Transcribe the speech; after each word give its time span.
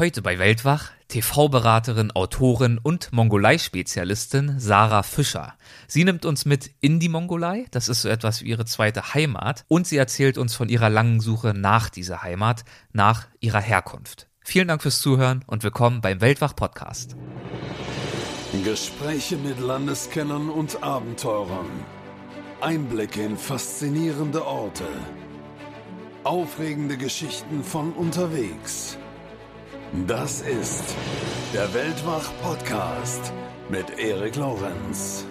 Heute 0.00 0.22
bei 0.22 0.38
Weltwach 0.38 0.92
TV-Beraterin, 1.08 2.10
Autorin 2.12 2.80
und 2.82 3.12
Mongolei-Spezialistin 3.12 4.58
Sarah 4.58 5.02
Fischer. 5.02 5.52
Sie 5.88 6.04
nimmt 6.04 6.24
uns 6.24 6.46
mit 6.46 6.70
in 6.80 7.00
die 7.00 7.10
Mongolei, 7.10 7.66
das 7.70 7.90
ist 7.90 8.00
so 8.00 8.08
etwas 8.08 8.40
wie 8.40 8.48
ihre 8.48 8.64
zweite 8.64 9.12
Heimat, 9.12 9.66
und 9.68 9.86
sie 9.86 9.98
erzählt 9.98 10.38
uns 10.38 10.54
von 10.54 10.70
ihrer 10.70 10.88
langen 10.88 11.20
Suche 11.20 11.52
nach 11.52 11.90
dieser 11.90 12.22
Heimat, 12.22 12.64
nach 12.94 13.26
ihrer 13.40 13.60
Herkunft. 13.60 14.26
Vielen 14.42 14.68
Dank 14.68 14.80
fürs 14.80 15.02
Zuhören 15.02 15.44
und 15.46 15.64
willkommen 15.64 16.00
beim 16.00 16.22
Weltwach-Podcast. 16.22 17.14
Gespräche 18.64 19.36
mit 19.36 19.60
Landeskennern 19.60 20.48
und 20.48 20.82
Abenteurern. 20.82 21.68
Einblicke 22.62 23.22
in 23.22 23.36
faszinierende 23.36 24.46
Orte. 24.46 24.88
Aufregende 26.24 26.96
Geschichten 26.96 27.62
von 27.62 27.92
unterwegs. 27.92 28.96
Das 29.92 30.40
ist 30.42 30.94
der 31.52 31.74
Weltwach-Podcast 31.74 33.32
mit 33.68 33.98
Erik 33.98 34.36
Lorenz. 34.36 35.24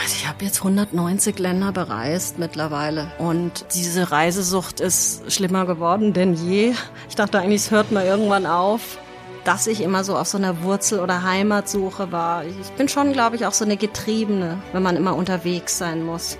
Also 0.00 0.14
ich 0.14 0.28
habe 0.28 0.44
jetzt 0.44 0.58
190 0.58 1.40
Länder 1.40 1.72
bereist 1.72 2.38
mittlerweile 2.38 3.10
und 3.18 3.66
diese 3.74 4.12
Reisesucht 4.12 4.78
ist 4.78 5.32
schlimmer 5.32 5.66
geworden 5.66 6.12
denn 6.12 6.34
je. 6.34 6.72
Ich 7.08 7.16
dachte 7.16 7.40
eigentlich, 7.40 7.62
es 7.62 7.72
hört 7.72 7.90
mal 7.90 8.06
irgendwann 8.06 8.46
auf, 8.46 8.96
dass 9.42 9.66
ich 9.66 9.80
immer 9.80 10.04
so 10.04 10.16
auf 10.16 10.28
so 10.28 10.38
einer 10.38 10.62
Wurzel- 10.62 11.00
oder 11.00 11.24
Heimatsuche 11.24 12.12
war. 12.12 12.44
Ich 12.44 12.70
bin 12.76 12.88
schon, 12.88 13.12
glaube 13.12 13.34
ich, 13.34 13.44
auch 13.44 13.54
so 13.54 13.64
eine 13.64 13.76
Getriebene, 13.76 14.62
wenn 14.72 14.84
man 14.84 14.94
immer 14.94 15.16
unterwegs 15.16 15.78
sein 15.78 16.04
muss. 16.04 16.38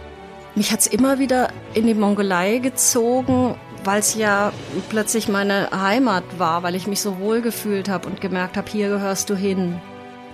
Mich 0.55 0.71
hat's 0.71 0.87
immer 0.87 1.19
wieder 1.19 1.49
in 1.75 1.89
die 1.89 1.95
Mongolei 1.95 2.59
gezogen 2.59 3.57
weil 3.85 4.01
es 4.01 4.15
ja 4.15 4.53
plötzlich 4.89 5.29
meine 5.29 5.71
Heimat 5.71 6.25
war, 6.39 6.63
weil 6.63 6.75
ich 6.75 6.87
mich 6.87 7.01
so 7.01 7.19
wohl 7.19 7.43
gefühlt 7.43 7.89
habe 7.89 8.09
und 8.09 8.21
gemerkt 8.21 8.57
habe, 8.57 8.71
hier 8.71 8.89
gehörst 8.89 9.31
du 9.31 9.37
hin. 9.37 9.81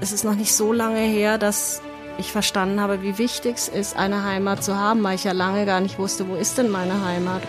Es 0.00 0.12
ist 0.12 0.24
noch 0.24 0.34
nicht 0.34 0.52
so 0.52 0.72
lange 0.72 1.00
her, 1.00 1.38
dass 1.38 1.82
ich 2.18 2.30
verstanden 2.30 2.80
habe, 2.80 3.02
wie 3.02 3.18
wichtig 3.18 3.56
es 3.56 3.68
ist, 3.68 3.96
eine 3.96 4.24
Heimat 4.24 4.62
zu 4.62 4.76
haben, 4.76 5.02
weil 5.02 5.16
ich 5.16 5.24
ja 5.24 5.32
lange 5.32 5.66
gar 5.66 5.80
nicht 5.80 5.98
wusste, 5.98 6.28
wo 6.28 6.34
ist 6.34 6.58
denn 6.58 6.70
meine 6.70 7.04
Heimat. 7.04 7.42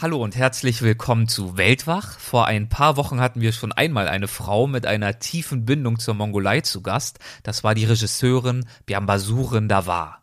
Hallo 0.00 0.22
und 0.22 0.34
herzlich 0.34 0.80
willkommen 0.80 1.28
zu 1.28 1.58
Weltwach. 1.58 2.18
Vor 2.18 2.46
ein 2.46 2.70
paar 2.70 2.96
Wochen 2.96 3.20
hatten 3.20 3.42
wir 3.42 3.52
schon 3.52 3.72
einmal 3.72 4.08
eine 4.08 4.28
Frau 4.28 4.66
mit 4.66 4.86
einer 4.86 5.18
tiefen 5.18 5.66
Bindung 5.66 5.98
zur 5.98 6.14
Mongolei 6.14 6.62
zu 6.62 6.80
Gast. 6.80 7.18
Das 7.42 7.64
war 7.64 7.74
die 7.74 7.84
Regisseurin 7.84 8.64
Biambasuren 8.86 9.68
Davar. 9.68 10.22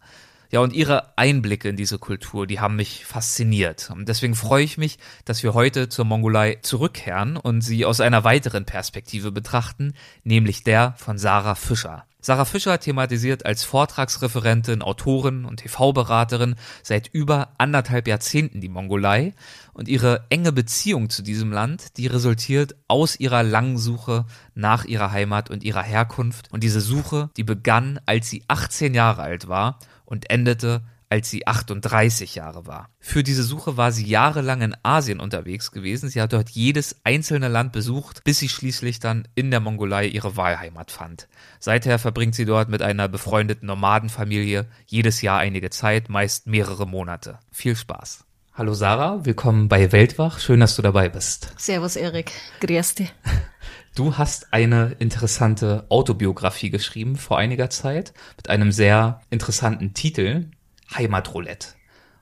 Ja, 0.50 0.62
und 0.62 0.73
ihre 0.73 1.17
Einblicke 1.17 1.67
in 1.67 1.76
diese 1.76 2.00
Kultur, 2.00 2.48
die 2.48 2.59
haben 2.59 2.78
mich 2.78 3.06
fasziniert. 3.06 3.90
Und 3.92 4.08
deswegen 4.08 4.36
freue 4.36 4.64
ich 4.64 4.78
mich, 4.78 4.98
dass 5.26 5.44
wir 5.44 5.53
heute 5.53 5.90
zur 5.90 6.06
Mongolei 6.06 6.59
zurückkehren 6.62 7.36
und 7.36 7.62
sie 7.62 7.86
aus 7.86 8.00
einer 8.00 8.23
weiteren 8.23 8.66
Perspektive 8.66 9.31
betrachten, 9.31 9.94
nämlich 10.23 10.64
der 10.64 10.94
von 10.98 11.18
Sarah 11.18 11.56
Fischer. 11.56 12.06
Sarah 12.20 12.45
Fischer 12.45 12.80
thematisiert 12.80 13.45
als 13.45 13.64
Vortragsreferentin, 13.64 14.81
Autorin 14.81 15.45
und 15.45 15.58
TV-Beraterin 15.58 16.56
seit 16.81 17.08
über 17.14 17.53
anderthalb 17.58 18.08
Jahrzehnten 18.08 18.59
die 18.59 18.70
Mongolei 18.70 19.34
und 19.73 19.88
ihre 19.88 20.25
enge 20.30 20.52
Beziehung 20.52 21.09
zu 21.09 21.22
diesem 21.22 21.52
Land, 21.52 21.98
die 21.98 22.08
resultiert 22.08 22.75
aus 22.88 23.20
ihrer 23.20 23.44
langen 23.44 23.78
Suche 23.78 24.25
nach 24.56 24.84
ihrer 24.84 25.12
Heimat 25.12 25.50
und 25.50 25.64
ihrer 25.64 25.84
Herkunft. 25.84 26.52
Und 26.52 26.64
diese 26.64 26.81
Suche, 26.81 27.30
die 27.38 27.44
begann, 27.44 28.00
als 28.06 28.30
sie 28.30 28.44
18 28.48 28.94
Jahre 28.94 29.22
alt 29.22 29.48
war 29.48 29.80
und 30.08 30.30
endete, 30.30 30.81
als 31.09 31.30
sie 31.30 31.47
38 31.47 32.36
Jahre 32.36 32.66
war. 32.66 32.89
Für 33.00 33.23
diese 33.23 33.44
Suche 33.44 33.77
war 33.77 33.91
sie 33.91 34.05
jahrelang 34.05 34.61
in 34.61 34.75
Asien 34.83 35.19
unterwegs 35.19 35.72
gewesen. 35.72 36.09
Sie 36.09 36.22
hat 36.22 36.33
dort 36.33 36.50
jedes 36.50 36.97
einzelne 37.03 37.47
Land 37.47 37.72
besucht, 37.72 38.23
bis 38.23 38.39
sie 38.39 38.50
schließlich 38.50 39.00
dann 39.00 39.28
in 39.35 39.52
der 39.52 39.59
Mongolei 39.59 40.08
ihre 40.08 40.35
Wahlheimat 40.35 40.91
fand. 40.91 41.28
Seither 41.59 42.00
verbringt 42.00 42.35
sie 42.35 42.45
dort 42.45 42.69
mit 42.69 42.81
einer 42.81 43.08
befreundeten 43.08 43.67
Nomadenfamilie 43.67 44.67
jedes 44.85 45.22
Jahr 45.22 45.39
einige 45.39 45.69
Zeit, 45.69 46.09
meist 46.09 46.47
mehrere 46.47 46.88
Monate. 46.88 47.40
Viel 47.51 47.75
Spaß. 47.75 48.25
Hallo 48.53 48.73
Sarah, 48.73 49.23
willkommen 49.23 49.67
bei 49.67 49.91
Weltwach. 49.91 50.40
Schön, 50.40 50.59
dass 50.59 50.75
du 50.75 50.81
dabei 50.81 51.09
bist. 51.09 51.53
Servus 51.57 51.96
Erik, 51.96 52.31
grüß 52.59 52.96
dich. 52.96 53.13
Du 53.97 54.16
hast 54.16 54.53
eine 54.53 54.96
interessante 55.00 55.88
Autobiografie 55.90 56.69
geschrieben 56.69 57.16
vor 57.16 57.40
einiger 57.40 57.72
Zeit 57.72 58.13
mit 58.35 58.47
einem 58.47 58.72
sehr 58.72 59.22
interessanten 59.31 59.96
Titel, 59.96 60.52
Heimatroulette. 60.94 61.69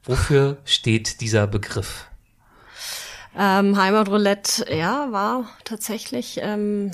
Wofür 0.06 0.56
steht 0.64 1.20
dieser 1.20 1.48
Begriff? 1.48 2.08
Ähm, 3.38 3.76
Heimatroulette, 3.76 4.74
ja, 4.74 5.12
war 5.12 5.50
tatsächlich, 5.66 6.40
ähm, 6.42 6.92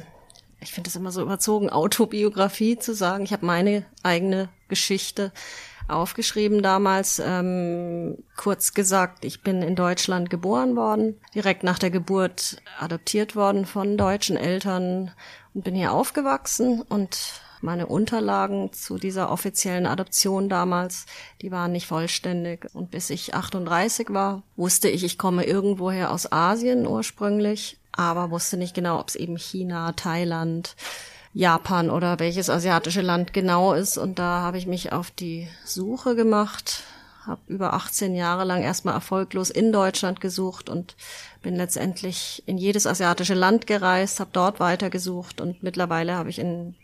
ich 0.59 0.72
finde 0.72 0.90
es 0.90 0.96
immer 0.96 1.12
so 1.12 1.22
überzogen, 1.22 1.69
Autobiografie 1.69 2.80
zu 2.80 2.96
sagen. 2.96 3.24
Ich 3.24 3.34
habe 3.34 3.46
meine 3.46 3.86
eigene 4.02 4.50
Geschichte 4.68 5.31
aufgeschrieben 5.91 6.63
damals. 6.63 7.22
Ähm, 7.24 8.18
kurz 8.38 8.74
gesagt, 8.74 9.25
ich 9.25 9.41
bin 9.41 9.62
in 9.62 9.75
Deutschland 9.75 10.29
geboren 10.29 10.75
worden, 10.75 11.19
direkt 11.35 11.63
nach 11.63 11.79
der 11.79 11.91
Geburt 11.91 12.57
adoptiert 12.79 13.35
worden 13.35 13.66
von 13.66 13.97
deutschen 13.97 14.38
Eltern 14.38 15.12
und 15.53 15.63
bin 15.63 15.75
hier 15.75 15.91
aufgewachsen 15.91 16.81
und 16.81 17.41
meine 17.62 17.85
Unterlagen 17.88 18.74
zu 18.74 18.97
dieser 18.97 19.31
offiziellen 19.31 19.85
Adoption 19.85 20.50
damals, 20.50 21.06
die 21.41 21.51
waren 21.51 21.72
nicht 21.72 21.88
vollständig. 21.88 22.68
Und 22.74 22.91
bis 22.91 23.09
ich 23.09 23.35
38 23.35 24.07
war, 24.09 24.44
wusste 24.56 24.90
ich, 24.90 25.03
ich 25.03 25.18
komme 25.18 25.46
irgendwoher 25.46 26.12
aus 26.12 26.31
Asien 26.31 26.88
ursprünglich, 26.88 27.78
aber 27.91 28.31
wusste 28.31 28.57
nicht 28.57 28.74
genau, 28.74 29.00
ob 29.00 29.09
es 29.09 29.16
eben 29.16 29.38
China, 29.38 29.91
Thailand, 29.91 30.75
Japan 31.34 31.90
oder 31.90 32.19
welches 32.19 32.50
asiatische 32.50 33.02
Land 33.02 33.34
genau 33.34 33.74
ist. 33.74 33.97
Und 33.97 34.19
da 34.19 34.42
habe 34.42 34.58
ich 34.58 34.68
mich 34.68 34.92
auf 34.92 35.12
die 35.12 35.47
Suche 35.66 36.16
gemacht, 36.16 36.84
habe 37.25 37.42
über 37.47 37.74
18 37.74 38.16
Jahre 38.16 38.44
lang 38.44 38.64
erstmal 38.64 38.96
erfolglos 38.96 39.50
in 39.50 39.72
Deutschland 39.72 40.22
gesucht 40.22 40.69
und 40.69 40.96
bin 41.41 41.56
letztendlich 41.56 42.44
in 42.46 42.57
jedes 42.57 42.85
asiatische 42.85 43.34
Land 43.34 43.68
gereist, 43.68 44.19
habe 44.19 44.29
dort 44.34 44.59
weitergesucht 44.59 45.41
und 45.41 45.63
mittlerweile 45.63 46.16
habe 46.16 46.29
ich 46.29 46.40
einen 46.40 46.75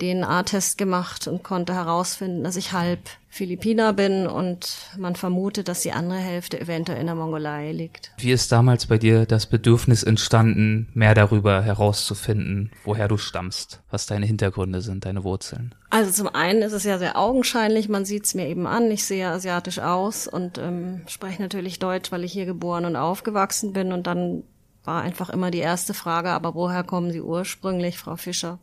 DNA-Test 0.00 0.78
gemacht 0.78 1.28
und 1.28 1.42
konnte 1.42 1.74
herausfinden, 1.74 2.42
dass 2.42 2.56
ich 2.56 2.72
halb 2.72 3.00
Philippiner 3.32 3.92
bin 3.92 4.26
und 4.26 4.76
man 4.98 5.14
vermutet, 5.14 5.68
dass 5.68 5.82
die 5.82 5.92
andere 5.92 6.18
Hälfte 6.18 6.60
eventuell 6.60 6.98
in 6.98 7.06
der 7.06 7.14
Mongolei 7.14 7.70
liegt. 7.70 8.10
Wie 8.18 8.32
ist 8.32 8.50
damals 8.50 8.86
bei 8.86 8.98
dir 8.98 9.24
das 9.24 9.46
Bedürfnis 9.46 10.02
entstanden, 10.02 10.88
mehr 10.94 11.14
darüber 11.14 11.62
herauszufinden, 11.62 12.72
woher 12.84 13.06
du 13.06 13.18
stammst, 13.18 13.80
was 13.90 14.06
deine 14.06 14.26
Hintergründe 14.26 14.80
sind, 14.80 15.04
deine 15.04 15.22
Wurzeln? 15.22 15.76
Also 15.90 16.10
zum 16.10 16.34
einen 16.34 16.62
ist 16.62 16.72
es 16.72 16.82
ja 16.82 16.98
sehr 16.98 17.16
augenscheinlich, 17.16 17.88
man 17.88 18.04
sieht 18.04 18.24
es 18.24 18.34
mir 18.34 18.48
eben 18.48 18.66
an, 18.66 18.90
ich 18.90 19.04
sehe 19.04 19.28
asiatisch 19.28 19.78
aus 19.78 20.26
und 20.26 20.58
ähm, 20.58 21.02
spreche 21.06 21.40
natürlich 21.40 21.78
Deutsch, 21.78 22.10
weil 22.10 22.24
ich 22.24 22.32
hier 22.32 22.46
geboren 22.46 22.84
und 22.84 22.96
aufgewachsen 22.96 23.72
bin 23.72 23.92
und 23.92 23.99
dann 24.06 24.42
war 24.84 25.02
einfach 25.02 25.30
immer 25.30 25.50
die 25.50 25.58
erste 25.58 25.94
Frage, 25.94 26.30
aber 26.30 26.54
woher 26.54 26.84
kommen 26.84 27.12
Sie 27.12 27.20
ursprünglich, 27.20 27.98
Frau 27.98 28.16
Fischer? 28.16 28.58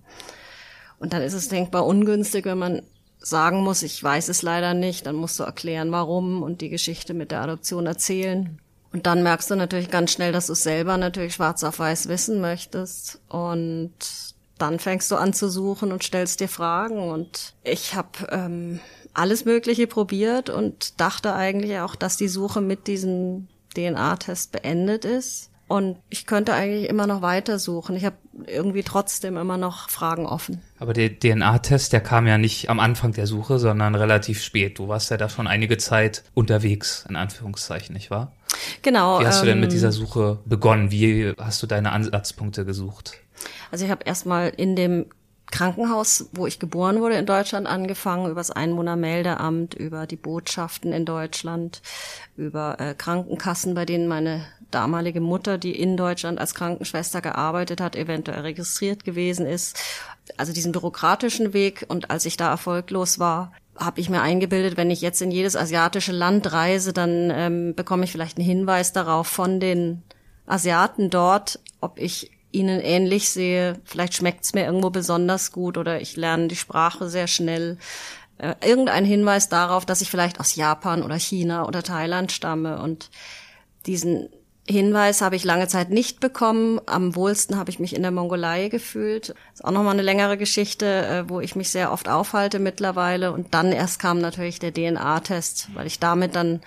Und 1.00 1.14
dann 1.14 1.22
ist 1.22 1.34
es 1.34 1.48
denkbar 1.48 1.86
ungünstig, 1.86 2.46
wenn 2.46 2.58
man 2.58 2.82
sagen 3.20 3.64
muss, 3.64 3.84
ich 3.84 4.02
weiß 4.04 4.30
es 4.30 4.42
leider 4.42 4.74
nicht, 4.74 5.06
dann 5.06 5.16
musst 5.16 5.40
du 5.40 5.44
erklären, 5.44 5.92
warum 5.92 6.44
und 6.44 6.62
die 6.62 6.70
Geschichte 6.70 7.14
mit 7.14 7.32
der 7.32 7.42
Adoption 7.42 7.86
erzählen. 7.86 8.60
Und 8.94 9.06
dann 9.06 9.22
merkst 9.22 9.52
du 9.52 9.56
natürlich 9.56 9.92
ganz 9.92 10.12
schnell, 10.12 10.32
dass 10.32 10.48
du 10.48 10.54
es 10.54 10.64
selber 10.64 10.98
natürlich 10.98 11.36
schwarz 11.36 11.64
auf 11.64 11.80
weiß 11.80 12.08
wissen 12.08 12.42
möchtest. 12.42 13.20
Und 13.28 13.94
dann 14.58 14.80
fängst 14.80 15.12
du 15.12 15.18
an 15.18 15.34
zu 15.34 15.50
suchen 15.50 15.92
und 15.92 16.04
stellst 16.04 16.40
dir 16.40 16.48
Fragen. 16.48 17.12
Und 17.12 17.54
ich 17.64 17.96
habe 17.96 18.28
ähm, 18.32 18.80
alles 19.14 19.46
Mögliche 19.46 19.88
probiert 19.88 20.50
und 20.50 21.00
dachte 21.00 21.34
eigentlich 21.34 21.78
auch, 21.80 21.96
dass 21.96 22.18
die 22.18 22.28
Suche 22.28 22.62
mit 22.62 22.88
diesem 22.88 23.48
DNA-Test 23.78 24.52
beendet 24.52 25.06
ist. 25.06 25.50
Und 25.70 25.98
ich 26.10 26.26
könnte 26.26 26.54
eigentlich 26.54 26.88
immer 26.88 27.08
noch 27.08 27.22
weiter 27.22 27.60
suchen. 27.60 27.98
Ich 27.98 28.06
habe 28.06 28.16
irgendwie 28.46 28.84
trotzdem 28.84 29.36
immer 29.36 29.58
noch 29.58 29.90
Fragen 29.90 30.26
offen. 30.26 30.62
Aber 30.80 30.94
der 30.94 31.20
DNA-Test, 31.20 31.92
der 31.92 32.00
kam 32.00 32.26
ja 32.26 32.38
nicht 32.38 32.70
am 32.70 32.80
Anfang 32.80 33.12
der 33.12 33.28
Suche, 33.28 33.60
sondern 33.60 33.94
relativ 33.94 34.42
spät. 34.42 34.80
Du 34.80 34.88
warst 34.88 35.12
ja 35.12 35.18
da 35.18 35.28
schon 35.28 35.46
einige 35.46 35.78
Zeit 35.78 36.24
unterwegs, 36.34 37.06
in 37.10 37.18
Anführungszeichen, 37.18 37.94
nicht 37.94 38.10
wahr? 38.12 38.32
Genau. 38.82 39.20
Wie 39.20 39.26
hast 39.26 39.40
ähm, 39.40 39.42
du 39.42 39.48
denn 39.48 39.60
mit 39.60 39.70
ähm, 39.70 39.76
dieser 39.76 39.92
Suche 39.92 40.40
begonnen? 40.46 40.90
Wie 40.90 41.34
hast 41.38 41.62
du 41.62 41.68
deine 41.68 41.92
Ansatzpunkte 41.92 42.64
gesucht? 42.64 43.16
Also 43.70 43.84
ich 43.84 43.92
habe 43.92 44.06
erstmal 44.06 44.50
in 44.50 44.78
dem 44.78 45.08
Krankenhaus, 45.52 46.30
wo 46.34 46.46
ich 46.46 46.60
geboren 46.60 47.00
wurde 47.00 47.16
in 47.16 47.26
Deutschland, 47.26 47.68
angefangen, 47.68 48.26
über 48.26 48.40
das 48.40 48.52
Einwohnermeldeamt, 48.52 49.74
über 49.76 50.06
die 50.06 50.18
Botschaften 50.18 50.92
in 50.92 51.06
Deutschland, 51.06 51.82
über 52.36 52.80
äh, 52.80 52.94
Krankenkassen, 52.94 53.74
bei 53.74 53.86
denen 53.86 54.08
meine 54.08 54.46
damalige 54.72 55.22
Mutter, 55.22 55.58
die 55.58 55.80
in 55.80 55.96
Deutschland 55.96 56.40
als 56.40 56.54
Krankenschwester 56.54 57.22
gearbeitet 57.22 57.80
hat, 57.80 57.96
eventuell 57.96 58.42
registriert 58.42 59.06
gewesen 59.06 59.46
ist. 59.46 59.80
Also 60.36 60.52
diesen 60.52 60.74
bürokratischen 60.74 61.54
Weg. 61.54 61.86
Und 61.88 62.12
als 62.12 62.26
ich 62.26 62.36
da 62.36 62.50
erfolglos 62.50 63.18
war, 63.18 63.54
habe 63.78 64.02
ich 64.02 64.10
mir 64.10 64.22
eingebildet, 64.22 64.76
wenn 64.76 64.92
ich 64.92 65.02
jetzt 65.02 65.22
in 65.22 65.32
jedes 65.32 65.56
asiatische 65.56 66.12
Land 66.12 66.52
reise, 66.52 66.92
dann 66.92 67.32
ähm, 67.32 67.76
bekomme 67.76 68.04
ich 68.04 68.12
vielleicht 68.12 68.38
einen 68.38 68.46
Hinweis 68.48 68.92
darauf 68.92 69.28
von 69.28 69.60
den 69.60 70.04
Asiaten 70.46 71.10
dort, 71.10 71.60
ob 71.80 72.00
ich 72.00 72.32
ihnen 72.58 72.82
ähnlich 72.82 73.30
sehe. 73.30 73.80
Vielleicht 73.86 74.16
schmeckt's 74.16 74.54
mir 74.54 74.66
irgendwo 74.66 74.90
besonders 74.90 75.52
gut 75.52 75.78
oder 75.78 76.02
ich 76.02 76.16
lerne 76.16 76.48
die 76.48 76.56
Sprache 76.56 77.10
sehr 77.10 77.28
schnell. 77.28 77.78
Äh, 78.38 78.56
irgendein 78.66 79.06
Hinweis 79.06 79.50
darauf, 79.50 79.86
dass 79.86 80.02
ich 80.02 80.10
vielleicht 80.10 80.40
aus 80.40 80.56
Japan 80.56 81.04
oder 81.04 81.18
China 81.20 81.68
oder 81.68 81.84
Thailand 81.84 82.32
stamme 82.32 82.82
und 82.82 83.10
diesen 83.86 84.30
Hinweis 84.70 85.22
habe 85.22 85.38
ich 85.38 85.46
lange 85.46 85.70
Zeit 85.70 85.92
nicht 85.92 86.20
bekommen. 86.20 86.82
Am 86.88 87.16
wohlsten 87.16 87.58
habe 87.58 87.70
ich 87.70 87.80
mich 87.80 87.96
in 87.96 88.02
der 88.02 88.12
Mongolei 88.12 88.68
gefühlt. 88.68 89.30
Das 89.30 89.38
ist 89.56 89.66
auch 89.66 89.72
nochmal 89.72 89.94
eine 89.94 90.02
längere 90.02 90.38
Geschichte, 90.38 90.86
äh, 90.86 91.30
wo 91.30 91.40
ich 91.40 91.56
mich 91.56 91.70
sehr 91.70 91.92
oft 91.94 92.10
aufhalte 92.10 92.60
mittlerweile. 92.60 93.32
Und 93.32 93.54
dann 93.54 93.72
erst 93.72 94.00
kam 94.00 94.20
natürlich 94.20 94.60
der 94.60 94.74
DNA-Test, 94.74 95.70
weil 95.74 95.88
ich 95.88 96.00
damit 96.00 96.36
dann 96.36 96.60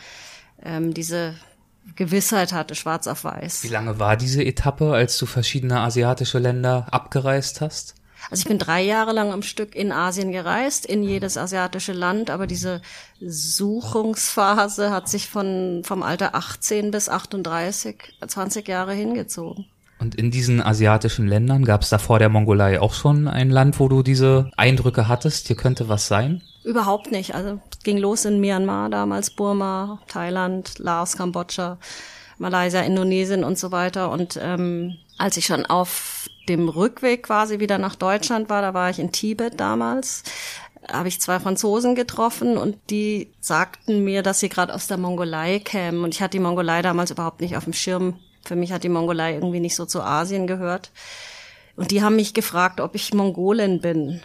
ähm, 0.65 0.95
diese 0.95 1.35
Gewissheit 1.97 2.53
hatte, 2.53 2.75
schwarz 2.75 3.07
auf 3.07 3.25
weiß. 3.25 3.65
Wie 3.65 3.69
lange 3.69 3.99
war 3.99 4.17
diese 4.17 4.45
Etappe, 4.45 4.93
als 4.93 5.19
du 5.19 5.27
verschiedene 5.27 5.81
asiatische 5.81 6.39
Länder 6.39 6.87
abgereist 6.91 7.61
hast? 7.61 7.95
Also 8.31 8.43
ich 8.43 8.49
bin 8.49 8.59
drei 8.59 8.83
Jahre 8.83 9.13
lang 9.13 9.33
am 9.33 9.43
Stück 9.43 9.75
in 9.75 9.93
Asien 9.93 10.31
gereist, 10.31 10.85
in 10.85 11.03
jedes 11.03 11.39
asiatische 11.39 11.93
Land, 11.93 12.29
aber 12.31 12.47
diese 12.47 12.83
Suchungsphase 13.21 14.91
hat 14.91 15.09
sich 15.09 15.29
von, 15.29 15.83
vom 15.85 16.03
Alter 16.03 16.35
18 16.35 16.91
bis 16.91 17.09
38, 17.09 18.19
20 18.27 18.69
Jahre 18.69 18.93
hingezogen. 18.93 19.67
Und 19.99 20.15
in 20.15 20.31
diesen 20.31 20.63
asiatischen 20.63 21.27
Ländern 21.27 21.65
gab 21.65 21.83
es 21.83 21.91
da 21.91 21.99
vor 21.99 22.19
der 22.19 22.31
Mongolei 22.31 22.81
auch 22.81 22.95
schon 22.95 23.29
ein 23.29 23.51
Land, 23.51 23.79
wo 23.81 23.89
du 23.89 24.03
diese 24.03 24.51
Eindrücke 24.57 25.09
hattest, 25.09 25.47
hier 25.47 25.57
könnte 25.57 25.89
was 25.89 26.07
sein? 26.07 26.43
Überhaupt 26.63 27.11
nicht. 27.11 27.35
Also 27.35 27.61
ging 27.85 27.99
los 27.99 28.25
in 28.25 28.41
Myanmar, 28.41 28.91
damals 28.91 29.31
Burma, 29.31 30.01
Thailand, 30.09 30.79
Laos, 30.79 31.17
Kambodscha, 31.17 31.79
Malaysia, 32.39 32.81
Indonesien 32.81 33.45
und 33.45 33.59
so 33.59 33.73
weiter. 33.73 34.11
Und 34.11 34.39
ähm, 34.43 34.97
als 35.19 35.37
ich 35.37 35.47
schon 35.47 35.65
auf 35.67 36.29
dem 36.49 36.69
Rückweg 36.69 37.25
quasi 37.25 37.61
wieder 37.61 37.79
nach 37.79 37.95
Deutschland 37.95 38.49
war, 38.51 38.63
da 38.63 38.75
war 38.75 38.91
ich 38.91 38.99
in 38.99 39.13
Tibet 39.13 39.61
damals, 39.61 40.23
habe 40.91 41.09
ich 41.09 41.21
zwei 41.21 41.39
Franzosen 41.39 41.95
getroffen 41.95 42.57
und 42.57 42.77
die 42.91 43.31
sagten 43.41 44.03
mir, 44.03 44.23
dass 44.23 44.41
sie 44.41 44.49
gerade 44.49 44.75
aus 44.75 44.87
der 44.87 44.97
Mongolei 44.97 45.61
kämen. 45.61 46.03
Und 46.05 46.15
ich 46.15 46.23
hatte 46.23 46.33
die 46.33 46.41
Mongolei 46.41 46.83
damals 46.83 47.11
überhaupt 47.11 47.41
nicht 47.41 47.57
auf 47.57 47.65
dem 47.65 47.73
Schirm. 47.73 48.19
Für 48.45 48.57
mich 48.57 48.73
hat 48.73 48.85
die 48.85 48.89
Mongolei 48.89 49.35
irgendwie 49.35 49.61
nicht 49.61 49.77
so 49.77 49.85
zu 49.87 50.03
Asien 50.03 50.47
gehört. 50.47 50.91
Und 51.77 51.91
die 51.91 52.03
haben 52.03 52.17
mich 52.17 52.35
gefragt, 52.35 52.81
ob 52.81 52.95
ich 52.95 53.15
Mongolin 53.15 53.81
bin. 53.81 54.23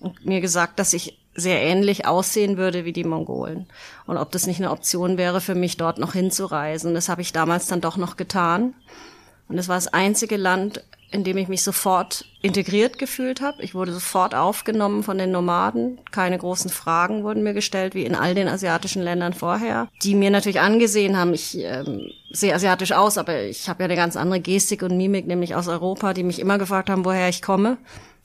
Und 0.00 0.26
mir 0.26 0.40
gesagt, 0.40 0.78
dass 0.78 0.92
ich 0.94 1.21
sehr 1.34 1.62
ähnlich 1.62 2.06
aussehen 2.06 2.56
würde 2.56 2.84
wie 2.84 2.92
die 2.92 3.04
Mongolen. 3.04 3.66
Und 4.06 4.16
ob 4.16 4.30
das 4.32 4.46
nicht 4.46 4.60
eine 4.60 4.70
Option 4.70 5.16
wäre 5.16 5.40
für 5.40 5.54
mich, 5.54 5.76
dort 5.76 5.98
noch 5.98 6.12
hinzureisen. 6.12 6.94
Das 6.94 7.08
habe 7.08 7.22
ich 7.22 7.32
damals 7.32 7.66
dann 7.66 7.80
doch 7.80 7.96
noch 7.96 8.16
getan. 8.16 8.74
Und 9.48 9.58
es 9.58 9.68
war 9.68 9.76
das 9.76 9.88
einzige 9.88 10.36
Land, 10.36 10.84
in 11.10 11.24
dem 11.24 11.36
ich 11.36 11.48
mich 11.48 11.62
sofort 11.62 12.24
integriert 12.40 12.98
gefühlt 12.98 13.42
habe. 13.42 13.62
Ich 13.62 13.74
wurde 13.74 13.92
sofort 13.92 14.34
aufgenommen 14.34 15.02
von 15.02 15.18
den 15.18 15.30
Nomaden. 15.30 15.98
Keine 16.10 16.38
großen 16.38 16.70
Fragen 16.70 17.22
wurden 17.22 17.42
mir 17.42 17.52
gestellt, 17.52 17.94
wie 17.94 18.06
in 18.06 18.14
all 18.14 18.34
den 18.34 18.48
asiatischen 18.48 19.02
Ländern 19.02 19.34
vorher, 19.34 19.88
die 20.02 20.14
mir 20.14 20.30
natürlich 20.30 20.60
angesehen 20.60 21.18
haben, 21.18 21.34
ich 21.34 21.58
ähm, 21.58 22.10
sehe 22.30 22.54
asiatisch 22.54 22.92
aus, 22.92 23.18
aber 23.18 23.42
ich 23.42 23.68
habe 23.68 23.82
ja 23.82 23.84
eine 23.84 23.96
ganz 23.96 24.16
andere 24.16 24.40
Gestik 24.40 24.82
und 24.82 24.96
Mimik, 24.96 25.26
nämlich 25.26 25.54
aus 25.54 25.68
Europa, 25.68 26.14
die 26.14 26.24
mich 26.24 26.38
immer 26.38 26.56
gefragt 26.56 26.88
haben, 26.88 27.04
woher 27.04 27.28
ich 27.28 27.42
komme 27.42 27.76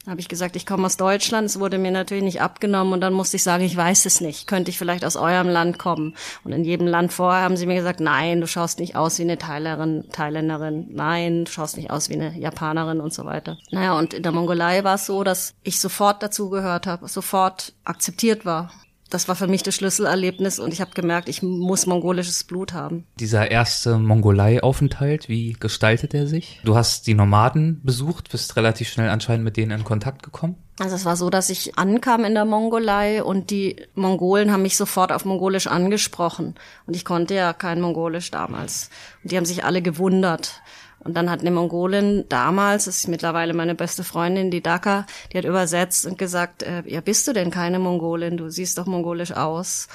habe 0.07 0.21
ich 0.21 0.30
gesagt, 0.30 0.56
ich 0.56 0.65
komme 0.65 0.86
aus 0.86 0.98
Deutschland. 0.98 1.45
Es 1.48 1.59
wurde 1.59 1.77
mir 1.77 1.92
natürlich 1.92 2.24
nicht 2.24 2.42
abgenommen 2.42 2.94
und 2.94 3.01
dann 3.01 3.13
musste 3.13 3.36
ich 3.36 3.44
sagen, 3.44 3.63
ich 3.63 3.75
weiß 3.75 4.06
es 4.06 4.21
nicht. 4.21 4.48
Könnte 4.48 4.71
ich 4.71 4.77
vielleicht 4.77 5.04
aus 5.04 5.18
eurem 5.18 5.50
Land 5.50 5.77
kommen? 5.80 6.15
Und 6.44 6.54
in 6.54 6.63
jedem 6.63 6.88
Land 6.88 7.12
vorher 7.12 7.44
haben 7.44 7.57
sie 7.57 7.65
mir 7.65 7.75
gesagt, 7.75 8.00
nein, 8.00 8.39
du 8.39 8.48
schaust 8.48 8.80
nicht 8.80 8.95
aus 8.95 9.19
wie 9.19 9.24
eine 9.24 9.38
Thailerin, 9.38 10.06
Thailänderin. 10.12 10.88
Nein, 10.92 11.45
du 11.45 11.51
schaust 11.51 11.77
nicht 11.77 11.92
aus 11.92 12.09
wie 12.09 12.13
eine 12.13 12.38
Japanerin 12.39 13.01
und 13.01 13.13
so 13.13 13.25
weiter. 13.25 13.57
Naja, 13.71 13.98
und 13.98 14.13
in 14.13 14.24
der 14.24 14.31
Mongolei 14.31 14.83
war 14.83 14.95
es 14.95 15.06
so, 15.06 15.24
dass 15.24 15.54
ich 15.63 15.80
sofort 15.80 16.24
dazugehört 16.24 16.88
habe, 16.88 17.07
sofort 17.07 17.74
akzeptiert 17.83 18.45
war 18.45 18.71
das 19.09 19.27
war 19.27 19.36
für 19.36 19.48
mich 19.48 19.63
das 19.63 19.75
Schlüsselerlebnis 19.75 20.59
und 20.59 20.74
ich 20.74 20.81
habe 20.81 20.92
gemerkt, 20.94 21.30
ich 21.30 21.42
muss 21.42 21.86
mongolisches 21.86 22.44
Blut 22.44 22.74
haben. 22.74 23.06
Dieser 23.19 23.50
erste 23.50 23.98
Mongolei-Aufenthalt, 23.98 25.30
wie 25.30 25.54
gestaltet 25.54 26.13
er 26.13 26.27
sich? 26.27 26.59
Du 26.63 26.75
hast 26.75 27.07
die 27.07 27.13
Nomaden 27.13 27.81
besucht, 27.83 28.31
bist 28.31 28.56
relativ 28.56 28.89
schnell 28.89 29.09
anscheinend 29.09 29.45
mit 29.45 29.57
denen 29.57 29.71
in 29.71 29.83
Kontakt 29.83 30.24
gekommen? 30.24 30.56
Also 30.80 30.95
es 30.95 31.06
war 31.06 31.15
so, 31.15 31.31
dass 31.31 31.50
ich 31.50 31.77
ankam 31.77 32.24
in 32.24 32.36
der 32.36 32.45
Mongolei 32.45 33.24
und 33.24 33.50
die 33.50 33.77
Mongolen 33.95 34.51
haben 34.51 34.62
mich 34.62 34.77
sofort 34.77 35.12
auf 35.12 35.25
Mongolisch 35.25 35.65
angesprochen 35.65 36.54
und 36.86 36.95
ich 36.95 37.04
konnte 37.04 37.33
ja 37.33 37.54
kein 37.54 37.81
Mongolisch 37.81 38.30
damals 38.30 38.92
und 39.24 39.31
die 39.31 39.38
haben 39.38 39.45
sich 39.45 39.63
alle 39.63 39.81
gewundert. 39.81 40.62
Und 40.99 41.15
dann 41.15 41.29
hat 41.29 41.41
eine 41.41 41.51
Mongolin 41.51 42.25
damals, 42.27 42.85
das 42.85 42.97
ist 42.97 43.07
mittlerweile 43.07 43.53
meine 43.53 43.75
beste 43.75 44.03
Freundin, 44.03 44.51
die 44.51 44.61
Daka, 44.61 45.05
die 45.31 45.38
hat 45.38 45.45
übersetzt 45.45 46.05
und 46.05 46.17
gesagt, 46.17 46.63
äh, 46.63 46.83
ja, 46.85 47.01
bist 47.01 47.27
du 47.27 47.33
denn 47.33 47.51
keine 47.51 47.79
Mongolin? 47.79 48.38
Du 48.38 48.49
siehst 48.49 48.77
doch 48.77 48.88
mongolisch 48.88 49.31
aus. 49.31 49.88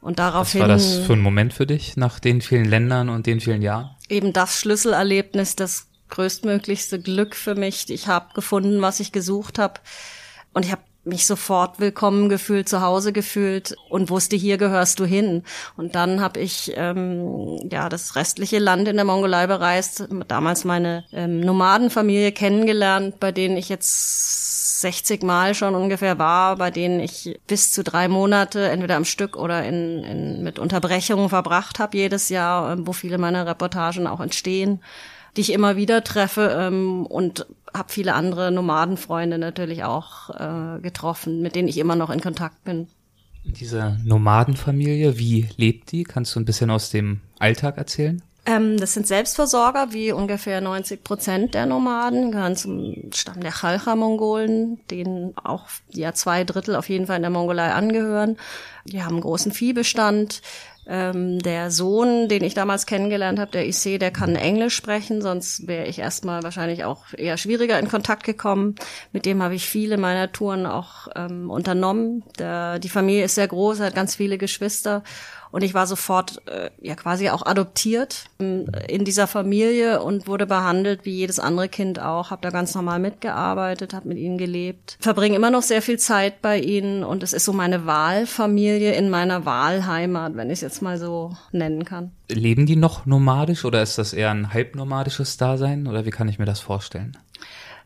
Und 0.00 0.18
daraufhin. 0.18 0.60
Was 0.62 0.68
war 0.68 0.74
das 0.74 0.98
für 0.98 1.12
ein 1.14 1.20
Moment 1.20 1.52
für 1.52 1.66
dich 1.66 1.96
nach 1.96 2.20
den 2.20 2.40
vielen 2.40 2.64
Ländern 2.64 3.08
und 3.08 3.26
den 3.26 3.40
vielen 3.40 3.62
Jahren? 3.62 3.90
Eben 4.08 4.32
das 4.32 4.58
Schlüsselerlebnis, 4.60 5.56
das 5.56 5.86
größtmöglichste 6.08 7.00
Glück 7.00 7.34
für 7.34 7.54
mich. 7.54 7.90
Ich 7.90 8.08
habe 8.08 8.32
gefunden, 8.34 8.82
was 8.82 9.00
ich 9.00 9.12
gesucht 9.12 9.58
habe. 9.58 9.74
Und 10.52 10.64
ich 10.64 10.72
habe 10.72 10.82
mich 11.04 11.26
sofort 11.26 11.80
willkommen 11.80 12.28
gefühlt, 12.28 12.68
zu 12.68 12.82
Hause 12.82 13.12
gefühlt 13.12 13.74
und 13.88 14.10
wusste, 14.10 14.36
hier 14.36 14.58
gehörst 14.58 15.00
du 15.00 15.04
hin. 15.04 15.42
Und 15.76 15.94
dann 15.94 16.20
habe 16.20 16.40
ich 16.40 16.72
ähm, 16.76 17.58
ja 17.70 17.88
das 17.88 18.16
restliche 18.16 18.58
Land 18.58 18.86
in 18.86 18.96
der 18.96 19.04
Mongolei 19.04 19.46
bereist, 19.46 20.08
damals 20.28 20.64
meine 20.64 21.04
ähm, 21.12 21.40
Nomadenfamilie 21.40 22.32
kennengelernt, 22.32 23.18
bei 23.18 23.32
denen 23.32 23.56
ich 23.56 23.68
jetzt 23.68 24.80
60 24.80 25.22
Mal 25.22 25.54
schon 25.54 25.74
ungefähr 25.74 26.18
war, 26.18 26.56
bei 26.56 26.70
denen 26.70 27.00
ich 27.00 27.38
bis 27.46 27.72
zu 27.72 27.82
drei 27.82 28.08
Monate 28.08 28.68
entweder 28.68 28.96
am 28.96 29.04
Stück 29.04 29.36
oder 29.36 29.64
in, 29.64 30.04
in 30.04 30.42
mit 30.42 30.58
Unterbrechungen 30.58 31.28
verbracht 31.28 31.78
habe 31.78 31.96
jedes 31.96 32.28
Jahr, 32.28 32.76
wo 32.86 32.92
viele 32.92 33.18
meiner 33.18 33.46
Reportagen 33.46 34.06
auch 34.06 34.20
entstehen 34.20 34.80
die 35.36 35.42
ich 35.42 35.52
immer 35.52 35.76
wieder 35.76 36.02
treffe 36.04 36.56
ähm, 36.58 37.06
und 37.06 37.46
habe 37.72 37.92
viele 37.92 38.14
andere 38.14 38.50
Nomadenfreunde 38.50 39.38
natürlich 39.38 39.84
auch 39.84 40.30
äh, 40.30 40.80
getroffen, 40.80 41.40
mit 41.40 41.54
denen 41.54 41.68
ich 41.68 41.78
immer 41.78 41.96
noch 41.96 42.10
in 42.10 42.20
Kontakt 42.20 42.64
bin. 42.64 42.88
Diese 43.44 43.98
Nomadenfamilie, 44.04 45.18
wie 45.18 45.48
lebt 45.56 45.92
die? 45.92 46.04
Kannst 46.04 46.34
du 46.34 46.40
ein 46.40 46.44
bisschen 46.44 46.70
aus 46.70 46.90
dem 46.90 47.20
Alltag 47.38 47.78
erzählen? 47.78 48.22
Ähm, 48.46 48.78
das 48.78 48.94
sind 48.94 49.06
Selbstversorger, 49.06 49.92
wie 49.92 50.12
ungefähr 50.12 50.60
90 50.60 51.04
Prozent 51.04 51.54
der 51.54 51.66
Nomaden, 51.66 52.32
gehören 52.32 52.56
zum 52.56 53.10
Stamm 53.12 53.40
der 53.40 53.52
Chalcha-Mongolen, 53.52 54.80
denen 54.90 55.36
auch 55.36 55.66
ja 55.90 56.14
zwei 56.14 56.44
Drittel 56.44 56.74
auf 56.74 56.88
jeden 56.88 57.06
Fall 57.06 57.16
in 57.16 57.22
der 57.22 57.30
Mongolei 57.30 57.70
angehören. 57.70 58.38
Die 58.86 59.02
haben 59.02 59.16
einen 59.16 59.22
großen 59.22 59.52
Viehbestand, 59.52 60.40
ähm, 60.86 61.38
der 61.38 61.70
Sohn, 61.70 62.28
den 62.28 62.42
ich 62.42 62.54
damals 62.54 62.86
kennengelernt 62.86 63.38
habe, 63.38 63.50
der 63.50 63.66
Issei, 63.66 63.98
der 63.98 64.10
kann 64.10 64.36
Englisch 64.36 64.74
sprechen, 64.74 65.22
sonst 65.22 65.66
wäre 65.66 65.86
ich 65.86 65.98
erstmal 65.98 66.42
wahrscheinlich 66.42 66.84
auch 66.84 67.04
eher 67.16 67.36
schwieriger 67.36 67.78
in 67.78 67.88
Kontakt 67.88 68.24
gekommen. 68.24 68.74
Mit 69.12 69.26
dem 69.26 69.42
habe 69.42 69.54
ich 69.54 69.66
viele 69.66 69.98
meiner 69.98 70.32
Touren 70.32 70.66
auch 70.66 71.08
ähm, 71.14 71.50
unternommen. 71.50 72.24
Der, 72.38 72.78
die 72.78 72.88
Familie 72.88 73.24
ist 73.24 73.34
sehr 73.34 73.48
groß, 73.48 73.80
hat 73.80 73.94
ganz 73.94 74.14
viele 74.14 74.38
Geschwister 74.38 75.02
und 75.52 75.62
ich 75.62 75.74
war 75.74 75.86
sofort 75.86 76.42
äh, 76.46 76.70
ja 76.80 76.94
quasi 76.94 77.30
auch 77.30 77.44
adoptiert 77.44 78.26
ähm, 78.38 78.66
in 78.88 79.04
dieser 79.04 79.26
Familie 79.26 80.02
und 80.02 80.26
wurde 80.26 80.46
behandelt 80.46 81.04
wie 81.04 81.12
jedes 81.12 81.38
andere 81.38 81.68
Kind 81.68 82.00
auch. 82.00 82.30
Habe 82.30 82.42
da 82.42 82.50
ganz 82.50 82.74
normal 82.74 82.98
mitgearbeitet, 82.98 83.94
habe 83.94 84.08
mit 84.08 84.18
ihnen 84.18 84.38
gelebt, 84.38 84.96
verbringe 85.00 85.36
immer 85.36 85.50
noch 85.50 85.62
sehr 85.62 85.82
viel 85.82 85.98
Zeit 85.98 86.42
bei 86.42 86.58
ihnen 86.58 87.04
und 87.04 87.22
es 87.22 87.32
ist 87.32 87.44
so 87.44 87.52
meine 87.52 87.86
Wahlfamilie 87.86 88.92
in 88.92 89.10
meiner 89.10 89.44
Wahlheimat, 89.44 90.36
wenn 90.36 90.48
ich 90.48 90.54
es 90.54 90.60
jetzt 90.60 90.82
mal 90.82 90.98
so 90.98 91.36
nennen 91.52 91.84
kann. 91.84 92.12
Leben 92.28 92.66
die 92.66 92.76
noch 92.76 93.06
nomadisch 93.06 93.64
oder 93.64 93.82
ist 93.82 93.98
das 93.98 94.12
eher 94.12 94.30
ein 94.30 94.52
halbnomadisches 94.52 95.36
Dasein 95.36 95.86
oder 95.86 96.04
wie 96.06 96.10
kann 96.10 96.28
ich 96.28 96.38
mir 96.38 96.44
das 96.44 96.60
vorstellen? 96.60 97.16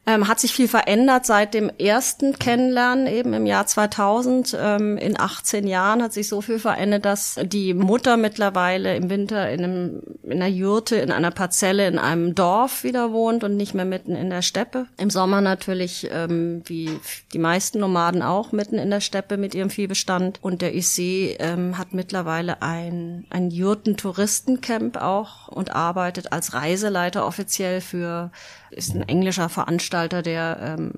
Ähm, 0.06 0.28
hat 0.28 0.38
sich 0.38 0.52
viel 0.52 0.68
verändert 0.68 1.24
seit 1.24 1.54
dem 1.54 1.70
ersten 1.78 2.38
Kennenlernen 2.38 3.06
eben 3.06 3.32
im 3.32 3.46
Jahr 3.46 3.66
2000. 3.66 4.56
Ähm, 4.60 4.98
in 4.98 5.18
18 5.18 5.66
Jahren 5.66 6.02
hat 6.02 6.12
sich 6.12 6.28
so 6.28 6.42
viel 6.42 6.58
verändert, 6.58 7.06
dass 7.06 7.40
die 7.42 7.72
Mutter 7.72 8.18
mittlerweile 8.18 8.96
im 8.96 9.08
Winter 9.08 9.50
in, 9.50 9.64
einem, 9.64 10.02
in 10.22 10.32
einer 10.32 10.46
Jurte, 10.46 10.96
in 10.96 11.10
einer 11.10 11.30
Parzelle, 11.30 11.88
in 11.88 11.98
einem 11.98 12.34
Dorf 12.34 12.84
wieder 12.84 13.12
wohnt 13.12 13.44
und 13.44 13.56
nicht 13.56 13.72
mehr 13.72 13.86
mitten 13.86 14.14
in 14.14 14.28
der 14.28 14.42
Steppe. 14.42 14.86
Im 14.98 15.08
Sommer 15.08 15.40
natürlich, 15.40 16.08
ähm, 16.12 16.62
wie 16.66 16.90
die 17.32 17.38
meisten 17.38 17.80
Nomaden 17.80 18.20
auch, 18.20 18.52
mitten 18.52 18.76
in 18.76 18.90
der 18.90 19.00
Steppe 19.00 19.38
mit 19.38 19.54
ihrem 19.54 19.70
Viehbestand. 19.70 20.38
Und 20.42 20.60
der 20.60 20.74
IC 20.74 21.38
ähm, 21.38 21.78
hat 21.78 21.94
mittlerweile 21.94 22.60
ein, 22.60 23.24
ein 23.30 23.50
Jurten-Touristencamp 23.50 24.98
auch 25.00 25.48
und 25.48 25.74
arbeitet 25.74 26.30
als 26.32 26.52
Reiseleiter 26.52 27.26
offiziell 27.26 27.80
für 27.80 28.30
ist 28.74 28.94
ein 28.94 29.08
englischer 29.08 29.48
Veranstalter, 29.48 30.22
der 30.22 30.58
ähm, 30.60 30.92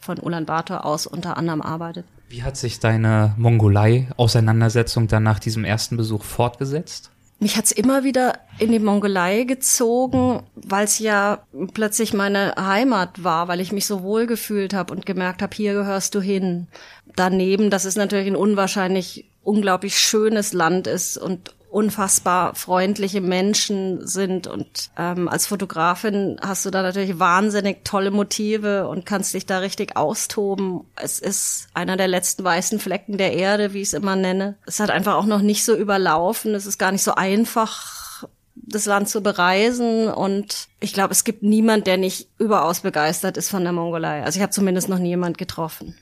von 0.00 0.18
Ulaanbaatar 0.18 0.84
aus 0.84 1.06
unter 1.06 1.36
anderem 1.36 1.62
arbeitet. 1.62 2.06
Wie 2.28 2.42
hat 2.42 2.56
sich 2.56 2.78
deine 2.78 3.34
Mongolei-Auseinandersetzung 3.38 5.08
dann 5.08 5.22
nach 5.22 5.38
diesem 5.38 5.64
ersten 5.64 5.96
Besuch 5.96 6.24
fortgesetzt? 6.24 7.10
mich 7.40 7.56
hat's 7.56 7.72
immer 7.72 8.04
wieder 8.04 8.38
in 8.58 8.72
die 8.72 8.80
Mongolei 8.80 9.44
gezogen, 9.44 10.42
weil 10.54 10.84
es 10.84 10.98
ja 10.98 11.44
plötzlich 11.72 12.12
meine 12.12 12.54
Heimat 12.58 13.22
war, 13.22 13.48
weil 13.48 13.60
ich 13.60 13.72
mich 13.72 13.86
so 13.86 14.02
wohl 14.02 14.26
gefühlt 14.26 14.74
habe 14.74 14.92
und 14.92 15.06
gemerkt 15.06 15.42
habe, 15.42 15.54
hier 15.54 15.74
gehörst 15.74 16.14
du 16.14 16.20
hin. 16.20 16.66
Daneben, 17.14 17.70
dass 17.70 17.84
es 17.84 17.96
natürlich 17.96 18.26
ein 18.26 18.36
unwahrscheinlich 18.36 19.30
unglaublich 19.42 19.98
schönes 19.98 20.52
Land 20.52 20.86
ist 20.86 21.16
und 21.16 21.54
unfassbar 21.70 22.54
freundliche 22.54 23.20
Menschen 23.20 24.06
sind. 24.06 24.46
Und 24.46 24.90
ähm, 24.96 25.28
als 25.28 25.46
Fotografin 25.46 26.38
hast 26.40 26.64
du 26.64 26.70
da 26.70 26.82
natürlich 26.82 27.18
wahnsinnig 27.18 27.84
tolle 27.84 28.10
Motive 28.10 28.88
und 28.88 29.06
kannst 29.06 29.34
dich 29.34 29.46
da 29.46 29.58
richtig 29.58 29.96
austoben. 29.96 30.82
Es 30.96 31.18
ist 31.18 31.68
einer 31.74 31.96
der 31.96 32.08
letzten 32.08 32.44
weißen 32.44 32.78
Flecken 32.78 33.18
der 33.18 33.34
Erde, 33.34 33.72
wie 33.74 33.82
ich 33.82 33.88
es 33.88 33.94
immer 33.94 34.16
nenne. 34.16 34.56
Es 34.66 34.80
hat 34.80 34.90
einfach 34.90 35.14
auch 35.14 35.26
noch 35.26 35.42
nicht 35.42 35.64
so 35.64 35.74
überlaufen. 35.76 36.54
Es 36.54 36.66
ist 36.66 36.78
gar 36.78 36.92
nicht 36.92 37.04
so 37.04 37.14
einfach, 37.14 38.24
das 38.54 38.86
Land 38.86 39.08
zu 39.08 39.22
bereisen. 39.22 40.08
Und 40.08 40.68
ich 40.80 40.92
glaube, 40.92 41.12
es 41.12 41.24
gibt 41.24 41.42
niemand, 41.42 41.86
der 41.86 41.96
nicht 41.96 42.28
überaus 42.38 42.80
begeistert 42.80 43.36
ist 43.36 43.50
von 43.50 43.62
der 43.62 43.72
Mongolei. 43.72 44.22
Also 44.22 44.38
ich 44.38 44.42
habe 44.42 44.52
zumindest 44.52 44.88
noch 44.88 44.98
nie 44.98 45.08
jemand 45.08 45.38
getroffen. 45.38 45.94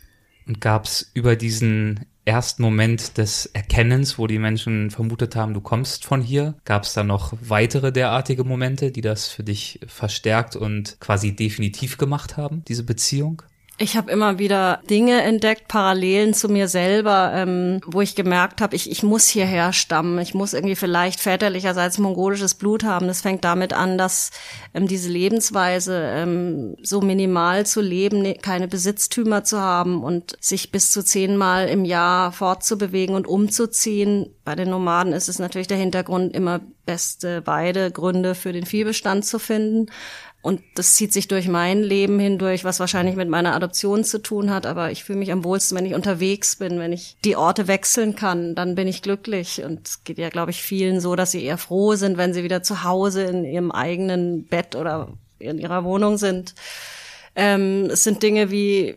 Und 0.47 0.61
gab 0.61 0.85
es 0.85 1.11
über 1.15 1.37
diesen 1.37 2.07
ersten 2.25 2.63
Moment 2.63 3.19
des 3.19 3.47
Erkennens, 3.47 4.19
wo 4.19 4.27
die 4.27 4.39
Menschen 4.39 4.91
vermutet 4.91 5.37
haben, 5.37 5.55
du 5.55 5.61
kommst 5.61 6.05
von 6.05 6.21
hier? 6.21 6.55
Gab 6.65 6.83
es 6.83 6.93
da 6.93 7.05
noch 7.05 7.33
weitere 7.41 7.93
derartige 7.93 8.45
Momente, 8.45 8.91
die 8.91 9.01
das 9.01 9.29
für 9.29 9.45
dich 9.45 9.81
verstärkt 9.87 10.57
und 10.57 10.99
quasi 11.01 11.35
definitiv 11.35 11.99
gemacht 11.99 12.37
haben, 12.37 12.65
diese 12.67 12.85
Beziehung? 12.85 13.43
Ich 13.79 13.95
habe 13.95 14.11
immer 14.11 14.39
wieder 14.39 14.81
Dinge 14.89 15.21
entdeckt, 15.21 15.69
Parallelen 15.69 16.33
zu 16.33 16.49
mir 16.49 16.67
selber, 16.67 17.33
ähm, 17.35 17.83
wo 17.85 18.01
ich 18.01 18.15
gemerkt 18.15 18.63
habe, 18.63 18.75
ich, 18.75 18.91
ich 18.91 19.03
muss 19.03 19.29
hierher 19.29 19.75
stammen. 19.75 20.19
Ich 20.19 20.33
muss 20.33 20.55
irgendwie 20.55 20.77
vielleicht 20.77 21.21
väterlicherseits 21.21 21.99
mongolisches 21.99 22.55
Blut 22.55 22.85
haben. 22.85 23.07
Das 23.07 23.21
fängt 23.21 23.45
damit 23.45 23.75
an, 23.75 23.99
dass 23.99 24.31
ähm, 24.73 24.89
diese 24.89 25.11
Lebensweise 25.11 26.11
ähm, 26.15 26.77
so 26.83 27.03
minimal 27.03 27.67
zu 27.67 27.83
leben, 27.83 28.23
ne, 28.23 28.37
keine 28.41 28.67
Besitztümer 28.67 29.45
zu 29.45 29.61
haben 29.61 30.03
und 30.03 30.39
sich 30.41 30.73
bis 30.73 30.91
zu 30.91 31.05
zehnmal 31.05 31.69
im 31.69 31.85
Jahr 31.85 32.33
fortzubewegen 32.33 33.15
und 33.15 33.27
umzuziehen. 33.27 34.35
Bei 34.43 34.55
den 34.55 34.71
Nomaden 34.71 35.13
ist 35.13 35.29
es 35.29 35.39
natürlich 35.39 35.69
der 35.69 35.77
Hintergrund, 35.77 36.35
immer 36.35 36.63
beste 36.87 37.47
Weidegründe 37.47 38.35
für 38.35 38.53
den 38.53 38.65
Viehbestand 38.65 39.27
zu 39.27 39.39
finden. 39.39 39.91
Und 40.47 40.63
das 40.77 40.95
zieht 40.95 41.13
sich 41.13 41.27
durch 41.27 41.49
mein 41.49 41.83
Leben 41.83 42.21
hindurch, 42.21 42.63
was 42.63 42.79
wahrscheinlich 42.79 43.17
mit 43.17 43.29
meiner 43.29 43.57
Adoption 43.57 44.05
zu 44.05 44.23
tun 44.23 44.51
hat. 44.51 44.65
Aber 44.65 44.93
ich 44.93 45.03
fühle 45.03 45.19
mich 45.19 45.33
am 45.33 45.43
wohlsten, 45.43 45.77
wenn 45.77 45.87
ich 45.87 45.97
unterwegs 45.97 46.55
bin, 46.55 46.79
wenn 46.79 46.93
ich 46.93 47.17
die 47.25 47.35
Orte 47.35 47.67
wechseln 47.67 48.15
kann, 48.15 48.55
dann 48.55 48.77
bin 48.77 48.87
ich 48.87 49.03
glücklich. 49.03 49.65
Und 49.65 49.89
es 49.89 50.05
geht 50.05 50.19
ja, 50.19 50.29
glaube 50.29 50.53
ich, 50.53 50.63
vielen 50.63 51.01
so, 51.01 51.17
dass 51.17 51.33
sie 51.33 51.43
eher 51.43 51.59
froh 51.59 51.97
sind, 51.97 52.17
wenn 52.17 52.33
sie 52.33 52.45
wieder 52.45 52.63
zu 52.63 52.85
Hause 52.85 53.25
in 53.25 53.45
ihrem 53.45 53.73
eigenen 53.73 54.45
Bett 54.45 54.77
oder 54.77 55.09
in 55.41 55.59
ihrer 55.59 55.83
Wohnung 55.83 56.17
sind. 56.17 56.55
Ähm, 57.35 57.87
es 57.91 58.05
sind 58.05 58.23
Dinge 58.23 58.53
wie 58.53 58.97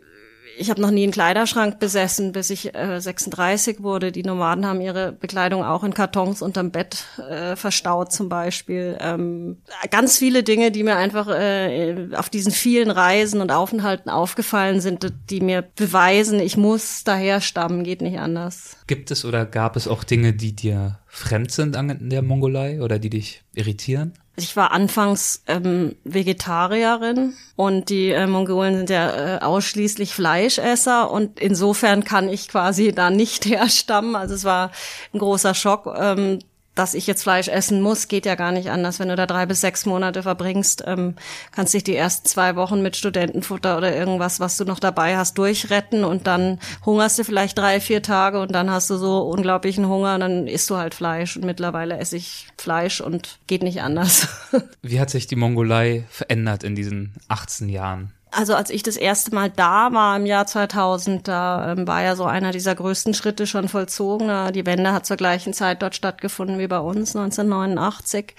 ich 0.60 0.70
habe 0.70 0.82
noch 0.82 0.92
nie 0.92 1.04
einen 1.04 1.12
Kleiderschrank 1.12 1.80
besessen, 1.80 2.34
bis 2.34 2.50
ich 2.50 2.76
äh, 2.76 3.00
36 3.00 3.82
wurde. 3.82 4.12
Die 4.12 4.24
Nomaden 4.24 4.66
haben 4.66 4.82
ihre 4.82 5.14
Bekleidung 5.14 5.64
auch 5.64 5.84
in 5.84 5.94
Kartons 5.94 6.42
unterm 6.42 6.72
Bett 6.72 7.06
äh, 7.30 7.56
verstaut 7.56 8.12
zum 8.12 8.30
Beispiel. 8.30 8.98
Ähm, 9.00 9.58
ganz 9.90 10.18
viele 10.18 10.44
Dinge, 10.44 10.72
die 10.72 10.84
mir 10.84 10.98
einfach 10.98 11.28
äh, 11.30 12.10
auf 12.14 12.30
diesen 12.30 12.52
vielen 12.52 12.92
Reisen 12.92 13.42
und 13.42 13.52
Aufenthalten 13.52 14.10
aufgefallen 14.10 14.82
sind, 14.82 15.14
die 15.30 15.42
mir 15.42 15.62
beweisen, 15.62 16.40
ich 16.40 16.58
muss 16.58 17.04
daher 17.04 17.40
stammen, 17.40 17.84
geht 17.84 18.02
nicht 18.02 18.20
anders. 18.20 18.78
Gibt 18.88 19.12
es 19.12 19.24
oder 19.24 19.46
gab 19.46 19.76
es 19.76 19.88
auch 19.88 20.04
Dinge, 20.04 20.34
die 20.34 20.56
dir 20.56 21.00
fremd 21.08 21.52
sind 21.52 21.76
an 21.76 22.10
der 22.10 22.22
Mongolei 22.22 22.82
oder 22.82 23.00
die 23.00 23.10
dich 23.10 23.44
irritieren? 23.56 24.14
Ich 24.44 24.56
war 24.56 24.72
anfangs 24.72 25.44
ähm, 25.48 25.96
Vegetarierin 26.04 27.34
und 27.56 27.90
die 27.90 28.12
äh, 28.12 28.26
Mongolen 28.26 28.78
sind 28.78 28.90
ja 28.90 29.36
äh, 29.36 29.40
ausschließlich 29.42 30.14
Fleischesser 30.14 31.12
und 31.12 31.40
insofern 31.40 32.04
kann 32.04 32.30
ich 32.30 32.48
quasi 32.48 32.94
da 32.94 33.10
nicht 33.10 33.46
herstammen. 33.50 34.16
Also 34.16 34.36
es 34.36 34.46
war 34.46 34.72
ein 35.14 35.20
großer 35.20 35.54
Schock, 35.54 35.94
ähm, 35.98 36.40
dass 36.80 36.94
ich 36.94 37.08
jetzt 37.08 37.24
Fleisch 37.24 37.50
essen 37.50 37.82
muss, 37.82 38.08
geht 38.08 38.26
ja 38.26 38.36
gar 38.36 38.54
nicht 38.54 38.72
anders. 38.72 39.00
Wenn 39.00 39.10
du 39.10 39.18
da 39.18 39.26
drei 39.26 39.46
bis 39.46 39.60
sechs 39.60 39.86
Monate 39.86 40.24
verbringst, 40.24 40.86
ähm, 40.88 41.16
kannst 41.52 41.74
dich 41.74 41.84
die 41.84 41.96
ersten 41.96 42.26
zwei 42.26 42.56
Wochen 42.56 42.82
mit 42.82 42.96
Studentenfutter 42.96 43.78
oder 43.78 43.94
irgendwas, 43.94 44.40
was 44.40 44.56
du 44.56 44.64
noch 44.64 44.80
dabei 44.80 45.18
hast, 45.18 45.38
durchretten 45.38 46.06
und 46.06 46.26
dann 46.26 46.58
hungerst 46.86 47.20
du 47.20 47.26
vielleicht 47.26 47.58
drei, 47.58 47.82
vier 47.82 48.02
Tage 48.02 48.40
und 48.40 48.54
dann 48.54 48.72
hast 48.72 48.90
du 48.90 48.96
so 48.96 49.24
unglaublichen 49.24 49.90
Hunger 49.90 50.14
und 50.14 50.22
dann 50.22 50.48
isst 50.48 50.70
du 50.70 50.78
halt 50.78 50.96
Fleisch 50.96 51.36
und 51.36 51.44
mittlerweile 51.44 51.98
esse 51.98 52.16
ich 52.16 52.48
Fleisch 52.58 53.02
und 53.02 53.40
geht 53.48 53.62
nicht 53.62 53.82
anders. 53.82 54.30
Wie 54.82 55.02
hat 55.02 55.10
sich 55.10 55.28
die 55.28 55.36
Mongolei 55.36 56.06
verändert 56.10 56.64
in 56.64 56.76
diesen 56.76 57.14
18 57.28 57.68
Jahren? 57.68 58.14
Also 58.32 58.54
als 58.54 58.70
ich 58.70 58.84
das 58.84 58.96
erste 58.96 59.34
Mal 59.34 59.50
da 59.50 59.92
war 59.92 60.16
im 60.16 60.26
Jahr 60.26 60.46
2000, 60.46 61.28
da 61.28 61.72
ähm, 61.72 61.88
war 61.88 62.04
ja 62.04 62.16
so 62.16 62.26
einer 62.26 62.52
dieser 62.52 62.76
größten 62.76 63.14
Schritte 63.14 63.48
schon 63.48 63.68
vollzogen. 63.68 64.54
Die 64.54 64.66
Wende 64.66 64.92
hat 64.92 65.06
zur 65.06 65.18
gleichen 65.18 65.54
Zeit 65.54 65.82
dort 65.82 65.96
stattgefunden 65.96 66.60
wie 66.60 66.68
bei 66.68 66.80
uns 66.80 67.16
1989. 67.16 68.36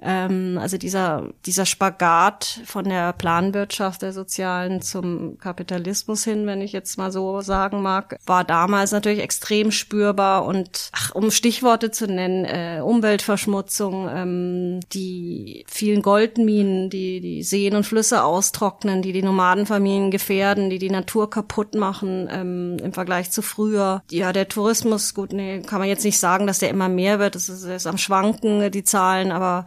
Ähm, 0.00 0.58
also 0.60 0.76
dieser, 0.76 1.28
dieser 1.46 1.66
Spagat 1.66 2.60
von 2.66 2.84
der 2.84 3.12
Planwirtschaft 3.12 4.02
der 4.02 4.12
Sozialen 4.12 4.82
zum 4.82 5.38
Kapitalismus 5.38 6.24
hin, 6.24 6.46
wenn 6.46 6.60
ich 6.60 6.72
jetzt 6.72 6.98
mal 6.98 7.12
so 7.12 7.40
sagen 7.40 7.82
mag, 7.82 8.18
war 8.26 8.44
damals 8.44 8.92
natürlich 8.92 9.20
extrem 9.20 9.70
spürbar 9.70 10.44
und 10.44 10.90
ach, 10.92 11.14
um 11.14 11.30
Stichworte 11.30 11.90
zu 11.90 12.06
nennen, 12.06 12.44
äh, 12.44 12.80
Umweltverschmutzung, 12.82 14.08
ähm, 14.10 14.80
die 14.92 15.64
vielen 15.68 16.02
Goldminen, 16.02 16.90
die 16.90 17.20
die 17.20 17.42
Seen 17.42 17.74
und 17.76 17.84
Flüsse 17.84 18.24
austrocknen, 18.24 19.02
die 19.02 19.12
die 19.12 19.22
Nomadenfamilien 19.22 20.10
gefährden, 20.10 20.70
die 20.70 20.78
die 20.78 20.90
Natur 20.90 21.30
kaputt 21.30 21.74
machen 21.74 22.28
ähm, 22.30 22.76
im 22.82 22.92
Vergleich 22.92 23.30
zu 23.30 23.42
früher. 23.42 24.02
Ja, 24.10 24.32
der 24.32 24.48
Tourismus, 24.48 25.14
gut, 25.14 25.32
nee, 25.32 25.62
kann 25.62 25.78
man 25.78 25.88
jetzt 25.88 26.04
nicht 26.04 26.18
sagen, 26.18 26.46
dass 26.46 26.58
der 26.58 26.70
immer 26.70 26.88
mehr 26.88 27.18
wird, 27.18 27.34
das 27.34 27.48
ist, 27.48 27.64
ist 27.64 27.86
am 27.86 27.98
Schwanken, 27.98 28.70
die 28.70 28.84
Zahlen, 28.84 29.32
aber 29.32 29.64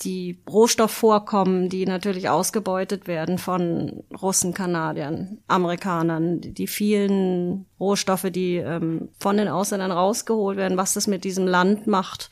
die 0.00 0.40
Rohstoffvorkommen, 0.48 1.68
die 1.68 1.86
natürlich 1.86 2.28
ausgebeutet 2.28 3.06
werden 3.06 3.38
von 3.38 4.04
Russen, 4.20 4.54
Kanadiern, 4.54 5.38
Amerikanern, 5.48 6.40
die 6.40 6.66
vielen 6.66 7.66
Rohstoffe, 7.80 8.26
die 8.30 8.56
ähm, 8.56 9.08
von 9.18 9.36
den 9.36 9.48
Ausländern 9.48 9.92
rausgeholt 9.92 10.56
werden, 10.56 10.78
was 10.78 10.94
das 10.94 11.06
mit 11.06 11.24
diesem 11.24 11.46
Land 11.46 11.86
macht. 11.86 12.30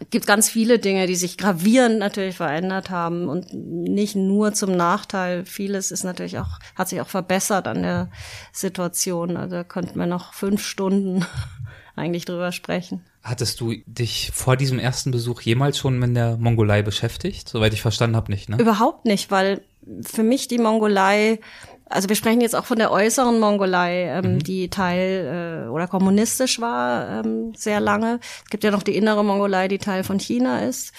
Es 0.00 0.08
gibt 0.08 0.26
ganz 0.26 0.48
viele 0.48 0.78
Dinge, 0.78 1.06
die 1.06 1.16
sich 1.16 1.36
gravierend 1.36 1.98
natürlich 1.98 2.36
verändert 2.36 2.90
haben 2.90 3.28
und 3.28 3.52
nicht 3.52 4.16
nur 4.16 4.54
zum 4.54 4.74
Nachteil. 4.74 5.44
Vieles 5.44 5.90
ist 5.90 6.04
natürlich 6.04 6.38
auch, 6.38 6.58
hat 6.74 6.88
sich 6.88 7.00
auch 7.00 7.08
verbessert 7.08 7.68
an 7.68 7.82
der 7.82 8.10
Situation. 8.52 9.36
Also 9.36 9.56
da 9.56 9.64
könnten 9.64 9.98
wir 9.98 10.06
noch 10.06 10.32
fünf 10.32 10.64
Stunden 10.64 11.26
eigentlich 11.96 12.24
drüber 12.24 12.52
sprechen. 12.52 13.04
Hattest 13.22 13.60
du 13.60 13.74
dich 13.86 14.30
vor 14.32 14.56
diesem 14.56 14.78
ersten 14.78 15.10
Besuch 15.10 15.42
jemals 15.42 15.76
schon 15.76 15.98
mit 15.98 16.16
der 16.16 16.38
Mongolei 16.38 16.80
beschäftigt? 16.80 17.48
Soweit 17.48 17.74
ich 17.74 17.82
verstanden 17.82 18.16
habe, 18.16 18.32
nicht, 18.32 18.48
ne? 18.48 18.56
Überhaupt 18.58 19.04
nicht, 19.04 19.30
weil 19.30 19.62
für 20.02 20.22
mich 20.22 20.48
die 20.48 20.58
Mongolei, 20.58 21.38
also 21.86 22.08
wir 22.08 22.16
sprechen 22.16 22.40
jetzt 22.40 22.56
auch 22.56 22.64
von 22.64 22.78
der 22.78 22.90
äußeren 22.90 23.38
Mongolei, 23.38 24.04
ähm, 24.04 24.34
mhm. 24.34 24.38
die 24.38 24.70
Teil 24.70 25.66
äh, 25.66 25.68
oder 25.68 25.86
kommunistisch 25.86 26.60
war 26.60 27.24
ähm, 27.24 27.52
sehr 27.54 27.80
lange. 27.80 28.20
Es 28.44 28.50
gibt 28.50 28.64
ja 28.64 28.70
noch 28.70 28.82
die 28.82 28.96
innere 28.96 29.22
Mongolei, 29.22 29.68
die 29.68 29.78
Teil 29.78 30.02
von 30.02 30.18
China 30.18 30.64
ist. 30.64 30.92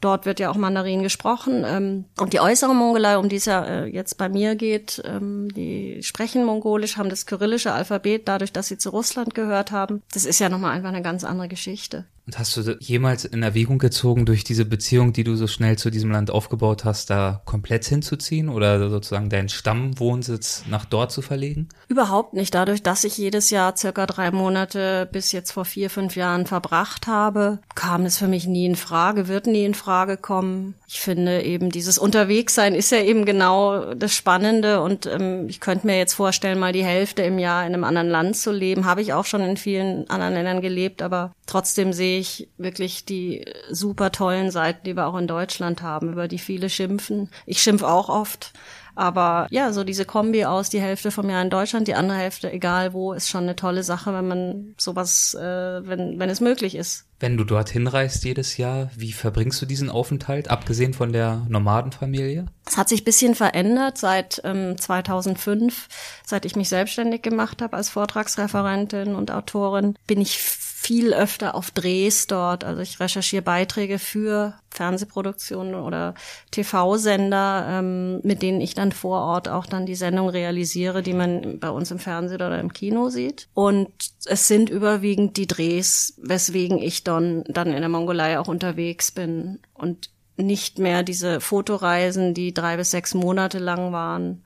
Dort 0.00 0.26
wird 0.26 0.40
ja 0.40 0.50
auch 0.50 0.56
Mandarin 0.56 1.02
gesprochen. 1.02 1.64
Ähm, 1.66 2.04
und 2.18 2.32
die 2.32 2.40
äußere 2.40 2.74
Mongolei, 2.74 3.16
um 3.18 3.28
die 3.28 3.36
es 3.36 3.46
ja 3.46 3.64
äh, 3.64 3.86
jetzt 3.86 4.18
bei 4.18 4.28
mir 4.28 4.54
geht, 4.54 5.02
ähm, 5.04 5.48
die 5.54 6.02
sprechen 6.02 6.44
Mongolisch, 6.44 6.96
haben 6.96 7.08
das 7.08 7.26
kyrillische 7.26 7.72
Alphabet, 7.72 8.28
dadurch, 8.28 8.52
dass 8.52 8.68
sie 8.68 8.78
zu 8.78 8.90
Russland 8.90 9.34
gehört 9.34 9.72
haben. 9.72 10.02
Das 10.12 10.24
ist 10.24 10.38
ja 10.38 10.48
nochmal 10.48 10.72
einfach 10.72 10.90
eine 10.90 11.02
ganz 11.02 11.24
andere 11.24 11.48
Geschichte. 11.48 12.04
Und 12.26 12.40
hast 12.40 12.56
du 12.56 12.76
jemals 12.80 13.24
in 13.24 13.44
Erwägung 13.44 13.78
gezogen, 13.78 14.26
durch 14.26 14.42
diese 14.42 14.64
Beziehung, 14.64 15.12
die 15.12 15.22
du 15.22 15.36
so 15.36 15.46
schnell 15.46 15.78
zu 15.78 15.90
diesem 15.90 16.10
Land 16.10 16.32
aufgebaut 16.32 16.84
hast, 16.84 17.08
da 17.08 17.40
komplett 17.44 17.84
hinzuziehen 17.84 18.48
oder 18.48 18.90
sozusagen 18.90 19.30
deinen 19.30 19.48
Stammwohnsitz 19.48 20.64
nach 20.68 20.84
dort 20.84 21.12
zu 21.12 21.22
verlegen? 21.22 21.68
Überhaupt 21.86 22.34
nicht. 22.34 22.52
Dadurch, 22.52 22.82
dass 22.82 23.04
ich 23.04 23.16
jedes 23.16 23.50
Jahr 23.50 23.76
circa 23.76 24.06
drei 24.06 24.32
Monate 24.32 25.08
bis 25.12 25.30
jetzt 25.30 25.52
vor 25.52 25.64
vier, 25.64 25.88
fünf 25.88 26.16
Jahren 26.16 26.46
verbracht 26.46 27.06
habe, 27.06 27.60
kam 27.76 28.04
es 28.04 28.18
für 28.18 28.26
mich 28.26 28.48
nie 28.48 28.66
in 28.66 28.76
Frage, 28.76 29.28
wird 29.28 29.46
nie 29.46 29.64
in 29.64 29.74
Frage 29.74 30.16
kommen. 30.16 30.74
Ich 30.88 31.00
finde 31.00 31.42
eben 31.42 31.70
dieses 31.70 31.96
Unterwegssein 31.96 32.74
ist 32.74 32.90
ja 32.90 32.98
eben 32.98 33.24
genau 33.24 33.94
das 33.94 34.14
Spannende 34.14 34.80
und 34.80 35.06
ähm, 35.06 35.46
ich 35.48 35.60
könnte 35.60 35.86
mir 35.86 35.96
jetzt 35.96 36.14
vorstellen, 36.14 36.58
mal 36.58 36.72
die 36.72 36.84
Hälfte 36.84 37.22
im 37.22 37.38
Jahr 37.38 37.64
in 37.64 37.72
einem 37.72 37.84
anderen 37.84 38.08
Land 38.08 38.36
zu 38.36 38.50
leben. 38.50 38.84
Habe 38.84 39.02
ich 39.02 39.12
auch 39.12 39.26
schon 39.26 39.42
in 39.42 39.56
vielen 39.56 40.10
anderen 40.10 40.34
Ländern 40.34 40.60
gelebt, 40.60 41.02
aber 41.02 41.32
trotzdem 41.46 41.92
sehe 41.92 42.15
ich 42.18 42.48
wirklich 42.58 43.04
die 43.04 43.44
super 43.70 44.12
tollen 44.12 44.50
Seiten, 44.50 44.84
die 44.84 44.96
wir 44.96 45.06
auch 45.06 45.16
in 45.16 45.26
Deutschland 45.26 45.82
haben, 45.82 46.12
über 46.12 46.28
die 46.28 46.38
viele 46.38 46.70
schimpfen. 46.70 47.30
Ich 47.46 47.62
schimpf 47.62 47.82
auch 47.82 48.08
oft. 48.08 48.52
Aber 48.96 49.46
ja, 49.50 49.74
so 49.74 49.84
diese 49.84 50.06
Kombi 50.06 50.46
aus 50.46 50.70
die 50.70 50.80
Hälfte 50.80 51.10
vom 51.10 51.28
Jahr 51.28 51.42
in 51.42 51.50
Deutschland, 51.50 51.86
die 51.86 51.94
andere 51.94 52.16
Hälfte 52.16 52.50
egal 52.50 52.94
wo, 52.94 53.12
ist 53.12 53.28
schon 53.28 53.42
eine 53.42 53.54
tolle 53.54 53.82
Sache, 53.82 54.12
wenn 54.14 54.26
man 54.26 54.74
sowas, 54.78 55.34
äh, 55.34 55.86
wenn, 55.86 56.18
wenn 56.18 56.30
es 56.30 56.40
möglich 56.40 56.74
ist. 56.74 57.04
Wenn 57.20 57.36
du 57.36 57.44
dorthin 57.44 57.86
reist 57.86 58.24
jedes 58.24 58.56
Jahr, 58.56 58.90
wie 58.96 59.12
verbringst 59.12 59.60
du 59.60 59.66
diesen 59.66 59.90
Aufenthalt, 59.90 60.50
abgesehen 60.50 60.94
von 60.94 61.12
der 61.12 61.46
Nomadenfamilie? 61.48 62.46
Es 62.66 62.78
hat 62.78 62.88
sich 62.88 63.04
bisschen 63.04 63.34
verändert 63.34 63.98
seit 63.98 64.40
ähm, 64.44 64.78
2005, 64.78 65.88
seit 66.24 66.46
ich 66.46 66.56
mich 66.56 66.70
selbstständig 66.70 67.20
gemacht 67.20 67.60
habe 67.60 67.76
als 67.76 67.90
Vortragsreferentin 67.90 69.14
und 69.14 69.30
Autorin, 69.30 69.94
bin 70.06 70.22
ich 70.22 70.38
viel 70.86 71.14
öfter 71.14 71.56
auf 71.56 71.72
Drehs 71.72 72.28
dort. 72.28 72.62
Also 72.62 72.80
ich 72.80 73.00
recherchiere 73.00 73.42
Beiträge 73.42 73.98
für 73.98 74.54
Fernsehproduktionen 74.70 75.74
oder 75.74 76.14
TV-Sender, 76.52 77.66
ähm, 77.68 78.20
mit 78.22 78.40
denen 78.40 78.60
ich 78.60 78.74
dann 78.74 78.92
vor 78.92 79.20
Ort 79.22 79.48
auch 79.48 79.66
dann 79.66 79.84
die 79.84 79.96
Sendung 79.96 80.28
realisiere, 80.28 81.02
die 81.02 81.12
man 81.12 81.58
bei 81.58 81.70
uns 81.70 81.90
im 81.90 81.98
Fernsehen 81.98 82.40
oder 82.40 82.60
im 82.60 82.72
Kino 82.72 83.08
sieht. 83.08 83.48
Und 83.52 83.88
es 84.26 84.46
sind 84.46 84.70
überwiegend 84.70 85.36
die 85.36 85.48
Drehs, 85.48 86.14
weswegen 86.22 86.78
ich 86.78 87.02
dann, 87.02 87.42
dann 87.48 87.72
in 87.72 87.80
der 87.80 87.88
Mongolei 87.88 88.38
auch 88.38 88.46
unterwegs 88.46 89.10
bin 89.10 89.58
und 89.74 90.10
nicht 90.36 90.78
mehr 90.78 91.02
diese 91.02 91.40
Fotoreisen, 91.40 92.32
die 92.32 92.54
drei 92.54 92.76
bis 92.76 92.92
sechs 92.92 93.12
Monate 93.12 93.58
lang 93.58 93.90
waren 93.90 94.44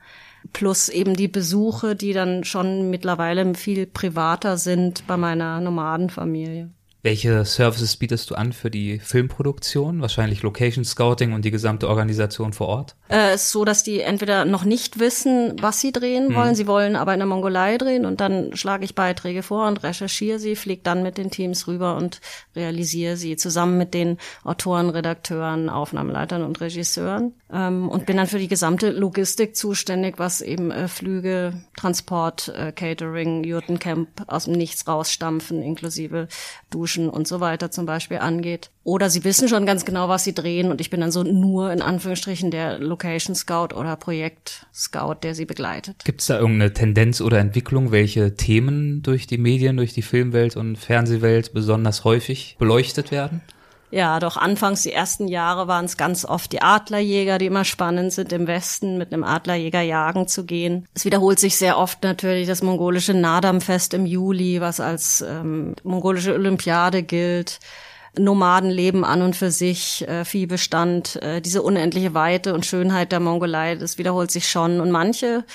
plus 0.53 0.89
eben 0.89 1.15
die 1.15 1.27
Besuche, 1.27 1.95
die 1.95 2.13
dann 2.13 2.43
schon 2.43 2.89
mittlerweile 2.89 3.53
viel 3.55 3.85
privater 3.85 4.57
sind 4.57 5.05
bei 5.07 5.17
meiner 5.17 5.59
Nomadenfamilie. 5.61 6.69
Welche 7.03 7.45
Services 7.45 7.97
bietest 7.97 8.29
du 8.29 8.35
an 8.35 8.53
für 8.53 8.69
die 8.69 8.99
Filmproduktion? 8.99 10.01
Wahrscheinlich 10.01 10.43
Location 10.43 10.85
Scouting 10.85 11.33
und 11.33 11.43
die 11.43 11.51
gesamte 11.51 11.89
Organisation 11.89 12.53
vor 12.53 12.67
Ort? 12.67 12.95
Äh, 13.11 13.35
ist 13.35 13.51
so, 13.51 13.65
dass 13.65 13.83
die 13.83 13.99
entweder 13.99 14.45
noch 14.45 14.63
nicht 14.63 14.99
wissen, 14.99 15.55
was 15.61 15.81
sie 15.81 15.91
drehen 15.91 16.29
hm. 16.29 16.35
wollen. 16.35 16.55
Sie 16.55 16.67
wollen 16.67 16.95
aber 16.95 17.13
in 17.13 17.19
der 17.19 17.27
Mongolei 17.27 17.77
drehen 17.77 18.05
und 18.05 18.21
dann 18.21 18.55
schlage 18.55 18.85
ich 18.85 18.95
Beiträge 18.95 19.43
vor 19.43 19.67
und 19.67 19.83
recherchiere 19.83 20.39
sie, 20.39 20.55
fliege 20.55 20.81
dann 20.83 21.03
mit 21.03 21.17
den 21.17 21.29
Teams 21.29 21.67
rüber 21.67 21.97
und 21.97 22.21
realisiere 22.55 23.17
sie 23.17 23.35
zusammen 23.35 23.77
mit 23.77 23.93
den 23.93 24.17
Autoren, 24.43 24.89
Redakteuren, 24.89 25.69
Aufnahmeleitern 25.69 26.41
und 26.43 26.61
Regisseuren 26.61 27.33
ähm, 27.51 27.89
und 27.89 28.05
bin 28.05 28.17
dann 28.17 28.27
für 28.27 28.39
die 28.39 28.47
gesamte 28.47 28.91
Logistik 28.91 29.55
zuständig, 29.55 30.17
was 30.17 30.41
eben 30.41 30.71
äh, 30.71 30.87
Flüge, 30.87 31.53
Transport, 31.75 32.47
äh, 32.49 32.71
Catering, 32.71 33.43
Jurtencamp 33.43 34.23
aus 34.27 34.45
dem 34.45 34.53
Nichts 34.53 34.87
rausstampfen, 34.87 35.61
inklusive 35.61 36.27
Duschen 36.69 37.09
und 37.09 37.27
so 37.27 37.41
weiter 37.41 37.71
zum 37.71 37.85
Beispiel 37.85 38.19
angeht. 38.19 38.71
Oder 38.83 39.11
sie 39.11 39.23
wissen 39.23 39.47
schon 39.47 39.67
ganz 39.67 39.85
genau, 39.85 40.09
was 40.09 40.23
sie 40.23 40.33
drehen 40.33 40.71
und 40.71 40.81
ich 40.81 40.89
bin 40.89 41.01
dann 41.01 41.11
so 41.11 41.21
nur 41.21 41.71
in 41.71 41.83
Anführungsstrichen 41.83 42.49
der 42.49 42.79
Location 42.79 43.35
Scout 43.35 43.75
oder 43.75 43.95
Projekt 43.95 44.65
Scout, 44.73 45.17
der 45.21 45.35
sie 45.35 45.45
begleitet. 45.45 46.03
Gibt 46.03 46.21
es 46.21 46.27
da 46.27 46.39
irgendeine 46.39 46.73
Tendenz 46.73 47.21
oder 47.21 47.37
Entwicklung, 47.37 47.91
welche 47.91 48.35
Themen 48.35 49.03
durch 49.03 49.27
die 49.27 49.37
Medien, 49.37 49.77
durch 49.77 49.93
die 49.93 50.01
Filmwelt 50.01 50.57
und 50.57 50.77
Fernsehwelt 50.77 51.53
besonders 51.53 52.03
häufig 52.05 52.55
beleuchtet 52.57 53.11
werden? 53.11 53.41
Ja, 53.91 54.19
doch 54.21 54.37
anfangs 54.37 54.83
die 54.83 54.93
ersten 54.93 55.27
Jahre 55.27 55.67
waren 55.67 55.83
es 55.83 55.97
ganz 55.97 56.23
oft 56.23 56.53
die 56.53 56.61
Adlerjäger, 56.61 57.37
die 57.37 57.47
immer 57.47 57.65
spannend 57.65 58.13
sind, 58.13 58.31
im 58.31 58.47
Westen 58.47 58.97
mit 58.97 59.13
einem 59.13 59.25
Adlerjäger 59.25 59.81
jagen 59.81 60.27
zu 60.29 60.45
gehen. 60.45 60.87
Es 60.93 61.03
wiederholt 61.03 61.39
sich 61.39 61.57
sehr 61.57 61.77
oft 61.77 62.01
natürlich 62.01 62.47
das 62.47 62.63
mongolische 62.63 63.13
Nadam-Fest 63.13 63.93
im 63.93 64.05
Juli, 64.05 64.61
was 64.61 64.79
als 64.79 65.21
ähm, 65.21 65.75
mongolische 65.83 66.33
Olympiade 66.33 67.03
gilt. 67.03 67.59
Nomadenleben 68.17 69.03
an 69.03 69.21
und 69.21 69.35
für 69.35 69.51
sich, 69.51 70.07
äh, 70.07 70.25
Viehbestand, 70.25 71.21
äh, 71.21 71.41
diese 71.41 71.61
unendliche 71.61 72.13
Weite 72.13 72.53
und 72.53 72.65
Schönheit 72.65 73.11
der 73.11 73.19
Mongolei, 73.19 73.75
das 73.75 73.97
wiederholt 73.97 74.31
sich 74.31 74.49
schon. 74.49 74.81
Und 74.81 74.91
manche 74.91 75.45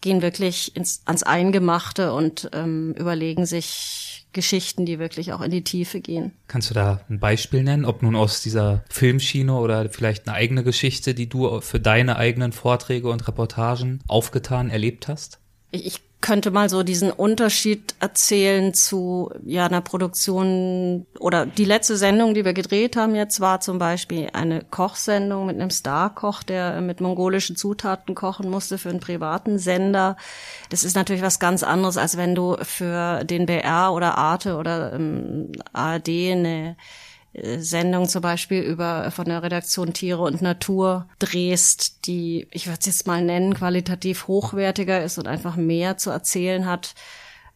gehen 0.00 0.22
wirklich 0.22 0.74
ins, 0.76 1.02
ans 1.04 1.22
Eingemachte 1.22 2.12
und 2.12 2.50
ähm, 2.52 2.94
überlegen 2.96 3.46
sich 3.46 4.26
Geschichten, 4.32 4.86
die 4.86 4.98
wirklich 4.98 5.32
auch 5.32 5.40
in 5.40 5.50
die 5.50 5.64
Tiefe 5.64 6.00
gehen. 6.00 6.32
Kannst 6.46 6.70
du 6.70 6.74
da 6.74 7.00
ein 7.08 7.18
Beispiel 7.18 7.62
nennen, 7.62 7.84
ob 7.84 8.02
nun 8.02 8.14
aus 8.14 8.42
dieser 8.42 8.84
Filmschiene 8.90 9.54
oder 9.54 9.88
vielleicht 9.88 10.28
eine 10.28 10.36
eigene 10.36 10.62
Geschichte, 10.62 11.14
die 11.14 11.28
du 11.28 11.60
für 11.60 11.80
deine 11.80 12.16
eigenen 12.16 12.52
Vorträge 12.52 13.10
und 13.10 13.26
Reportagen 13.26 14.00
aufgetan 14.06 14.70
erlebt 14.70 15.08
hast? 15.08 15.40
Ich, 15.72 15.86
ich 15.86 16.07
könnte 16.20 16.50
mal 16.50 16.68
so 16.68 16.82
diesen 16.82 17.12
Unterschied 17.12 17.94
erzählen 18.00 18.74
zu 18.74 19.30
ja 19.44 19.66
einer 19.66 19.80
Produktion 19.80 21.06
oder 21.20 21.46
die 21.46 21.64
letzte 21.64 21.96
Sendung, 21.96 22.34
die 22.34 22.44
wir 22.44 22.54
gedreht 22.54 22.96
haben 22.96 23.14
jetzt 23.14 23.40
war 23.40 23.60
zum 23.60 23.78
Beispiel 23.78 24.28
eine 24.32 24.64
Kochsendung 24.64 25.46
mit 25.46 25.56
einem 25.56 25.70
Starkoch, 25.70 26.42
der 26.42 26.80
mit 26.80 27.00
mongolischen 27.00 27.54
Zutaten 27.54 28.16
kochen 28.16 28.50
musste 28.50 28.78
für 28.78 28.90
einen 28.90 29.00
privaten 29.00 29.58
Sender. 29.58 30.16
Das 30.70 30.82
ist 30.82 30.96
natürlich 30.96 31.22
was 31.22 31.38
ganz 31.38 31.62
anderes, 31.62 31.96
als 31.96 32.16
wenn 32.16 32.34
du 32.34 32.56
für 32.62 33.22
den 33.24 33.46
BR 33.46 33.92
oder 33.92 34.18
Arte 34.18 34.56
oder 34.56 34.94
ähm, 34.94 35.52
ARD 35.72 36.08
eine 36.08 36.76
Sendung 37.34 38.08
zum 38.08 38.22
Beispiel 38.22 38.62
über 38.62 39.10
von 39.10 39.26
der 39.26 39.42
Redaktion 39.42 39.92
Tiere 39.92 40.22
und 40.22 40.42
Natur 40.42 41.08
drehst, 41.18 42.06
die, 42.06 42.48
ich 42.50 42.66
würde 42.66 42.78
es 42.80 42.86
jetzt 42.86 43.06
mal 43.06 43.22
nennen, 43.22 43.54
qualitativ 43.54 44.28
hochwertiger 44.28 45.02
ist 45.02 45.18
und 45.18 45.26
einfach 45.26 45.56
mehr 45.56 45.98
zu 45.98 46.10
erzählen 46.10 46.66
hat. 46.66 46.94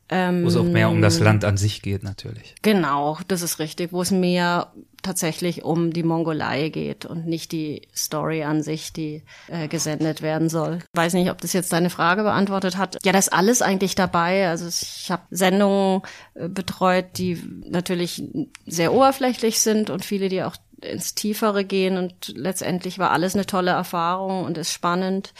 Ähm, 0.09 0.45
wo 0.45 0.49
es 0.49 0.57
auch 0.57 0.65
mehr 0.65 0.91
um 0.91 1.01
das 1.01 1.21
Land 1.21 1.45
an 1.45 1.57
sich 1.57 1.81
geht, 1.81 2.03
natürlich. 2.03 2.55
Genau, 2.61 3.19
das 3.29 3.41
ist 3.41 3.59
richtig, 3.59 3.93
wo 3.93 4.03
es 4.03 4.11
mehr 4.11 4.73
tatsächlich 5.03 5.65
um 5.65 5.93
die 5.93 6.03
Mongolei 6.03 6.69
geht 6.69 7.05
und 7.05 7.27
nicht 7.27 7.53
die 7.53 7.83
Story 7.95 8.45
an 8.45 8.63
sich, 8.63 8.93
die 8.93 9.23
äh, 9.49 9.69
gesendet 9.69 10.23
werden 10.23 10.49
soll. 10.49 10.81
Weiß 10.95 11.15
nicht, 11.15 11.31
ob 11.31 11.41
das 11.41 11.53
jetzt 11.53 11.73
deine 11.73 11.91
Frage 11.91 12.23
beantwortet 12.23 12.77
hat. 12.77 12.99
Ja, 13.05 13.13
das 13.13 13.27
ist 13.27 13.33
alles 13.33 13.63
eigentlich 13.63 13.95
dabei. 13.95 14.49
Also 14.49 14.69
ich 14.69 15.11
habe 15.11 15.23
Sendungen 15.31 16.03
äh, 16.35 16.49
betreut, 16.49 17.07
die 17.19 17.43
natürlich 17.69 18.23
sehr 18.67 18.93
oberflächlich 18.93 19.61
sind 19.61 19.91
und 19.91 20.05
viele, 20.05 20.29
die 20.29 20.43
auch 20.43 20.57
ins 20.83 21.15
Tiefere 21.15 21.65
gehen 21.65 21.97
und 21.97 22.33
letztendlich 22.37 22.99
war 22.99 23.11
alles 23.13 23.35
eine 23.35 23.47
tolle 23.47 23.71
Erfahrung 23.71 24.45
und 24.45 24.59
ist 24.59 24.73
spannend. 24.73 25.33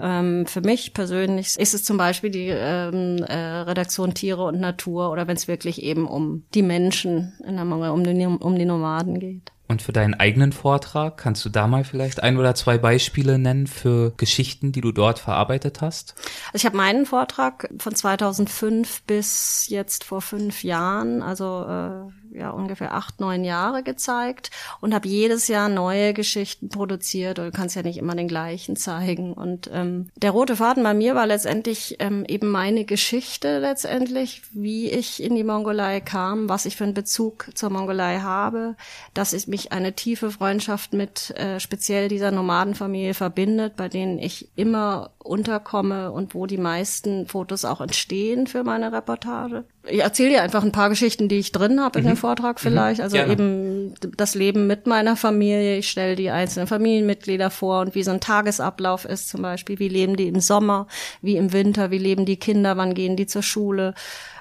Ähm, 0.00 0.46
für 0.46 0.60
mich 0.60 0.94
persönlich 0.94 1.58
ist 1.58 1.74
es 1.74 1.84
zum 1.84 1.96
Beispiel 1.96 2.30
die 2.30 2.48
ähm, 2.48 3.18
äh, 3.18 3.34
Redaktion 3.34 4.14
Tiere 4.14 4.44
und 4.44 4.60
Natur 4.60 5.10
oder 5.10 5.26
wenn 5.26 5.36
es 5.36 5.48
wirklich 5.48 5.82
eben 5.82 6.06
um 6.06 6.44
die 6.54 6.62
Menschen 6.62 7.34
in 7.46 7.56
der 7.56 7.64
Mangel, 7.64 7.90
um 7.90 8.02
die, 8.04 8.26
um 8.26 8.58
die 8.58 8.64
Nomaden 8.64 9.20
geht. 9.20 9.52
Und 9.70 9.82
für 9.82 9.92
deinen 9.92 10.14
eigenen 10.14 10.50
Vortrag 10.50 11.16
kannst 11.16 11.44
du 11.44 11.48
da 11.48 11.68
mal 11.68 11.84
vielleicht 11.84 12.24
ein 12.24 12.38
oder 12.38 12.56
zwei 12.56 12.76
Beispiele 12.76 13.38
nennen 13.38 13.68
für 13.68 14.12
Geschichten, 14.16 14.72
die 14.72 14.80
du 14.80 14.90
dort 14.90 15.20
verarbeitet 15.20 15.80
hast? 15.80 16.16
Also 16.46 16.56
ich 16.56 16.66
habe 16.66 16.76
meinen 16.76 17.06
Vortrag 17.06 17.72
von 17.78 17.94
2005 17.94 19.02
bis 19.02 19.68
jetzt 19.68 20.02
vor 20.02 20.22
fünf 20.22 20.64
Jahren, 20.64 21.22
also 21.22 21.66
äh, 21.68 22.19
ja 22.32 22.50
ungefähr 22.50 22.94
acht, 22.94 23.20
neun 23.20 23.44
Jahre 23.44 23.82
gezeigt 23.82 24.50
und 24.80 24.94
habe 24.94 25.08
jedes 25.08 25.48
Jahr 25.48 25.68
neue 25.68 26.14
Geschichten 26.14 26.68
produziert. 26.68 27.38
Und 27.38 27.46
du 27.46 27.50
kannst 27.52 27.76
ja 27.76 27.82
nicht 27.82 27.98
immer 27.98 28.14
den 28.14 28.28
gleichen 28.28 28.76
zeigen. 28.76 29.32
Und 29.32 29.70
ähm, 29.72 30.08
der 30.16 30.30
rote 30.30 30.56
Faden 30.56 30.82
bei 30.82 30.94
mir 30.94 31.14
war 31.14 31.26
letztendlich 31.26 31.96
ähm, 31.98 32.24
eben 32.26 32.48
meine 32.48 32.84
Geschichte 32.84 33.58
letztendlich, 33.58 34.42
wie 34.52 34.90
ich 34.90 35.22
in 35.22 35.34
die 35.34 35.44
Mongolei 35.44 36.00
kam, 36.00 36.48
was 36.48 36.66
ich 36.66 36.76
für 36.76 36.84
einen 36.84 36.94
Bezug 36.94 37.48
zur 37.54 37.70
Mongolei 37.70 38.20
habe, 38.20 38.76
dass 39.14 39.32
ich 39.32 39.48
mich 39.48 39.72
eine 39.72 39.94
tiefe 39.94 40.30
Freundschaft 40.30 40.92
mit 40.92 41.30
äh, 41.30 41.60
speziell 41.60 42.08
dieser 42.08 42.30
Nomadenfamilie 42.30 43.14
verbindet, 43.14 43.76
bei 43.76 43.88
denen 43.88 44.18
ich 44.18 44.48
immer 44.56 45.10
unterkomme 45.22 46.12
und 46.12 46.34
wo 46.34 46.46
die 46.46 46.56
meisten 46.56 47.26
Fotos 47.26 47.66
auch 47.66 47.82
entstehen 47.82 48.46
für 48.46 48.64
meine 48.64 48.90
Reportage. 48.90 49.64
Ich 49.86 50.00
erzähle 50.00 50.30
dir 50.30 50.42
einfach 50.42 50.62
ein 50.64 50.72
paar 50.72 50.88
Geschichten, 50.88 51.28
die 51.28 51.38
ich 51.38 51.52
drin 51.52 51.80
habe 51.80 51.98
in 51.98 52.06
mhm. 52.06 52.10
dem 52.10 52.16
Vortrag 52.16 52.56
mhm. 52.56 52.60
vielleicht. 52.60 53.00
Also 53.02 53.16
Gerne. 53.16 53.32
eben 53.32 53.94
das 54.16 54.34
Leben 54.34 54.66
mit 54.66 54.86
meiner 54.86 55.16
Familie. 55.16 55.76
Ich 55.76 55.90
stelle 55.90 56.16
die 56.16 56.30
einzelnen 56.30 56.66
Familienmitglieder 56.66 57.50
vor 57.50 57.80
und 57.80 57.94
wie 57.94 58.02
so 58.02 58.10
ein 58.10 58.20
Tagesablauf 58.20 59.04
ist 59.04 59.28
zum 59.28 59.42
Beispiel. 59.42 59.78
Wie 59.78 59.88
leben 59.88 60.16
die 60.16 60.28
im 60.28 60.40
Sommer, 60.40 60.86
wie 61.20 61.36
im 61.36 61.52
Winter, 61.52 61.90
wie 61.90 61.98
leben 61.98 62.24
die 62.24 62.38
Kinder, 62.38 62.78
wann 62.78 62.94
gehen 62.94 63.16
die 63.16 63.26
zur 63.26 63.42
Schule, 63.42 63.94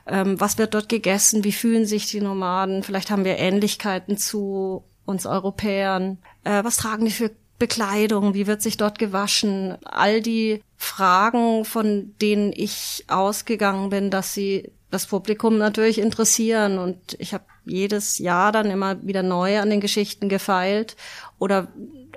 ähm, 0.07 0.39
was 0.39 0.57
wird 0.57 0.73
dort 0.73 0.87
gegessen, 0.87 1.43
wie 1.43 1.51
fühlen 1.51 1.85
sich 1.85 2.07
die 2.07 2.21
Nomaden. 2.21 2.83
Vielleicht 2.83 3.11
haben 3.11 3.25
wir 3.25 3.37
Ähnlichkeiten 3.37 4.17
zu 4.17 4.83
uns 5.05 5.25
Europäern. 5.25 6.19
Äh, 6.45 6.63
was 6.63 6.77
tragen 6.77 7.03
die 7.03 7.11
für 7.11 7.31
Bekleidung, 7.59 8.33
wie 8.33 8.47
wird 8.47 8.61
sich 8.61 8.77
dort 8.77 8.97
gewaschen, 8.97 9.77
all 9.83 10.21
die 10.21 10.63
Fragen, 10.77 11.65
von 11.65 12.15
denen 12.21 12.53
ich 12.55 13.03
ausgegangen 13.07 13.89
bin, 13.89 14.09
dass 14.09 14.33
sie 14.33 14.71
das 14.89 15.05
Publikum 15.05 15.57
natürlich 15.57 15.99
interessieren 15.99 16.79
und 16.79 17.15
ich 17.19 17.33
habe 17.33 17.43
jedes 17.65 18.17
Jahr 18.17 18.51
dann 18.51 18.71
immer 18.71 19.05
wieder 19.05 19.21
neu 19.21 19.59
an 19.59 19.69
den 19.69 19.81
Geschichten 19.81 20.29
gefeilt 20.29 20.95
oder 21.37 21.67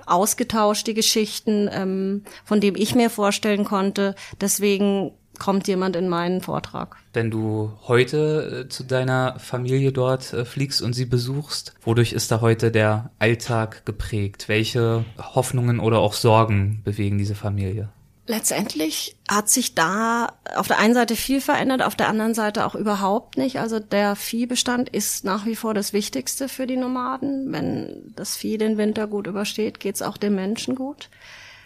ausgetauscht 0.05 0.87
die 0.87 0.95
Geschichten, 0.95 1.69
ähm, 1.71 2.23
von 2.43 2.59
dem 2.59 2.75
ich 2.75 2.95
mir 2.95 3.09
vorstellen 3.09 3.63
konnte. 3.63 4.15
Deswegen 4.41 5.11
kommt 5.39 5.67
jemand 5.67 5.95
in 5.95 6.09
meinen 6.09 6.41
Vortrag. 6.41 6.97
Wenn 7.13 7.31
du 7.31 7.71
heute 7.87 8.65
äh, 8.65 8.69
zu 8.69 8.83
deiner 8.83 9.39
Familie 9.39 9.91
dort 9.91 10.33
äh, 10.33 10.45
fliegst 10.45 10.81
und 10.81 10.93
sie 10.93 11.05
besuchst, 11.05 11.73
wodurch 11.81 12.13
ist 12.13 12.31
da 12.31 12.41
heute 12.41 12.71
der 12.71 13.11
Alltag 13.19 13.85
geprägt? 13.85 14.47
Welche 14.47 15.05
Hoffnungen 15.17 15.79
oder 15.79 15.99
auch 15.99 16.13
Sorgen 16.13 16.81
bewegen 16.83 17.17
diese 17.17 17.35
Familie? 17.35 17.89
Letztendlich 18.25 19.17
hat 19.29 19.49
sich 19.49 19.75
da 19.75 20.31
auf 20.55 20.67
der 20.67 20.79
einen 20.79 20.93
Seite 20.93 21.17
viel 21.17 21.41
verändert, 21.41 21.81
auf 21.81 21.97
der 21.97 22.07
anderen 22.07 22.33
Seite 22.33 22.65
auch 22.65 22.73
überhaupt 22.73 23.37
nicht. 23.37 23.59
Also 23.59 23.79
der 23.79 24.15
Viehbestand 24.15 24.87
ist 24.87 25.25
nach 25.25 25.45
wie 25.45 25.57
vor 25.57 25.73
das 25.73 25.91
Wichtigste 25.91 26.47
für 26.47 26.65
die 26.65 26.77
Nomaden. 26.77 27.51
Wenn 27.51 28.13
das 28.15 28.37
Vieh 28.37 28.57
den 28.57 28.77
Winter 28.77 29.07
gut 29.07 29.27
übersteht, 29.27 29.81
geht's 29.81 30.01
auch 30.01 30.15
den 30.15 30.35
Menschen 30.35 30.75
gut. 30.75 31.09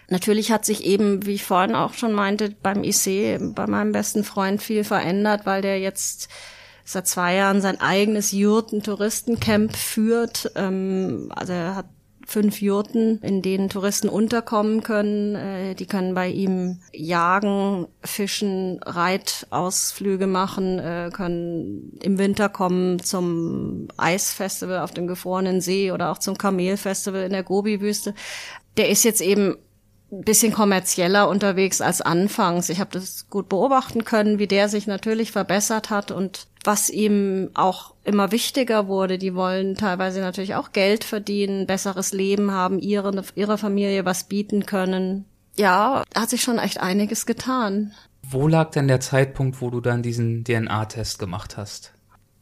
Natürlich 0.10 0.52
hat 0.52 0.64
sich 0.64 0.86
eben, 0.86 1.26
wie 1.26 1.34
ich 1.34 1.44
vorhin 1.44 1.76
auch 1.76 1.94
schon 1.94 2.14
meinte, 2.14 2.56
beim 2.64 2.84
IC, 2.84 3.54
bei 3.54 3.68
meinem 3.68 3.92
besten 3.92 4.24
Freund 4.24 4.62
viel 4.62 4.84
verändert, 4.84 5.46
weil 5.46 5.62
der 5.62 5.80
jetzt 5.80 6.30
seit 6.86 7.08
zwei 7.08 7.36
Jahren 7.36 7.62
sein 7.62 7.82
eigenes 7.82 8.32
Jurten-Touristencamp 8.32 9.76
führt. 9.76 10.52
Ähm, 10.56 11.30
also 11.36 11.52
er 11.52 11.76
hat 11.76 11.88
fünf 12.26 12.62
Jurten, 12.62 13.20
in 13.22 13.42
denen 13.42 13.70
Touristen 13.70 14.10
unterkommen 14.10 14.84
können. 14.84 15.36
Äh, 15.36 15.76
die 15.76 15.86
können 15.86 16.14
bei 16.14 16.30
ihm 16.30 16.80
jagen, 16.94 17.88
fischen, 18.04 18.80
Reitausflüge 18.86 20.28
machen, 20.28 20.80
äh, 20.80 21.10
können 21.12 21.98
im 22.02 22.18
Winter 22.18 22.50
kommen 22.50 23.00
zum 23.00 23.88
Eisfestival 23.98 24.80
auf 24.80 24.92
dem 24.92 25.08
gefrorenen 25.08 25.62
See 25.62 25.92
oder 25.92 26.12
auch 26.12 26.18
zum 26.18 26.38
Kamelfestival 26.38 27.24
in 27.24 27.32
der 27.32 27.44
Gobi-Wüste. 27.44 28.14
Der 28.76 28.90
ist 28.90 29.04
jetzt 29.04 29.22
eben 29.22 29.56
ein 30.12 30.22
bisschen 30.22 30.54
kommerzieller 30.54 31.28
unterwegs 31.28 31.82
als 31.82 32.02
anfangs. 32.02 32.70
Ich 32.70 32.80
habe 32.80 32.92
das 32.92 33.30
gut 33.30 33.50
beobachten 33.50 34.06
können, 34.06 34.40
wie 34.40 34.48
der 34.48 34.70
sich 34.70 34.88
natürlich 34.88 35.32
verbessert 35.32 35.90
hat 35.90 36.12
und 36.12 36.48
was 36.64 36.90
ihm 36.90 37.50
auch 37.54 37.94
immer 38.04 38.32
wichtiger 38.32 38.88
wurde. 38.88 39.18
Die 39.18 39.36
wollen 39.36 39.76
teilweise 39.76 40.22
natürlich 40.22 40.56
auch 40.56 40.72
Geld 40.72 41.04
verdienen, 41.04 41.68
besseres 41.68 42.14
Leben 42.14 42.52
haben, 42.52 42.80
ihre, 42.80 43.24
ihrer 43.36 43.58
Familie 43.58 44.06
was 44.06 44.26
bieten 44.26 44.66
können. 44.66 45.26
Ja, 45.58 46.04
hat 46.16 46.30
sich 46.30 46.42
schon 46.42 46.60
echt 46.60 46.80
einiges 46.80 47.26
getan. 47.26 47.94
Wo 48.24 48.48
lag 48.48 48.72
denn 48.72 48.88
der 48.88 49.00
Zeitpunkt, 49.00 49.62
wo 49.62 49.70
du 49.70 49.82
dann 49.82 50.04
diesen 50.04 50.44
DNA-Test 50.44 51.20
gemacht 51.20 51.58
hast? 51.58 51.94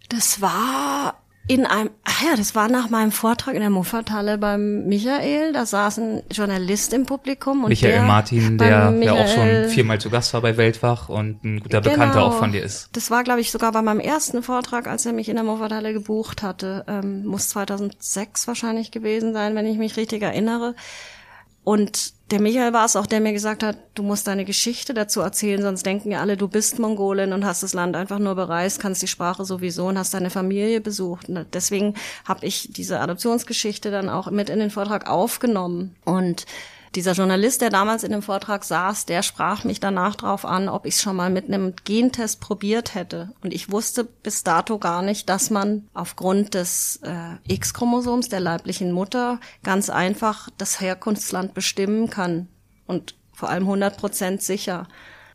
Das 0.10 0.42
war 0.42 1.16
in 1.48 1.66
einem, 1.66 1.92
ach 2.04 2.24
ja, 2.24 2.36
das 2.36 2.56
war 2.56 2.70
nach 2.70 2.90
meinem 2.90 3.12
Vortrag 3.12 3.54
in 3.54 3.62
der 3.62 3.70
Muffathalle 3.70 4.40
beim 4.40 4.88
Michael. 4.88 5.54
Da 5.54 5.66
saß 5.66 6.00
ein 6.00 6.24
Journalist 6.32 6.92
im 6.92 7.06
Publikum. 7.06 7.64
Und 7.64 7.70
Michael 7.70 7.94
der, 7.94 8.04
Martin, 8.04 8.58
der 8.58 8.92
ja 9.00 9.14
auch 9.14 9.28
schon 9.28 9.70
viermal 9.70 10.00
zu 10.00 10.10
Gast 10.10 10.34
war 10.34 10.42
bei 10.42 10.58
Weltwach 10.58 11.08
und 11.08 11.44
ein 11.44 11.60
guter 11.60 11.82
genau, 11.82 11.94
Bekannter 11.94 12.24
auch 12.24 12.40
von 12.40 12.52
dir 12.52 12.64
ist. 12.64 12.90
Das 12.94 13.12
war, 13.12 13.24
glaube 13.24 13.42
ich, 13.42 13.52
sogar 13.52 13.72
bei 13.72 13.84
meinem 13.84 14.00
ersten 14.00 14.42
Vortrag, 14.42 14.88
als 14.88 15.06
er 15.06 15.14
mich 15.14 15.30
in 15.30 15.36
der 15.36 15.44
Muffathalle 15.44 15.94
gebucht 15.94 16.42
hatte. 16.42 16.84
Ähm, 16.88 17.26
muss 17.26 17.50
2006 17.50 18.48
wahrscheinlich 18.48 18.90
gewesen 18.90 19.34
sein, 19.34 19.54
wenn 19.54 19.68
ich 19.68 19.78
mich 19.78 19.98
richtig 19.98 20.24
erinnere. 20.24 20.74
Und 21.66 22.14
der 22.32 22.40
Michael 22.40 22.74
war 22.74 22.86
es 22.86 22.96
auch, 22.96 23.08
der 23.08 23.20
mir 23.20 23.34
gesagt 23.34 23.64
hat, 23.64 23.78
du 23.96 24.04
musst 24.04 24.28
deine 24.28 24.46
Geschichte 24.46 24.94
dazu 24.94 25.22
erzählen, 25.22 25.64
sonst 25.64 25.84
denken 25.84 26.12
ja 26.12 26.22
alle, 26.22 26.38
du 26.38 26.48
bist 26.48 26.78
Mongolin 26.78 27.34
und 27.34 27.44
hast 27.44 27.64
das 27.64 27.74
Land 27.74 27.96
einfach 27.96 28.20
nur 28.20 28.36
bereist, 28.36 28.80
kannst 28.80 29.02
die 29.02 29.08
Sprache 29.08 29.46
sowieso 29.46 29.88
und 29.88 29.98
hast 29.98 30.14
deine 30.14 30.30
Familie 30.30 30.80
besucht. 30.80 31.28
Und 31.28 31.48
deswegen 31.54 31.96
habe 32.24 32.46
ich 32.46 32.70
diese 32.72 33.00
Adoptionsgeschichte 33.00 33.90
dann 33.90 34.10
auch 34.10 34.30
mit 34.30 34.52
in 34.52 34.60
den 34.60 34.70
Vortrag 34.70 35.10
aufgenommen. 35.10 35.96
Und 36.06 36.46
dieser 36.96 37.14
Journalist, 37.14 37.62
der 37.62 37.70
damals 37.70 38.04
in 38.04 38.12
dem 38.12 38.22
Vortrag 38.22 38.64
saß, 38.64 39.06
der 39.06 39.24
sprach 39.24 39.64
mich 39.64 39.80
danach 39.80 40.16
drauf 40.16 40.46
an, 40.46 40.70
ob 40.70 40.86
ich 40.86 41.00
schon 41.00 41.16
mal 41.16 41.30
mit 41.30 41.46
einem 41.48 41.74
Gentest 41.84 42.40
probiert 42.42 42.96
hätte. 42.96 43.34
Und 43.44 43.54
ich 43.54 43.72
wusste 43.72 44.04
bis 44.04 44.44
dato 44.44 44.80
gar 44.80 45.02
nicht, 45.02 45.30
dass 45.30 45.50
man 45.50 45.88
aufgrund 45.94 46.54
des 46.54 47.00
äh, 47.04 47.54
X-Chromosoms 47.54 48.30
der 48.30 48.40
leiblichen 48.40 48.92
Mutter 48.92 49.40
ganz 49.64 49.90
einfach 49.90 50.50
das 50.58 50.80
Herkunftsland 50.80 51.54
bestimmen 51.54 52.10
kann. 52.10 52.48
Und 52.88 53.16
vor 53.34 53.50
allem 53.50 53.64
100 53.64 53.98
Prozent 53.98 54.42
sicher. 54.42 54.88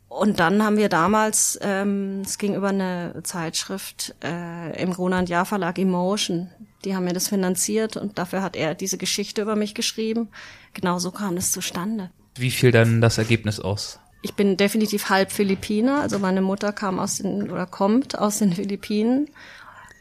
Und 0.09 0.41
dann 0.41 0.65
haben 0.65 0.77
wir 0.77 0.89
damals, 0.89 1.59
ähm, 1.63 2.23
es 2.25 2.39
ging 2.39 2.57
über 2.57 2.71
eine 2.71 3.21
Zeitschrift 3.23 4.17
äh, 4.25 4.83
im 4.83 4.91
Roland 4.91 5.29
Jahr 5.29 5.45
Verlag 5.47 5.79
Emotion, 5.79 6.51
die 6.85 6.97
haben 6.97 7.05
mir 7.05 7.13
das 7.13 7.29
finanziert 7.29 7.97
und 7.97 8.19
dafür 8.19 8.43
hat 8.43 8.57
er 8.57 8.75
diese 8.75 8.99
Geschichte 8.99 9.43
über 9.43 9.55
mich 9.55 9.75
geschrieben. 9.75 10.29
Genau 10.75 10.99
so 10.99 11.11
kam 11.11 11.37
es 11.37 11.53
zustande. 11.53 12.11
Wie 12.37 12.51
fiel 12.51 12.71
dann 12.71 13.01
das 13.01 13.19
Ergebnis 13.19 13.61
aus? 13.61 13.99
Ich 14.23 14.35
bin 14.35 14.57
definitiv 14.57 15.09
halb 15.09 15.33
Philippiner, 15.33 16.01
also 16.03 16.19
meine 16.19 16.43
Mutter 16.43 16.73
kam 16.73 16.99
aus 16.99 17.17
den 17.17 17.51
oder 17.51 17.67
kommt 17.67 18.19
aus 18.19 18.39
den 18.39 18.53
Philippinen. 18.53 19.29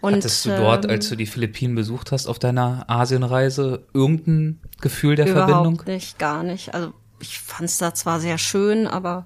Und, 0.01 0.15
Hattest 0.15 0.45
du 0.45 0.55
dort, 0.55 0.85
ähm, 0.85 0.91
als 0.91 1.09
du 1.09 1.15
die 1.15 1.25
Philippinen 1.25 1.75
besucht 1.75 2.11
hast 2.11 2.27
auf 2.27 2.39
deiner 2.39 2.85
Asienreise, 2.87 3.85
irgendein 3.93 4.61
Gefühl 4.81 5.15
der 5.15 5.27
überhaupt 5.27 5.49
Verbindung? 5.49 5.73
Überhaupt 5.73 5.87
nicht, 5.89 6.19
gar 6.19 6.43
nicht. 6.43 6.73
Also 6.73 6.93
ich 7.19 7.39
fand 7.39 7.69
es 7.69 7.77
da 7.77 7.93
zwar 7.93 8.19
sehr 8.19 8.37
schön, 8.37 8.87
aber 8.87 9.25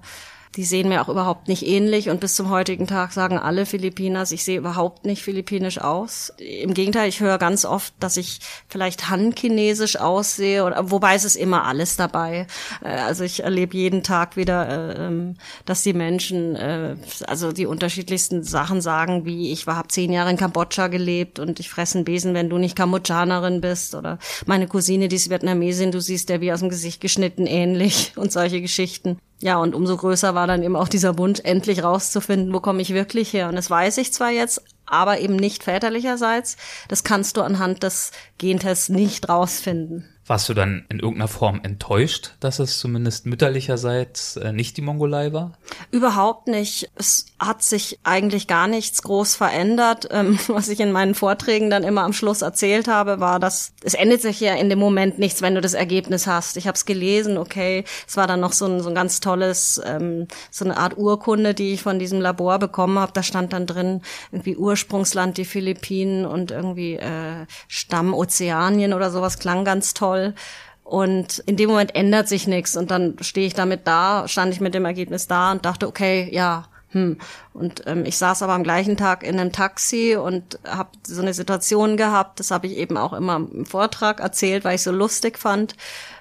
die 0.56 0.64
sehen 0.64 0.88
mir 0.88 1.02
auch 1.02 1.08
überhaupt 1.08 1.48
nicht 1.48 1.66
ähnlich 1.66 2.10
und 2.10 2.20
bis 2.20 2.34
zum 2.34 2.50
heutigen 2.50 2.86
Tag 2.86 3.12
sagen 3.12 3.38
alle 3.38 3.66
Philippinas, 3.66 4.32
ich 4.32 4.44
sehe 4.44 4.58
überhaupt 4.58 5.04
nicht 5.04 5.22
philippinisch 5.22 5.80
aus. 5.80 6.32
Im 6.38 6.74
Gegenteil, 6.74 7.08
ich 7.08 7.20
höre 7.20 7.38
ganz 7.38 7.64
oft, 7.64 7.92
dass 8.00 8.16
ich 8.16 8.40
vielleicht 8.68 9.10
Han-chinesisch 9.10 9.96
aussehe, 9.96 10.64
oder, 10.64 10.90
wobei 10.90 11.14
es 11.14 11.24
ist 11.24 11.36
immer 11.36 11.64
alles 11.64 11.96
dabei. 11.96 12.46
Äh, 12.82 12.88
also 12.88 13.24
ich 13.24 13.42
erlebe 13.42 13.76
jeden 13.76 14.02
Tag 14.02 14.36
wieder, 14.36 14.68
äh, 14.68 15.06
ähm, 15.06 15.36
dass 15.64 15.82
die 15.82 15.92
Menschen 15.92 16.56
äh, 16.56 16.96
also 17.26 17.52
die 17.52 17.66
unterschiedlichsten 17.66 18.42
Sachen 18.44 18.80
sagen, 18.80 19.24
wie 19.24 19.52
ich 19.52 19.66
habe 19.66 19.88
zehn 19.88 20.12
Jahre 20.12 20.30
in 20.30 20.36
Kambodscha 20.36 20.88
gelebt 20.88 21.38
und 21.38 21.60
ich 21.60 21.70
fresse 21.70 21.98
einen 21.98 22.04
Besen, 22.04 22.34
wenn 22.34 22.48
du 22.48 22.58
nicht 22.58 22.76
Kambodschanerin 22.76 23.60
bist 23.60 23.94
oder 23.94 24.18
meine 24.46 24.66
Cousine, 24.68 25.08
die 25.08 25.16
ist 25.16 25.30
Vietnamesin, 25.30 25.92
du 25.92 26.00
siehst 26.00 26.28
der 26.28 26.40
wie 26.40 26.52
aus 26.52 26.60
dem 26.60 26.68
Gesicht 26.68 27.00
geschnitten 27.00 27.46
ähnlich 27.46 28.12
und 28.16 28.32
solche 28.32 28.60
Geschichten. 28.60 29.18
Ja, 29.40 29.58
und 29.58 29.74
umso 29.74 29.96
größer 29.96 30.34
war 30.34 30.46
dann 30.46 30.62
eben 30.62 30.76
auch 30.76 30.88
dieser 30.88 31.18
Wunsch, 31.18 31.40
endlich 31.42 31.82
rauszufinden, 31.82 32.52
wo 32.52 32.60
komme 32.60 32.80
ich 32.80 32.94
wirklich 32.94 33.32
her. 33.32 33.48
Und 33.48 33.56
das 33.56 33.68
weiß 33.68 33.98
ich 33.98 34.12
zwar 34.12 34.30
jetzt, 34.30 34.62
aber 34.86 35.20
eben 35.20 35.36
nicht 35.36 35.64
väterlicherseits. 35.64 36.56
Das 36.88 37.04
kannst 37.04 37.36
du 37.36 37.42
anhand 37.42 37.82
des 37.82 38.12
Gentests 38.38 38.88
nicht 38.88 39.28
rausfinden. 39.28 40.08
Warst 40.26 40.48
du 40.48 40.54
dann 40.54 40.86
in 40.88 41.00
irgendeiner 41.00 41.28
Form 41.28 41.60
enttäuscht, 41.62 42.36
dass 42.40 42.58
es 42.58 42.78
zumindest 42.78 43.26
mütterlicherseits 43.26 44.36
äh, 44.36 44.52
nicht 44.52 44.78
die 44.78 44.82
Mongolei 44.82 45.34
war? 45.34 45.52
Überhaupt 45.90 46.48
nicht. 46.48 46.90
Es 46.94 47.26
hat 47.38 47.62
sich 47.62 47.98
eigentlich 48.04 48.46
gar 48.46 48.66
nichts 48.66 49.02
groß 49.02 49.36
verändert. 49.36 50.08
Ähm, 50.14 50.38
was 50.46 50.68
ich 50.68 50.78
in 50.78 50.92
meinen 50.92 51.16
Vorträgen 51.16 51.70
dann 51.70 51.82
immer 51.82 52.02
am 52.02 52.12
Schluss 52.12 52.42
erzählt 52.42 52.86
habe, 52.86 53.18
war, 53.18 53.40
dass 53.40 53.72
es 53.82 53.94
endet 53.94 54.22
sich 54.22 54.38
ja 54.38 54.54
in 54.54 54.68
dem 54.68 54.78
Moment 54.78 55.18
nichts, 55.18 55.42
wenn 55.42 55.56
du 55.56 55.60
das 55.60 55.74
Ergebnis 55.74 56.28
hast. 56.28 56.56
Ich 56.56 56.68
habe 56.68 56.76
es 56.76 56.84
gelesen, 56.84 57.36
okay. 57.36 57.82
Es 58.06 58.16
war 58.16 58.28
dann 58.28 58.38
noch 58.38 58.52
so 58.52 58.66
ein, 58.66 58.80
so 58.80 58.90
ein 58.90 58.94
ganz 58.94 59.18
tolles, 59.18 59.80
ähm, 59.84 60.28
so 60.52 60.64
eine 60.64 60.76
Art 60.76 60.96
Urkunde, 60.98 61.52
die 61.52 61.72
ich 61.72 61.82
von 61.82 61.98
diesem 61.98 62.20
Labor 62.20 62.60
bekommen 62.60 62.96
habe. 63.00 63.10
Da 63.12 63.24
stand 63.24 63.52
dann 63.52 63.66
drin 63.66 64.02
irgendwie 64.30 64.56
Ursprungsland 64.56 65.36
die 65.36 65.44
Philippinen 65.44 66.26
und 66.26 66.52
irgendwie 66.52 66.94
äh, 66.94 67.46
Stamm 67.66 68.14
Ozeanien 68.14 68.92
oder 68.92 69.10
sowas. 69.10 69.40
Klang 69.40 69.64
ganz 69.64 69.94
toll 69.94 70.13
toll. 70.14 70.34
Und 70.82 71.38
in 71.46 71.56
dem 71.56 71.70
Moment 71.70 71.94
ändert 71.94 72.28
sich 72.28 72.46
nichts. 72.46 72.76
Und 72.76 72.90
dann 72.90 73.16
stehe 73.20 73.46
ich 73.46 73.54
damit 73.54 73.86
da, 73.86 74.28
stand 74.28 74.52
ich 74.52 74.60
mit 74.60 74.74
dem 74.74 74.84
Ergebnis 74.84 75.26
da 75.26 75.52
und 75.52 75.64
dachte, 75.64 75.88
okay, 75.88 76.28
ja, 76.30 76.66
hm. 76.90 77.18
Und 77.52 77.82
ähm, 77.86 78.04
ich 78.04 78.16
saß 78.18 78.42
aber 78.42 78.52
am 78.52 78.62
gleichen 78.62 78.96
Tag 78.96 79.24
in 79.24 79.40
einem 79.40 79.50
Taxi 79.50 80.16
und 80.16 80.60
habe 80.64 80.90
so 81.04 81.22
eine 81.22 81.34
Situation 81.34 81.96
gehabt, 81.96 82.38
das 82.38 82.52
habe 82.52 82.68
ich 82.68 82.76
eben 82.76 82.96
auch 82.96 83.12
immer 83.12 83.36
im 83.36 83.66
Vortrag 83.66 84.20
erzählt, 84.20 84.64
weil 84.64 84.76
ich 84.76 84.82
so 84.82 84.92
lustig 84.92 85.38
fand 85.38 85.74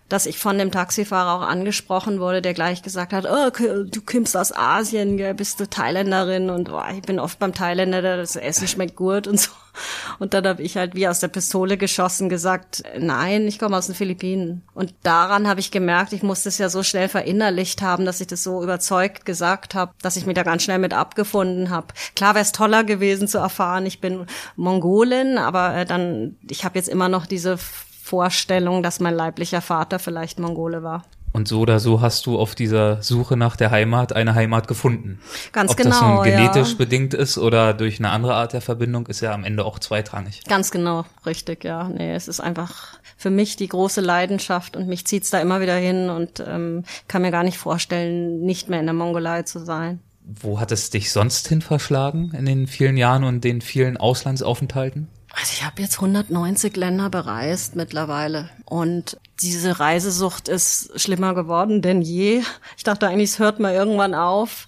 dass 0.09 0.25
ich 0.25 0.37
von 0.37 0.57
dem 0.57 0.71
Taxifahrer 0.71 1.33
auch 1.33 1.47
angesprochen 1.47 2.19
wurde, 2.19 2.41
der 2.41 2.53
gleich 2.53 2.81
gesagt 2.81 3.13
hat, 3.13 3.25
oh, 3.25 3.49
du 3.83 4.01
kommst 4.01 4.37
aus 4.37 4.55
Asien, 4.55 5.17
gell, 5.17 5.33
bist 5.33 5.59
du 5.59 5.69
Thailänderin 5.69 6.49
und 6.49 6.69
oh, 6.69 6.81
ich 6.93 7.01
bin 7.01 7.19
oft 7.19 7.39
beim 7.39 7.53
Thailänder, 7.53 8.01
das 8.01 8.35
Essen 8.35 8.67
schmeckt 8.67 8.95
gut 8.95 9.27
und 9.27 9.39
so. 9.39 9.49
Und 10.19 10.33
dann 10.33 10.45
habe 10.45 10.61
ich 10.61 10.77
halt 10.77 10.93
wie 10.93 11.07
aus 11.07 11.19
der 11.19 11.29
Pistole 11.29 11.77
geschossen 11.77 12.29
gesagt, 12.29 12.83
nein, 12.99 13.47
ich 13.47 13.57
komme 13.57 13.75
aus 13.75 13.87
den 13.87 13.95
Philippinen. 13.95 14.61
Und 14.75 14.93
daran 15.03 15.47
habe 15.47 15.59
ich 15.59 15.71
gemerkt, 15.71 16.13
ich 16.13 16.21
musste 16.21 16.49
es 16.49 16.59
ja 16.59 16.69
so 16.69 16.83
schnell 16.83 17.09
verinnerlicht 17.09 17.81
haben, 17.81 18.05
dass 18.05 18.21
ich 18.21 18.27
das 18.27 18.43
so 18.43 18.61
überzeugt 18.61 19.25
gesagt 19.25 19.73
habe, 19.73 19.93
dass 20.01 20.15
ich 20.15 20.25
mich 20.25 20.35
da 20.35 20.43
ganz 20.43 20.63
schnell 20.63 20.79
mit 20.79 20.93
abgefunden 20.93 21.71
habe. 21.71 21.87
Klar 22.15 22.35
wäre 22.35 22.43
es 22.43 22.51
toller 22.51 22.83
gewesen 22.83 23.27
zu 23.27 23.39
erfahren, 23.39 23.85
ich 23.85 23.99
bin 23.99 24.27
Mongolin, 24.55 25.37
aber 25.37 25.75
äh, 25.75 25.85
dann, 25.85 26.37
ich 26.49 26.65
habe 26.65 26.77
jetzt 26.77 26.89
immer 26.89 27.09
noch 27.09 27.25
diese 27.25 27.57
Vorstellung, 28.03 28.83
dass 28.83 28.99
mein 28.99 29.15
leiblicher 29.15 29.61
Vater 29.61 29.97
vielleicht 29.97 30.37
Mongole 30.37 30.83
war. 30.83 31.05
Und 31.31 31.47
so 31.47 31.61
oder 31.61 31.79
so 31.79 32.01
hast 32.01 32.25
du 32.25 32.37
auf 32.37 32.53
dieser 32.53 33.01
Suche 33.01 33.37
nach 33.37 33.55
der 33.55 33.71
Heimat 33.71 34.11
eine 34.11 34.35
Heimat 34.35 34.67
gefunden. 34.67 35.19
Ganz 35.53 35.71
Ob 35.71 35.77
genau. 35.77 35.95
Ob 35.95 36.01
das 36.01 36.09
nun 36.09 36.23
genetisch 36.25 36.71
ja. 36.71 36.77
bedingt 36.77 37.13
ist 37.13 37.37
oder 37.37 37.73
durch 37.73 37.99
eine 37.99 38.09
andere 38.09 38.35
Art 38.35 38.51
der 38.51 38.59
Verbindung, 38.59 39.07
ist 39.07 39.21
ja 39.21 39.33
am 39.33 39.45
Ende 39.45 39.63
auch 39.63 39.79
zweitrangig. 39.79 40.41
Ganz 40.49 40.69
genau, 40.69 41.05
richtig, 41.25 41.63
ja. 41.63 41.87
Nee, 41.87 42.13
es 42.13 42.27
ist 42.27 42.41
einfach 42.41 42.99
für 43.15 43.29
mich 43.29 43.55
die 43.55 43.69
große 43.69 44.01
Leidenschaft 44.01 44.75
und 44.75 44.89
mich 44.89 45.07
zieht's 45.07 45.29
da 45.29 45.39
immer 45.39 45.61
wieder 45.61 45.75
hin 45.75 46.09
und 46.09 46.43
ähm, 46.45 46.83
kann 47.07 47.21
mir 47.21 47.31
gar 47.31 47.43
nicht 47.43 47.57
vorstellen, 47.57 48.41
nicht 48.41 48.67
mehr 48.67 48.81
in 48.81 48.85
der 48.85 48.93
Mongolei 48.93 49.43
zu 49.43 49.63
sein. 49.63 50.01
Wo 50.25 50.59
hat 50.59 50.73
es 50.73 50.89
dich 50.89 51.11
sonst 51.13 51.47
hin 51.47 51.61
verschlagen 51.61 52.33
in 52.37 52.45
den 52.45 52.67
vielen 52.67 52.97
Jahren 52.97 53.23
und 53.23 53.45
den 53.45 53.61
vielen 53.61 53.95
Auslandsaufenthalten? 53.95 55.07
Also 55.35 55.51
ich 55.53 55.65
habe 55.65 55.81
jetzt 55.81 55.95
190 55.95 56.75
Länder 56.77 57.09
bereist 57.09 57.75
mittlerweile 57.75 58.49
und 58.65 59.17
diese 59.41 59.79
Reisesucht 59.79 60.47
ist 60.47 60.99
schlimmer 60.99 61.33
geworden 61.33 61.81
denn 61.81 62.01
je. 62.01 62.43
Ich 62.77 62.83
dachte 62.83 63.07
eigentlich, 63.07 63.31
es 63.31 63.39
hört 63.39 63.59
mal 63.59 63.73
irgendwann 63.73 64.13
auf. 64.13 64.67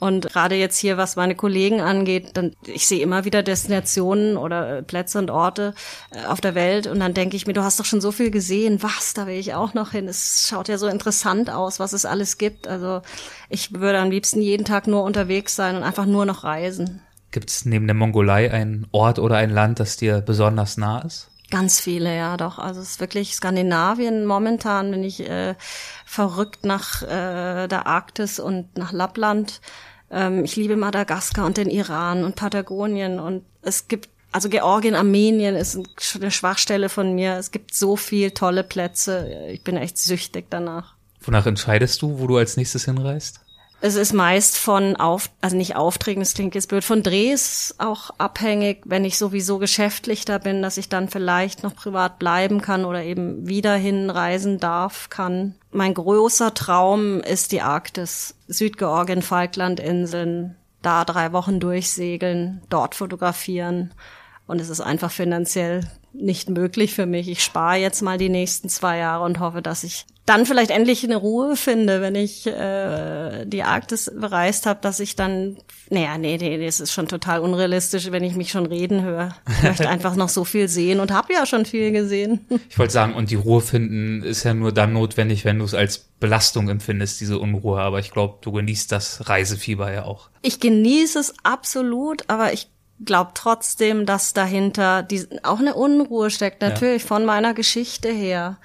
Und 0.00 0.28
gerade 0.28 0.54
jetzt 0.54 0.78
hier, 0.78 0.96
was 0.96 1.16
meine 1.16 1.34
Kollegen 1.34 1.80
angeht, 1.80 2.30
dann 2.34 2.54
ich 2.64 2.86
sehe 2.86 3.02
immer 3.02 3.24
wieder 3.24 3.42
Destinationen 3.42 4.36
oder 4.36 4.82
Plätze 4.82 5.18
und 5.18 5.28
Orte 5.28 5.74
äh, 6.10 6.24
auf 6.26 6.40
der 6.40 6.54
Welt 6.54 6.86
und 6.86 7.00
dann 7.00 7.14
denke 7.14 7.36
ich 7.36 7.48
mir, 7.48 7.52
du 7.52 7.64
hast 7.64 7.80
doch 7.80 7.84
schon 7.84 8.00
so 8.00 8.12
viel 8.12 8.30
gesehen, 8.30 8.80
was, 8.80 9.12
da 9.14 9.26
will 9.26 9.34
ich 9.34 9.54
auch 9.54 9.74
noch 9.74 9.90
hin. 9.90 10.06
Es 10.06 10.46
schaut 10.48 10.68
ja 10.68 10.78
so 10.78 10.86
interessant 10.86 11.50
aus, 11.50 11.80
was 11.80 11.92
es 11.92 12.04
alles 12.04 12.38
gibt. 12.38 12.68
Also 12.68 13.02
ich 13.48 13.72
würde 13.72 13.98
am 13.98 14.10
liebsten 14.10 14.40
jeden 14.40 14.64
Tag 14.64 14.86
nur 14.86 15.02
unterwegs 15.02 15.56
sein 15.56 15.76
und 15.76 15.82
einfach 15.82 16.06
nur 16.06 16.26
noch 16.26 16.44
reisen. 16.44 17.02
Gibt 17.30 17.50
es 17.50 17.64
neben 17.64 17.86
der 17.86 17.94
Mongolei 17.94 18.50
einen 18.50 18.86
Ort 18.92 19.18
oder 19.18 19.36
ein 19.36 19.50
Land, 19.50 19.80
das 19.80 19.96
dir 19.96 20.20
besonders 20.20 20.76
nah 20.76 21.00
ist? 21.00 21.30
Ganz 21.50 21.80
viele, 21.80 22.14
ja, 22.14 22.36
doch. 22.36 22.58
Also 22.58 22.80
es 22.80 22.90
ist 22.90 23.00
wirklich 23.00 23.34
Skandinavien. 23.34 24.26
Momentan 24.26 24.90
bin 24.90 25.02
ich 25.02 25.28
äh, 25.28 25.54
verrückt 26.04 26.64
nach 26.64 27.02
äh, 27.02 27.68
der 27.68 27.86
Arktis 27.86 28.38
und 28.38 28.76
nach 28.76 28.92
Lappland. 28.92 29.60
Ähm, 30.10 30.44
ich 30.44 30.56
liebe 30.56 30.76
Madagaskar 30.76 31.46
und 31.46 31.56
den 31.56 31.70
Iran 31.70 32.24
und 32.24 32.36
Patagonien 32.36 33.18
und 33.18 33.44
es 33.62 33.88
gibt 33.88 34.08
also 34.30 34.50
Georgien, 34.50 34.94
Armenien 34.94 35.56
ist 35.56 35.78
eine 36.14 36.30
Schwachstelle 36.30 36.90
von 36.90 37.14
mir. 37.14 37.36
Es 37.36 37.50
gibt 37.50 37.74
so 37.74 37.96
viel 37.96 38.32
tolle 38.32 38.62
Plätze. 38.62 39.46
Ich 39.50 39.64
bin 39.64 39.78
echt 39.78 39.96
süchtig 39.96 40.46
danach. 40.50 40.96
Wonach 41.22 41.46
entscheidest 41.46 42.02
du, 42.02 42.18
wo 42.18 42.26
du 42.26 42.36
als 42.36 42.58
nächstes 42.58 42.84
hinreist? 42.84 43.40
Es 43.80 43.94
ist 43.94 44.12
meist 44.12 44.58
von 44.58 44.96
auf, 44.96 45.30
also 45.40 45.56
nicht 45.56 45.76
Aufträgen, 45.76 46.20
das 46.20 46.34
klingt 46.34 46.56
jetzt 46.56 46.68
blöd, 46.68 46.82
von 46.82 47.04
Drehs 47.04 47.76
auch 47.78 48.10
abhängig, 48.18 48.82
wenn 48.86 49.04
ich 49.04 49.16
sowieso 49.16 49.58
geschäftlich 49.58 50.24
da 50.24 50.38
bin, 50.38 50.62
dass 50.62 50.78
ich 50.78 50.88
dann 50.88 51.08
vielleicht 51.08 51.62
noch 51.62 51.76
privat 51.76 52.18
bleiben 52.18 52.60
kann 52.60 52.84
oder 52.84 53.04
eben 53.04 53.46
wieder 53.46 53.74
hinreisen 53.76 54.58
darf, 54.58 55.10
kann. 55.10 55.54
Mein 55.70 55.94
großer 55.94 56.54
Traum 56.54 57.20
ist 57.20 57.52
die 57.52 57.62
Arktis, 57.62 58.34
Südgeorgien, 58.48 59.22
Falklandinseln, 59.22 60.56
da 60.82 61.04
drei 61.04 61.32
Wochen 61.32 61.60
durchsegeln, 61.60 62.62
dort 62.68 62.96
fotografieren. 62.96 63.94
Und 64.48 64.60
es 64.62 64.70
ist 64.70 64.80
einfach 64.80 65.12
finanziell 65.12 65.82
nicht 66.14 66.48
möglich 66.48 66.94
für 66.94 67.04
mich. 67.04 67.28
Ich 67.28 67.44
spare 67.44 67.76
jetzt 67.76 68.00
mal 68.00 68.16
die 68.16 68.30
nächsten 68.30 68.70
zwei 68.70 68.96
Jahre 68.96 69.24
und 69.24 69.40
hoffe, 69.40 69.60
dass 69.60 69.84
ich 69.84 70.06
dann 70.24 70.46
vielleicht 70.46 70.70
endlich 70.70 71.04
eine 71.04 71.16
Ruhe 71.16 71.54
finde, 71.54 72.00
wenn 72.00 72.14
ich 72.14 72.46
äh, 72.46 73.44
die 73.44 73.62
Arktis 73.62 74.10
bereist 74.14 74.64
habe, 74.66 74.80
dass 74.82 75.00
ich 75.00 75.16
dann, 75.16 75.58
naja, 75.90 76.16
nee, 76.16 76.38
nee, 76.38 76.64
das 76.64 76.80
ist 76.80 76.92
schon 76.92 77.08
total 77.08 77.40
unrealistisch, 77.40 78.10
wenn 78.10 78.24
ich 78.24 78.36
mich 78.36 78.50
schon 78.50 78.64
reden 78.66 79.02
höre. 79.02 79.36
Ich 79.50 79.62
möchte 79.62 79.88
einfach 79.88 80.16
noch 80.16 80.30
so 80.30 80.44
viel 80.44 80.68
sehen 80.68 81.00
und 81.00 81.12
habe 81.12 81.32
ja 81.34 81.44
schon 81.44 81.66
viel 81.66 81.92
gesehen. 81.92 82.46
Ich 82.70 82.78
wollte 82.78 82.92
sagen, 82.92 83.14
und 83.14 83.30
die 83.30 83.36
Ruhe 83.36 83.60
finden 83.60 84.22
ist 84.22 84.44
ja 84.44 84.54
nur 84.54 84.72
dann 84.72 84.94
notwendig, 84.94 85.44
wenn 85.44 85.58
du 85.58 85.64
es 85.66 85.74
als 85.74 85.98
Belastung 86.20 86.70
empfindest, 86.70 87.20
diese 87.20 87.38
Unruhe. 87.38 87.80
Aber 87.80 87.98
ich 87.98 88.10
glaube, 88.10 88.38
du 88.40 88.52
genießt 88.52 88.92
das 88.92 89.28
Reisefieber 89.28 89.92
ja 89.92 90.04
auch. 90.04 90.30
Ich 90.40 90.58
genieße 90.58 91.18
es 91.18 91.34
absolut, 91.42 92.24
aber 92.28 92.52
ich 92.52 92.68
glaube 93.04 93.32
trotzdem, 93.34 94.06
dass 94.06 94.32
dahinter 94.32 95.02
die, 95.02 95.26
auch 95.42 95.58
eine 95.58 95.74
Unruhe 95.74 96.30
steckt, 96.30 96.62
natürlich 96.62 97.02
ja. 97.02 97.08
von 97.08 97.24
meiner 97.24 97.54
Geschichte 97.54 98.08
her 98.08 98.58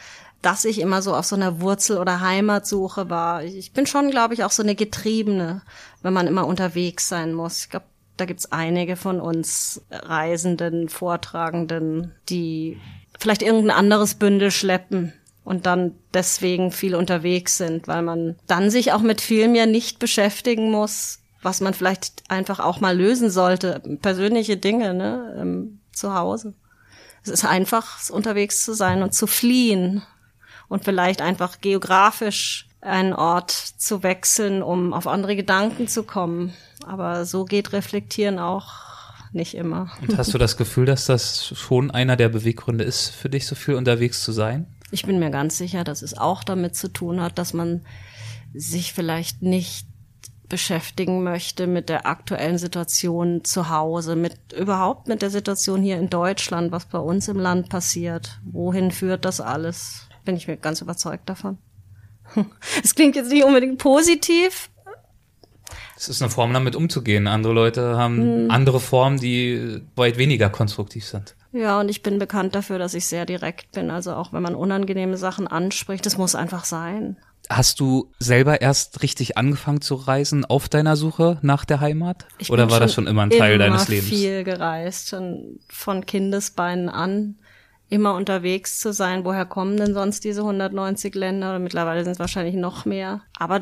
dass 0.44 0.66
ich 0.66 0.82
immer 0.82 1.02
so 1.02 1.16
auf 1.16 1.26
so 1.26 1.38
einer 1.38 1.62
Wurzel- 1.62 1.98
oder 1.98 2.20
Heimatsuche 2.20 3.10
war. 3.10 3.44
Ich 3.44 3.72
bin 3.72 3.88
schon, 3.88 4.12
glaube 4.12 4.34
ich, 4.34 4.44
auch 4.44 4.52
so 4.52 4.62
eine 4.62 4.76
Getriebene, 4.76 5.62
wenn 6.02 6.14
man 6.14 6.28
immer 6.28 6.46
unterwegs 6.46 7.08
sein 7.08 7.34
muss. 7.34 7.64
Ich 7.64 7.70
glaube, 7.70 7.86
da 8.18 8.26
gibt's 8.26 8.52
einige 8.52 8.98
von 8.98 9.22
uns 9.22 9.82
Reisenden, 9.90 10.90
Vortragenden, 10.90 12.12
die 12.28 12.78
vielleicht 13.18 13.42
irgendein 13.42 13.78
anderes 13.78 14.16
Bündel 14.16 14.52
schleppen 14.52 15.14
und 15.46 15.66
dann 15.66 15.96
deswegen 16.14 16.72
viel 16.72 16.96
unterwegs 16.96 17.58
sind, 17.58 17.88
weil 17.88 18.02
man 18.02 18.36
dann 18.46 18.70
sich 18.70 18.92
auch 18.92 19.02
mit 19.02 19.22
viel 19.22 19.48
mehr 19.48 19.66
nicht 19.66 19.98
beschäftigen 19.98 20.72
muss, 20.72 21.23
was 21.44 21.62
man 21.62 21.74
vielleicht 21.74 22.24
einfach 22.30 22.60
auch 22.60 22.80
mal 22.80 22.98
lösen 22.98 23.30
sollte, 23.30 23.82
persönliche 24.02 24.58
Dinge, 24.58 24.94
ne, 24.94 25.38
ähm, 25.40 25.80
zu 25.92 26.14
Hause. 26.16 26.54
Es 27.24 27.30
ist 27.30 27.46
einfach, 27.46 28.10
unterwegs 28.10 28.66
zu 28.66 28.74
sein 28.74 29.04
und 29.04 29.14
zu 29.14 29.28
fliehen 29.28 30.02
und 30.68 30.84
vielleicht 30.84 31.22
einfach 31.22 31.62
geografisch 31.62 32.68
einen 32.82 33.14
Ort 33.14 33.52
zu 33.52 34.04
wechseln, 34.04 34.62
um 34.62 34.94
auf 34.94 35.08
andere 35.08 35.36
Gedanken 35.36 35.88
zu 35.88 36.04
kommen. 36.04 36.54
Aber 36.86 37.26
so 37.26 37.46
geht 37.46 37.72
Reflektieren 37.72 38.40
auch 38.40 38.72
nicht 39.32 39.56
immer. 39.56 39.90
Und 40.02 40.18
hast 40.18 40.34
du 40.34 40.38
das 40.38 40.58
Gefühl, 40.58 40.86
dass 40.86 41.06
das 41.06 41.48
schon 41.48 41.92
einer 41.92 42.16
der 42.16 42.30
Beweggründe 42.30 42.84
ist, 42.84 43.10
für 43.10 43.30
dich 43.30 43.48
so 43.48 43.56
viel 43.56 43.76
unterwegs 43.76 44.24
zu 44.24 44.32
sein? 44.32 44.68
Ich 44.92 45.06
bin 45.06 45.18
mir 45.18 45.32
ganz 45.32 45.58
sicher, 45.58 45.84
dass 45.84 46.02
es 46.02 46.18
auch 46.18 46.44
damit 46.44 46.76
zu 46.76 46.92
tun 46.92 47.22
hat, 47.22 47.40
dass 47.40 47.54
man 47.54 47.82
sich 48.54 48.94
vielleicht 48.94 49.42
nicht 49.42 49.88
beschäftigen 50.54 51.24
möchte 51.24 51.66
mit 51.66 51.90
der 51.90 52.06
aktuellen 52.06 52.60
Situation 52.60 53.44
zu 53.44 53.70
Hause, 53.70 54.16
mit 54.16 54.54
überhaupt 54.54 55.08
mit 55.08 55.24
der 55.24 55.32
Situation 55.32 55.82
hier 55.82 55.98
in 55.98 56.12
Deutschland, 56.12 56.72
was 56.72 56.86
bei 56.86 57.00
uns 57.00 57.28
im 57.28 57.40
Land 57.40 57.70
passiert. 57.70 58.40
Wohin 58.46 58.92
führt 58.92 59.26
das 59.26 59.42
alles? 59.42 60.08
bin 60.26 60.36
ich 60.36 60.48
mir 60.48 60.58
ganz 60.58 60.82
überzeugt 60.82 61.28
davon. 61.28 61.58
Es 62.84 62.94
klingt 62.94 63.16
jetzt 63.16 63.32
nicht 63.32 63.44
unbedingt 63.44 63.80
positiv. 63.80 64.70
Es 65.98 66.08
ist 66.08 66.22
eine 66.22 66.30
Form, 66.30 66.54
damit 66.54 66.76
umzugehen. 66.76 67.26
Andere 67.26 67.54
Leute 67.54 67.98
haben 67.98 68.44
mhm. 68.44 68.52
andere 68.52 68.80
Formen, 68.80 69.20
die 69.20 69.82
weit 69.96 70.18
weniger 70.18 70.50
konstruktiv 70.50 71.06
sind. 71.06 71.36
Ja, 71.52 71.80
und 71.80 71.90
ich 71.90 72.04
bin 72.04 72.20
bekannt 72.20 72.54
dafür, 72.54 72.78
dass 72.78 72.94
ich 72.94 73.08
sehr 73.08 73.26
direkt 73.26 73.72
bin. 73.72 73.90
Also 73.90 74.14
auch 74.14 74.34
wenn 74.34 74.44
man 74.44 74.54
unangenehme 74.54 75.18
Sachen 75.18 75.48
anspricht, 75.48 76.06
das 76.06 76.18
muss 76.18 76.36
einfach 76.36 76.66
sein. 76.66 77.18
Hast 77.50 77.80
du 77.80 78.12
selber 78.20 78.62
erst 78.62 79.04
richtig 79.04 79.38
angefangen 79.38 79.82
zu 79.82 79.96
reisen 79.96 80.46
auf 80.46 80.70
deiner 80.70 80.96
Suche 80.96 81.40
nach 81.42 81.66
der 81.66 81.82
Heimat? 81.82 82.26
Ich 82.38 82.50
Oder 82.50 82.72
war 82.72 82.80
das 82.80 82.94
schon 82.94 83.06
immer 83.06 83.24
ein 83.24 83.30
Teil 83.30 83.58
deines 83.58 83.90
Lebens? 83.90 84.12
Ich 84.12 84.18
viel 84.18 84.44
gereist, 84.44 85.10
schon 85.10 85.60
von 85.70 86.06
Kindesbeinen 86.06 86.90
an 86.90 87.36
immer 87.90 88.16
unterwegs 88.16 88.80
zu 88.80 88.92
sein. 88.92 89.24
Woher 89.24 89.46
kommen 89.46 89.78
denn 89.78 89.94
sonst 89.94 90.24
diese 90.24 90.42
190 90.42 91.14
Länder? 91.14 91.50
Oder 91.50 91.60
mittlerweile 91.60 92.04
sind 92.04 92.14
es 92.14 92.20
wahrscheinlich 92.20 92.56
noch 92.56 92.86
mehr. 92.86 93.22
Aber 93.38 93.62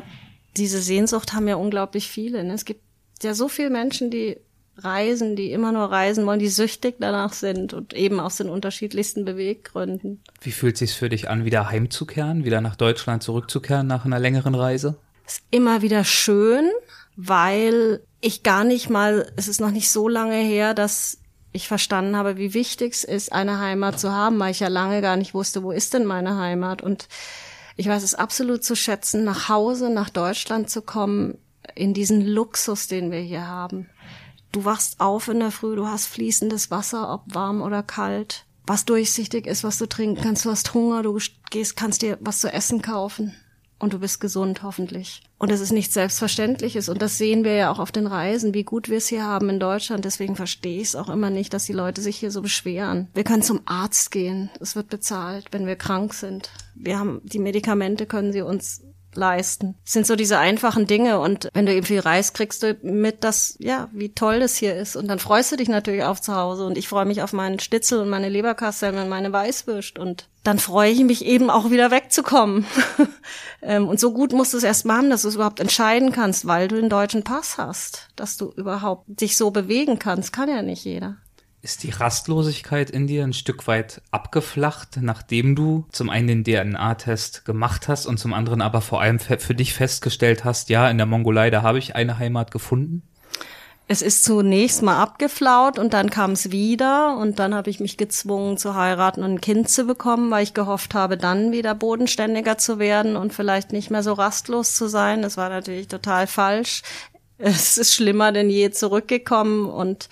diese 0.56 0.80
Sehnsucht 0.80 1.34
haben 1.34 1.48
ja 1.48 1.56
unglaublich 1.56 2.08
viele. 2.08 2.42
Ne? 2.42 2.54
Es 2.54 2.64
gibt 2.64 2.80
ja 3.22 3.34
so 3.34 3.48
viele 3.48 3.68
Menschen, 3.68 4.10
die 4.10 4.38
reisen, 4.76 5.36
die 5.36 5.52
immer 5.52 5.72
nur 5.72 5.90
reisen 5.90 6.26
wollen, 6.26 6.38
die 6.38 6.48
süchtig 6.48 6.96
danach 6.98 7.32
sind 7.32 7.74
und 7.74 7.92
eben 7.92 8.20
aus 8.20 8.36
den 8.36 8.48
unterschiedlichsten 8.48 9.24
Beweggründen. 9.24 10.22
Wie 10.40 10.52
fühlt 10.52 10.74
es 10.74 10.78
sich 10.80 10.94
für 10.94 11.08
dich 11.08 11.28
an, 11.28 11.44
wieder 11.44 11.70
heimzukehren, 11.70 12.44
wieder 12.44 12.60
nach 12.60 12.76
Deutschland 12.76 13.22
zurückzukehren 13.22 13.86
nach 13.86 14.04
einer 14.04 14.18
längeren 14.18 14.54
Reise? 14.54 14.96
Ist 15.26 15.42
immer 15.50 15.82
wieder 15.82 16.04
schön, 16.04 16.70
weil 17.16 18.00
ich 18.20 18.42
gar 18.42 18.64
nicht 18.64 18.88
mal, 18.88 19.30
es 19.36 19.48
ist 19.48 19.60
noch 19.60 19.70
nicht 19.70 19.90
so 19.90 20.08
lange 20.08 20.36
her, 20.36 20.74
dass 20.74 21.18
ich 21.52 21.68
verstanden 21.68 22.16
habe, 22.16 22.38
wie 22.38 22.54
wichtig 22.54 22.94
es 22.94 23.04
ist, 23.04 23.32
eine 23.32 23.58
Heimat 23.58 24.00
zu 24.00 24.10
haben, 24.10 24.38
weil 24.38 24.52
ich 24.52 24.60
ja 24.60 24.68
lange 24.68 25.02
gar 25.02 25.16
nicht 25.16 25.34
wusste, 25.34 25.62
wo 25.62 25.70
ist 25.70 25.92
denn 25.92 26.06
meine 26.06 26.38
Heimat. 26.38 26.80
Und 26.82 27.08
ich 27.76 27.86
weiß 27.86 28.02
es 28.02 28.14
absolut 28.14 28.64
zu 28.64 28.74
schätzen, 28.74 29.24
nach 29.24 29.48
Hause, 29.48 29.90
nach 29.90 30.08
Deutschland 30.08 30.70
zu 30.70 30.80
kommen, 30.80 31.36
in 31.74 31.94
diesen 31.94 32.26
Luxus, 32.26 32.88
den 32.88 33.12
wir 33.12 33.20
hier 33.20 33.46
haben. 33.46 33.88
Du 34.52 34.66
wachst 34.66 35.00
auf 35.00 35.28
in 35.28 35.40
der 35.40 35.50
Früh, 35.50 35.76
du 35.76 35.86
hast 35.86 36.06
fließendes 36.06 36.70
Wasser, 36.70 37.12
ob 37.12 37.22
warm 37.34 37.62
oder 37.62 37.82
kalt, 37.82 38.44
was 38.66 38.84
durchsichtig 38.84 39.46
ist, 39.46 39.64
was 39.64 39.78
du 39.78 39.86
trinken 39.86 40.22
kannst, 40.22 40.44
du 40.44 40.50
hast 40.50 40.74
Hunger, 40.74 41.02
du 41.02 41.18
gehst, 41.50 41.74
kannst 41.74 42.02
dir 42.02 42.18
was 42.20 42.40
zu 42.40 42.52
essen 42.52 42.82
kaufen 42.82 43.34
und 43.78 43.94
du 43.94 43.98
bist 43.98 44.20
gesund 44.20 44.62
hoffentlich. 44.62 45.22
Und 45.38 45.50
es 45.50 45.60
ist 45.60 45.72
nichts 45.72 45.94
Selbstverständliches 45.94 46.90
und 46.90 47.00
das 47.00 47.16
sehen 47.16 47.44
wir 47.44 47.54
ja 47.54 47.72
auch 47.72 47.78
auf 47.78 47.92
den 47.92 48.06
Reisen, 48.06 48.52
wie 48.52 48.62
gut 48.62 48.90
wir 48.90 48.98
es 48.98 49.08
hier 49.08 49.24
haben 49.24 49.48
in 49.48 49.58
Deutschland. 49.58 50.04
Deswegen 50.04 50.36
verstehe 50.36 50.80
ich 50.80 50.88
es 50.88 50.96
auch 50.96 51.08
immer 51.08 51.30
nicht, 51.30 51.54
dass 51.54 51.64
die 51.64 51.72
Leute 51.72 52.02
sich 52.02 52.18
hier 52.18 52.30
so 52.30 52.42
beschweren. 52.42 53.08
Wir 53.14 53.24
können 53.24 53.42
zum 53.42 53.62
Arzt 53.64 54.10
gehen, 54.10 54.50
es 54.60 54.76
wird 54.76 54.90
bezahlt, 54.90 55.46
wenn 55.50 55.66
wir 55.66 55.76
krank 55.76 56.12
sind. 56.12 56.50
Wir 56.74 56.98
haben 56.98 57.22
die 57.24 57.38
Medikamente 57.38 58.04
können 58.04 58.32
sie 58.32 58.42
uns 58.42 58.82
leisten. 59.14 59.74
Das 59.84 59.92
sind 59.92 60.06
so 60.06 60.16
diese 60.16 60.38
einfachen 60.38 60.86
Dinge 60.86 61.20
und 61.20 61.48
wenn 61.52 61.66
du 61.66 61.74
eben 61.74 61.86
viel 61.86 62.00
Reis 62.00 62.32
kriegst 62.32 62.62
du 62.62 62.76
mit, 62.82 63.24
dass, 63.24 63.56
ja, 63.58 63.88
wie 63.92 64.10
toll 64.10 64.40
das 64.40 64.56
hier 64.56 64.74
ist 64.74 64.96
und 64.96 65.08
dann 65.08 65.18
freust 65.18 65.52
du 65.52 65.56
dich 65.56 65.68
natürlich 65.68 66.04
auf 66.04 66.20
zu 66.20 66.34
Hause 66.34 66.64
und 66.64 66.78
ich 66.78 66.88
freue 66.88 67.04
mich 67.04 67.22
auf 67.22 67.32
meinen 67.32 67.58
Schnitzel 67.58 68.00
und 68.00 68.08
meine 68.08 68.28
Leberkasseln 68.28 68.96
und 68.98 69.08
meine 69.08 69.32
Weißwürst 69.32 69.98
und 69.98 70.28
dann 70.44 70.58
freue 70.58 70.90
ich 70.90 71.04
mich 71.04 71.24
eben 71.24 71.50
auch 71.50 71.70
wieder 71.70 71.90
wegzukommen. 71.90 72.66
Ähm, 73.64 73.86
und 73.86 74.00
so 74.00 74.12
gut 74.12 74.32
musst 74.32 74.52
du 74.52 74.56
es 74.56 74.64
erst 74.64 74.86
machen, 74.86 75.08
dass 75.08 75.22
du 75.22 75.28
es 75.28 75.36
überhaupt 75.36 75.60
entscheiden 75.60 76.10
kannst, 76.10 76.48
weil 76.48 76.66
du 76.66 76.74
den 76.74 76.88
deutschen 76.88 77.22
Pass 77.22 77.58
hast, 77.58 78.08
dass 78.16 78.36
du 78.36 78.50
überhaupt 78.56 79.04
dich 79.06 79.36
so 79.36 79.52
bewegen 79.52 80.00
kannst, 80.00 80.32
kann 80.32 80.48
ja 80.48 80.62
nicht 80.62 80.84
jeder. 80.84 81.18
Ist 81.62 81.84
die 81.84 81.90
Rastlosigkeit 81.90 82.90
in 82.90 83.06
dir 83.06 83.22
ein 83.22 83.32
Stück 83.32 83.68
weit 83.68 84.02
abgeflacht, 84.10 84.98
nachdem 85.00 85.54
du 85.54 85.86
zum 85.92 86.10
einen 86.10 86.42
den 86.42 86.44
DNA-Test 86.44 87.44
gemacht 87.44 87.86
hast 87.86 88.06
und 88.06 88.18
zum 88.18 88.34
anderen 88.34 88.60
aber 88.60 88.80
vor 88.80 89.00
allem 89.00 89.20
für 89.20 89.54
dich 89.54 89.72
festgestellt 89.72 90.44
hast, 90.44 90.70
ja, 90.70 90.90
in 90.90 90.98
der 90.98 91.06
Mongolei, 91.06 91.50
da 91.50 91.62
habe 91.62 91.78
ich 91.78 91.94
eine 91.94 92.18
Heimat 92.18 92.50
gefunden? 92.50 93.02
es 93.88 94.00
ist 94.00 94.24
zunächst 94.24 94.82
mal 94.82 95.00
abgeflaut 95.02 95.78
und 95.78 95.92
dann 95.92 96.08
kam 96.08 96.32
es 96.32 96.50
wieder 96.50 97.16
und 97.18 97.38
dann 97.38 97.54
habe 97.54 97.68
ich 97.68 97.78
mich 97.78 97.98
gezwungen 97.98 98.56
zu 98.56 98.74
heiraten 98.74 99.22
und 99.22 99.34
ein 99.34 99.40
Kind 99.40 99.68
zu 99.68 99.84
bekommen, 99.84 100.30
weil 100.30 100.44
ich 100.44 100.54
gehofft 100.54 100.94
habe, 100.94 101.18
dann 101.18 101.52
wieder 101.52 101.74
bodenständiger 101.74 102.56
zu 102.56 102.78
werden 102.78 103.16
und 103.16 103.34
vielleicht 103.34 103.72
nicht 103.72 103.90
mehr 103.90 104.02
so 104.02 104.14
rastlos 104.14 104.76
zu 104.76 104.88
sein. 104.88 105.20
Das 105.20 105.36
war 105.36 105.50
natürlich 105.50 105.88
total 105.88 106.26
falsch. 106.26 106.82
Es 107.38 107.76
ist 107.76 107.92
schlimmer 107.92 108.32
denn 108.32 108.48
je 108.48 108.70
zurückgekommen 108.70 109.68
und 109.68 110.08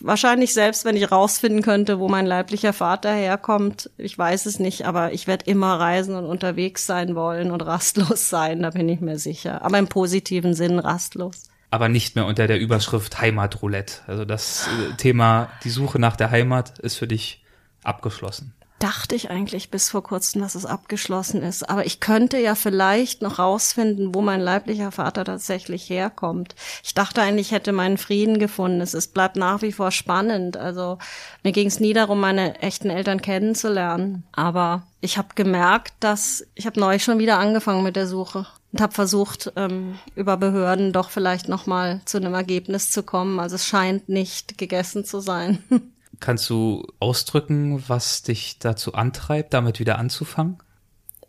wahrscheinlich 0.00 0.54
selbst, 0.54 0.84
wenn 0.84 0.96
ich 0.96 1.10
rausfinden 1.10 1.62
könnte, 1.62 1.98
wo 1.98 2.08
mein 2.08 2.26
leiblicher 2.26 2.72
Vater 2.72 3.12
herkommt, 3.12 3.90
ich 3.96 4.16
weiß 4.16 4.46
es 4.46 4.58
nicht, 4.58 4.86
aber 4.86 5.12
ich 5.12 5.26
werde 5.26 5.46
immer 5.46 5.78
reisen 5.78 6.14
und 6.14 6.26
unterwegs 6.26 6.86
sein 6.86 7.14
wollen 7.14 7.50
und 7.50 7.60
rastlos 7.62 8.28
sein, 8.30 8.62
da 8.62 8.70
bin 8.70 8.88
ich 8.88 9.00
mir 9.00 9.18
sicher. 9.18 9.62
Aber 9.62 9.78
im 9.78 9.88
positiven 9.88 10.54
Sinn 10.54 10.78
rastlos 10.78 11.50
aber 11.70 11.88
nicht 11.88 12.14
mehr 12.14 12.26
unter 12.26 12.46
der 12.46 12.60
Überschrift 12.60 13.20
Heimatroulette. 13.20 14.02
Also 14.06 14.24
das 14.24 14.68
äh, 14.68 14.94
Thema, 14.94 15.50
die 15.64 15.70
Suche 15.70 15.98
nach 15.98 16.14
der 16.14 16.30
Heimat 16.30 16.78
ist 16.78 16.94
für 16.94 17.08
dich 17.08 17.44
abgeschlossen. 17.82 18.53
Dachte 18.80 19.14
ich 19.14 19.30
eigentlich 19.30 19.70
bis 19.70 19.88
vor 19.88 20.02
kurzem, 20.02 20.42
dass 20.42 20.54
es 20.54 20.66
abgeschlossen 20.66 21.42
ist. 21.42 21.68
Aber 21.70 21.86
ich 21.86 22.00
könnte 22.00 22.38
ja 22.38 22.54
vielleicht 22.54 23.22
noch 23.22 23.38
rausfinden, 23.38 24.14
wo 24.14 24.20
mein 24.20 24.40
leiblicher 24.40 24.90
Vater 24.90 25.24
tatsächlich 25.24 25.88
herkommt. 25.88 26.54
Ich 26.82 26.92
dachte 26.92 27.22
eigentlich, 27.22 27.48
ich 27.48 27.52
hätte 27.52 27.72
meinen 27.72 27.98
Frieden 27.98 28.38
gefunden. 28.38 28.80
Es 28.80 28.92
ist, 28.92 29.14
bleibt 29.14 29.36
nach 29.36 29.62
wie 29.62 29.72
vor 29.72 29.90
spannend. 29.90 30.56
Also 30.56 30.98
mir 31.42 31.52
ging 31.52 31.68
es 31.68 31.80
nie 31.80 31.92
darum, 31.92 32.20
meine 32.20 32.60
echten 32.60 32.90
Eltern 32.90 33.22
kennenzulernen. 33.22 34.24
Aber 34.32 34.82
ich 35.00 35.18
habe 35.18 35.28
gemerkt, 35.34 35.94
dass 36.00 36.44
ich 36.54 36.66
habe 36.66 36.80
neulich 36.80 37.04
schon 37.04 37.18
wieder 37.18 37.38
angefangen 37.38 37.84
mit 37.84 37.96
der 37.96 38.08
Suche 38.08 38.46
und 38.74 38.80
habe 38.80 38.92
versucht, 38.92 39.52
ähm, 39.54 39.98
über 40.16 40.36
Behörden 40.36 40.92
doch 40.92 41.10
vielleicht 41.10 41.48
noch 41.48 41.66
mal 41.66 42.00
zu 42.06 42.16
einem 42.16 42.34
Ergebnis 42.34 42.90
zu 42.90 43.04
kommen. 43.04 43.38
Also 43.38 43.54
es 43.54 43.66
scheint 43.66 44.08
nicht 44.08 44.58
gegessen 44.58 45.04
zu 45.04 45.20
sein. 45.20 45.62
Kannst 46.20 46.48
du 46.50 46.86
ausdrücken, 47.00 47.82
was 47.88 48.22
dich 48.22 48.58
dazu 48.58 48.94
antreibt, 48.94 49.54
damit 49.54 49.80
wieder 49.80 49.98
anzufangen? 49.98 50.58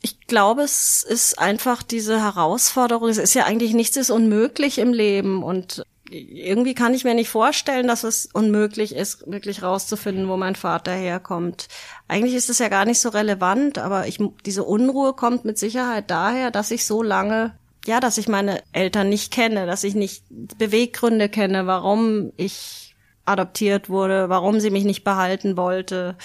Ich 0.01 0.27
glaube, 0.27 0.61
es 0.61 1.03
ist 1.03 1.39
einfach 1.39 1.81
diese 1.81 2.21
Herausforderung. 2.21 3.09
Es 3.09 3.17
ist 3.17 3.33
ja 3.33 3.45
eigentlich 3.45 3.73
nichts 3.73 3.97
ist 3.97 4.11
unmöglich 4.11 4.77
im 4.77 4.93
Leben 4.93 5.41
und 5.41 5.83
irgendwie 6.09 6.75
kann 6.75 6.93
ich 6.93 7.03
mir 7.03 7.15
nicht 7.15 7.29
vorstellen, 7.29 7.87
dass 7.87 8.03
es 8.03 8.29
unmöglich 8.31 8.95
ist, 8.95 9.25
wirklich 9.25 9.63
rauszufinden, 9.63 10.27
wo 10.29 10.37
mein 10.37 10.55
Vater 10.55 10.91
herkommt. 10.91 11.67
Eigentlich 12.07 12.35
ist 12.35 12.49
es 12.49 12.59
ja 12.59 12.69
gar 12.69 12.85
nicht 12.85 12.99
so 12.99 13.09
relevant, 13.09 13.79
aber 13.79 14.07
ich, 14.07 14.19
diese 14.45 14.63
Unruhe 14.63 15.13
kommt 15.13 15.45
mit 15.45 15.57
Sicherheit 15.57 16.11
daher, 16.11 16.51
dass 16.51 16.69
ich 16.69 16.85
so 16.85 17.01
lange, 17.01 17.57
ja, 17.85 17.99
dass 17.99 18.19
ich 18.19 18.27
meine 18.27 18.61
Eltern 18.71 19.09
nicht 19.09 19.33
kenne, 19.33 19.65
dass 19.65 19.83
ich 19.83 19.95
nicht 19.95 20.23
Beweggründe 20.29 21.29
kenne, 21.29 21.65
warum 21.65 22.31
ich 22.37 22.84
adoptiert 23.25 23.89
wurde, 23.89 24.29
warum 24.29 24.59
sie 24.59 24.69
mich 24.69 24.85
nicht 24.85 25.03
behalten 25.03 25.57
wollte, 25.57 26.15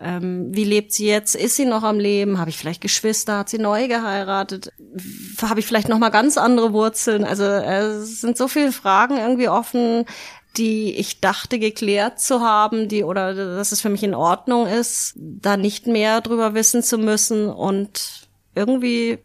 ähm, 0.00 0.48
wie 0.50 0.64
lebt 0.64 0.92
sie 0.92 1.06
jetzt? 1.06 1.36
Ist 1.36 1.56
sie 1.56 1.64
noch 1.64 1.82
am 1.82 1.98
Leben? 1.98 2.38
Habe 2.38 2.50
ich 2.50 2.58
vielleicht 2.58 2.80
Geschwister? 2.80 3.38
Hat 3.38 3.48
sie 3.48 3.58
neu 3.58 3.88
geheiratet? 3.88 4.72
Habe 5.40 5.60
ich 5.60 5.66
vielleicht 5.66 5.88
noch 5.88 5.98
mal 5.98 6.08
ganz 6.08 6.36
andere 6.36 6.72
Wurzeln? 6.72 7.24
Also 7.24 7.44
es 7.44 8.20
sind 8.20 8.36
so 8.36 8.48
viele 8.48 8.72
Fragen 8.72 9.16
irgendwie 9.16 9.48
offen, 9.48 10.04
die 10.56 10.94
ich 10.96 11.20
dachte 11.20 11.58
geklärt 11.58 12.20
zu 12.20 12.40
haben, 12.40 12.88
die 12.88 13.04
oder 13.04 13.34
dass 13.34 13.72
es 13.72 13.80
für 13.80 13.90
mich 13.90 14.02
in 14.02 14.14
Ordnung 14.14 14.66
ist, 14.66 15.14
da 15.16 15.56
nicht 15.56 15.86
mehr 15.86 16.20
drüber 16.20 16.54
wissen 16.54 16.82
zu 16.82 16.98
müssen 16.98 17.48
und 17.48 18.28
irgendwie 18.54 19.18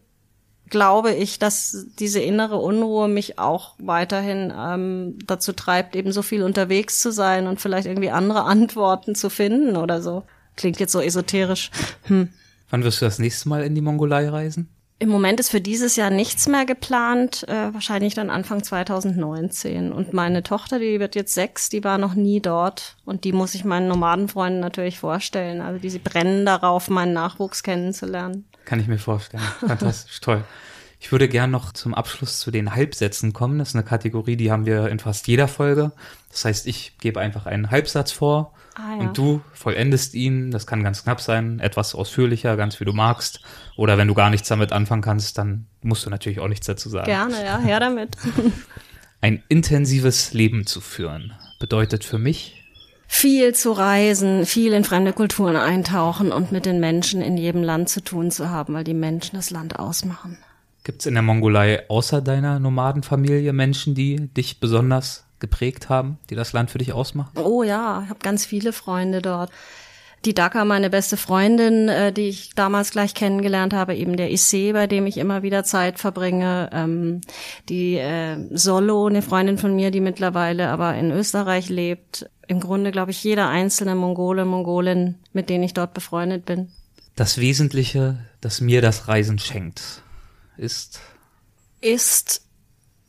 glaube 0.70 1.14
ich, 1.14 1.38
dass 1.38 1.86
diese 1.98 2.20
innere 2.20 2.56
Unruhe 2.56 3.08
mich 3.08 3.38
auch 3.38 3.74
weiterhin 3.78 4.52
ähm, 4.56 5.18
dazu 5.26 5.52
treibt, 5.52 5.96
eben 5.96 6.12
so 6.12 6.22
viel 6.22 6.42
unterwegs 6.42 7.00
zu 7.00 7.12
sein 7.12 7.46
und 7.46 7.60
vielleicht 7.60 7.86
irgendwie 7.86 8.10
andere 8.10 8.44
Antworten 8.44 9.14
zu 9.14 9.30
finden 9.30 9.76
oder 9.76 10.02
so. 10.02 10.24
Klingt 10.56 10.80
jetzt 10.80 10.92
so 10.92 11.00
esoterisch. 11.00 11.70
Hm. 12.04 12.28
Wann 12.70 12.84
wirst 12.84 13.00
du 13.00 13.06
das 13.06 13.18
nächste 13.18 13.48
Mal 13.48 13.62
in 13.62 13.74
die 13.74 13.80
Mongolei 13.80 14.28
reisen? 14.28 14.68
Im 15.00 15.10
Moment 15.10 15.38
ist 15.38 15.50
für 15.50 15.60
dieses 15.60 15.94
Jahr 15.94 16.10
nichts 16.10 16.48
mehr 16.48 16.66
geplant, 16.66 17.46
äh, 17.48 17.72
wahrscheinlich 17.72 18.14
dann 18.14 18.30
Anfang 18.30 18.64
2019. 18.64 19.92
Und 19.92 20.12
meine 20.12 20.42
Tochter, 20.42 20.80
die 20.80 20.98
wird 20.98 21.14
jetzt 21.14 21.34
sechs, 21.34 21.68
die 21.68 21.84
war 21.84 21.98
noch 21.98 22.14
nie 22.14 22.40
dort. 22.40 22.96
Und 23.04 23.22
die 23.22 23.32
muss 23.32 23.54
ich 23.54 23.64
meinen 23.64 23.86
Nomadenfreunden 23.86 24.58
natürlich 24.58 24.98
vorstellen. 24.98 25.60
Also 25.60 25.78
die 25.78 25.96
brennen 26.00 26.44
darauf, 26.44 26.90
meinen 26.90 27.12
Nachwuchs 27.12 27.62
kennenzulernen. 27.62 28.47
Kann 28.68 28.80
ich 28.80 28.86
mir 28.86 28.98
vorstellen. 28.98 29.42
Fantastisch, 29.66 30.20
toll. 30.20 30.44
Ich 31.00 31.12
würde 31.12 31.28
gern 31.28 31.50
noch 31.50 31.72
zum 31.72 31.94
Abschluss 31.94 32.40
zu 32.40 32.50
den 32.50 32.74
Halbsätzen 32.74 33.32
kommen. 33.32 33.58
Das 33.58 33.68
ist 33.68 33.74
eine 33.76 33.84
Kategorie, 33.84 34.36
die 34.36 34.50
haben 34.50 34.66
wir 34.66 34.88
in 34.88 34.98
fast 34.98 35.26
jeder 35.28 35.48
Folge. 35.48 35.92
Das 36.30 36.44
heißt, 36.44 36.66
ich 36.66 36.98
gebe 36.98 37.20
einfach 37.20 37.46
einen 37.46 37.70
Halbsatz 37.70 38.12
vor 38.12 38.52
Ah, 38.78 38.94
ja. 38.94 39.00
Und 39.00 39.18
du 39.18 39.42
vollendest 39.54 40.14
ihn, 40.14 40.52
das 40.52 40.66
kann 40.66 40.84
ganz 40.84 41.02
knapp 41.02 41.20
sein, 41.20 41.58
etwas 41.58 41.96
ausführlicher, 41.96 42.56
ganz 42.56 42.78
wie 42.78 42.84
du 42.84 42.92
magst. 42.92 43.40
Oder 43.76 43.98
wenn 43.98 44.06
du 44.06 44.14
gar 44.14 44.30
nichts 44.30 44.46
damit 44.46 44.72
anfangen 44.72 45.02
kannst, 45.02 45.36
dann 45.36 45.66
musst 45.82 46.06
du 46.06 46.10
natürlich 46.10 46.38
auch 46.38 46.46
nichts 46.46 46.66
dazu 46.66 46.88
sagen. 46.88 47.06
Gerne, 47.06 47.44
ja, 47.44 47.58
her 47.58 47.80
damit. 47.80 48.16
Ein 49.20 49.42
intensives 49.48 50.32
Leben 50.32 50.64
zu 50.64 50.80
führen 50.80 51.32
bedeutet 51.58 52.04
für 52.04 52.18
mich, 52.18 52.57
viel 53.08 53.54
zu 53.54 53.72
reisen, 53.72 54.46
viel 54.46 54.72
in 54.74 54.84
fremde 54.84 55.12
Kulturen 55.12 55.56
eintauchen 55.56 56.30
und 56.30 56.52
mit 56.52 56.66
den 56.66 56.78
Menschen 56.78 57.22
in 57.22 57.36
jedem 57.36 57.62
Land 57.62 57.88
zu 57.88 58.04
tun 58.04 58.30
zu 58.30 58.50
haben, 58.50 58.74
weil 58.74 58.84
die 58.84 58.94
Menschen 58.94 59.34
das 59.34 59.50
Land 59.50 59.78
ausmachen. 59.78 60.38
Gibt 60.84 61.00
es 61.00 61.06
in 61.06 61.14
der 61.14 61.22
Mongolei 61.22 61.88
außer 61.88 62.20
deiner 62.20 62.60
Nomadenfamilie 62.60 63.52
Menschen, 63.52 63.94
die 63.94 64.28
dich 64.28 64.60
besonders 64.60 65.24
geprägt 65.40 65.88
haben, 65.88 66.18
die 66.30 66.34
das 66.34 66.52
Land 66.52 66.70
für 66.70 66.78
dich 66.78 66.92
ausmachen? 66.92 67.36
Oh 67.38 67.62
ja, 67.62 68.02
ich 68.04 68.10
habe 68.10 68.20
ganz 68.20 68.44
viele 68.44 68.72
Freunde 68.72 69.22
dort. 69.22 69.50
Die 70.24 70.34
Dhaka, 70.34 70.64
meine 70.64 70.90
beste 70.90 71.16
Freundin, 71.16 71.88
äh, 71.88 72.12
die 72.12 72.28
ich 72.28 72.54
damals 72.54 72.90
gleich 72.90 73.14
kennengelernt 73.14 73.72
habe, 73.72 73.94
eben 73.94 74.16
der 74.16 74.32
Issei, 74.32 74.72
bei 74.72 74.86
dem 74.86 75.06
ich 75.06 75.16
immer 75.16 75.42
wieder 75.42 75.62
Zeit 75.62 75.98
verbringe. 75.98 76.70
Ähm, 76.72 77.20
die 77.68 77.96
äh, 77.96 78.36
Solo, 78.50 79.06
eine 79.06 79.22
Freundin 79.22 79.58
von 79.58 79.74
mir, 79.76 79.90
die 79.90 80.00
mittlerweile 80.00 80.68
aber 80.68 80.94
in 80.96 81.12
Österreich 81.12 81.68
lebt. 81.68 82.28
Im 82.48 82.60
Grunde, 82.60 82.90
glaube 82.90 83.12
ich, 83.12 83.22
jeder 83.22 83.48
einzelne 83.48 83.94
Mongole, 83.94 84.44
Mongolin, 84.44 85.16
mit 85.32 85.50
denen 85.50 85.64
ich 85.64 85.74
dort 85.74 85.94
befreundet 85.94 86.46
bin. 86.46 86.68
Das 87.14 87.38
Wesentliche, 87.38 88.18
das 88.40 88.60
mir 88.60 88.82
das 88.82 89.06
Reisen 89.06 89.38
schenkt, 89.38 90.02
ist? 90.56 91.00
Ist 91.80 92.42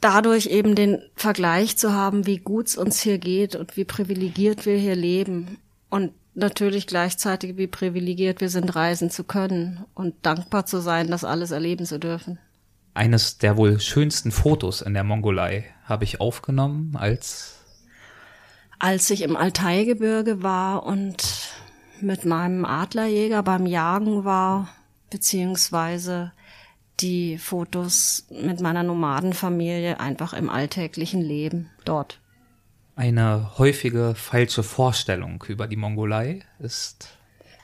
dadurch 0.01 0.47
eben 0.47 0.75
den 0.75 1.01
Vergleich 1.15 1.77
zu 1.77 1.93
haben, 1.93 2.25
wie 2.25 2.37
gut 2.37 2.67
es 2.67 2.77
uns 2.77 3.01
hier 3.01 3.17
geht 3.17 3.55
und 3.55 3.77
wie 3.77 3.85
privilegiert 3.85 4.65
wir 4.65 4.77
hier 4.77 4.95
leben 4.95 5.57
und 5.89 6.11
natürlich 6.39 6.87
gleichzeitig 6.87 7.57
wie 7.57 7.67
privilegiert 7.67 8.41
wir 8.41 8.49
sind, 8.49 8.75
reisen 8.75 9.09
zu 9.09 9.23
können 9.23 9.85
und 9.93 10.15
dankbar 10.23 10.65
zu 10.65 10.79
sein, 10.81 11.09
das 11.09 11.23
alles 11.23 11.51
erleben 11.51 11.85
zu 11.85 11.99
dürfen. 11.99 12.39
Eines 12.93 13.37
der 13.37 13.55
wohl 13.57 13.79
schönsten 13.79 14.31
Fotos 14.31 14.81
in 14.81 14.93
der 14.93 15.03
Mongolei 15.03 15.65
habe 15.85 16.03
ich 16.03 16.19
aufgenommen, 16.19 16.95
als 16.95 17.55
als 18.79 19.09
ich 19.09 19.23
im 19.23 19.35
Altaigebirge 19.35 20.41
war 20.41 20.85
und 20.85 21.51
mit 21.99 22.23
meinem 22.23 22.63
Adlerjäger 22.63 23.43
beim 23.43 23.65
Jagen 23.65 24.23
war, 24.23 24.69
beziehungsweise 25.09 26.31
die 27.01 27.37
Fotos 27.37 28.25
mit 28.29 28.61
meiner 28.61 28.83
Nomadenfamilie 28.83 29.99
einfach 29.99 30.33
im 30.33 30.49
alltäglichen 30.49 31.21
Leben 31.21 31.69
dort. 31.83 32.19
Eine 32.99 33.57
häufige 33.57 34.13
falsche 34.13 34.61
Vorstellung 34.61 35.41
über 35.47 35.67
die 35.67 35.77
Mongolei 35.77 36.41
ist? 36.59 37.07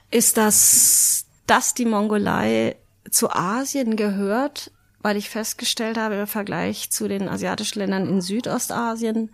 Ist 0.10 0.38
das, 0.38 1.26
dass 1.45 1.74
die 1.74 1.84
Mongolei 1.84 2.78
zu 3.12 3.30
Asien 3.30 3.98
gehört, 3.98 4.71
weil 5.02 5.17
ich 5.17 5.30
festgestellt 5.30 5.98
habe, 5.98 6.15
im 6.15 6.28
Vergleich 6.28 6.89
zu 6.89 7.10
den 7.10 7.28
asiatischen 7.28 7.80
Ländern 7.80 8.08
in 8.08 8.21
Südostasien 8.21 9.30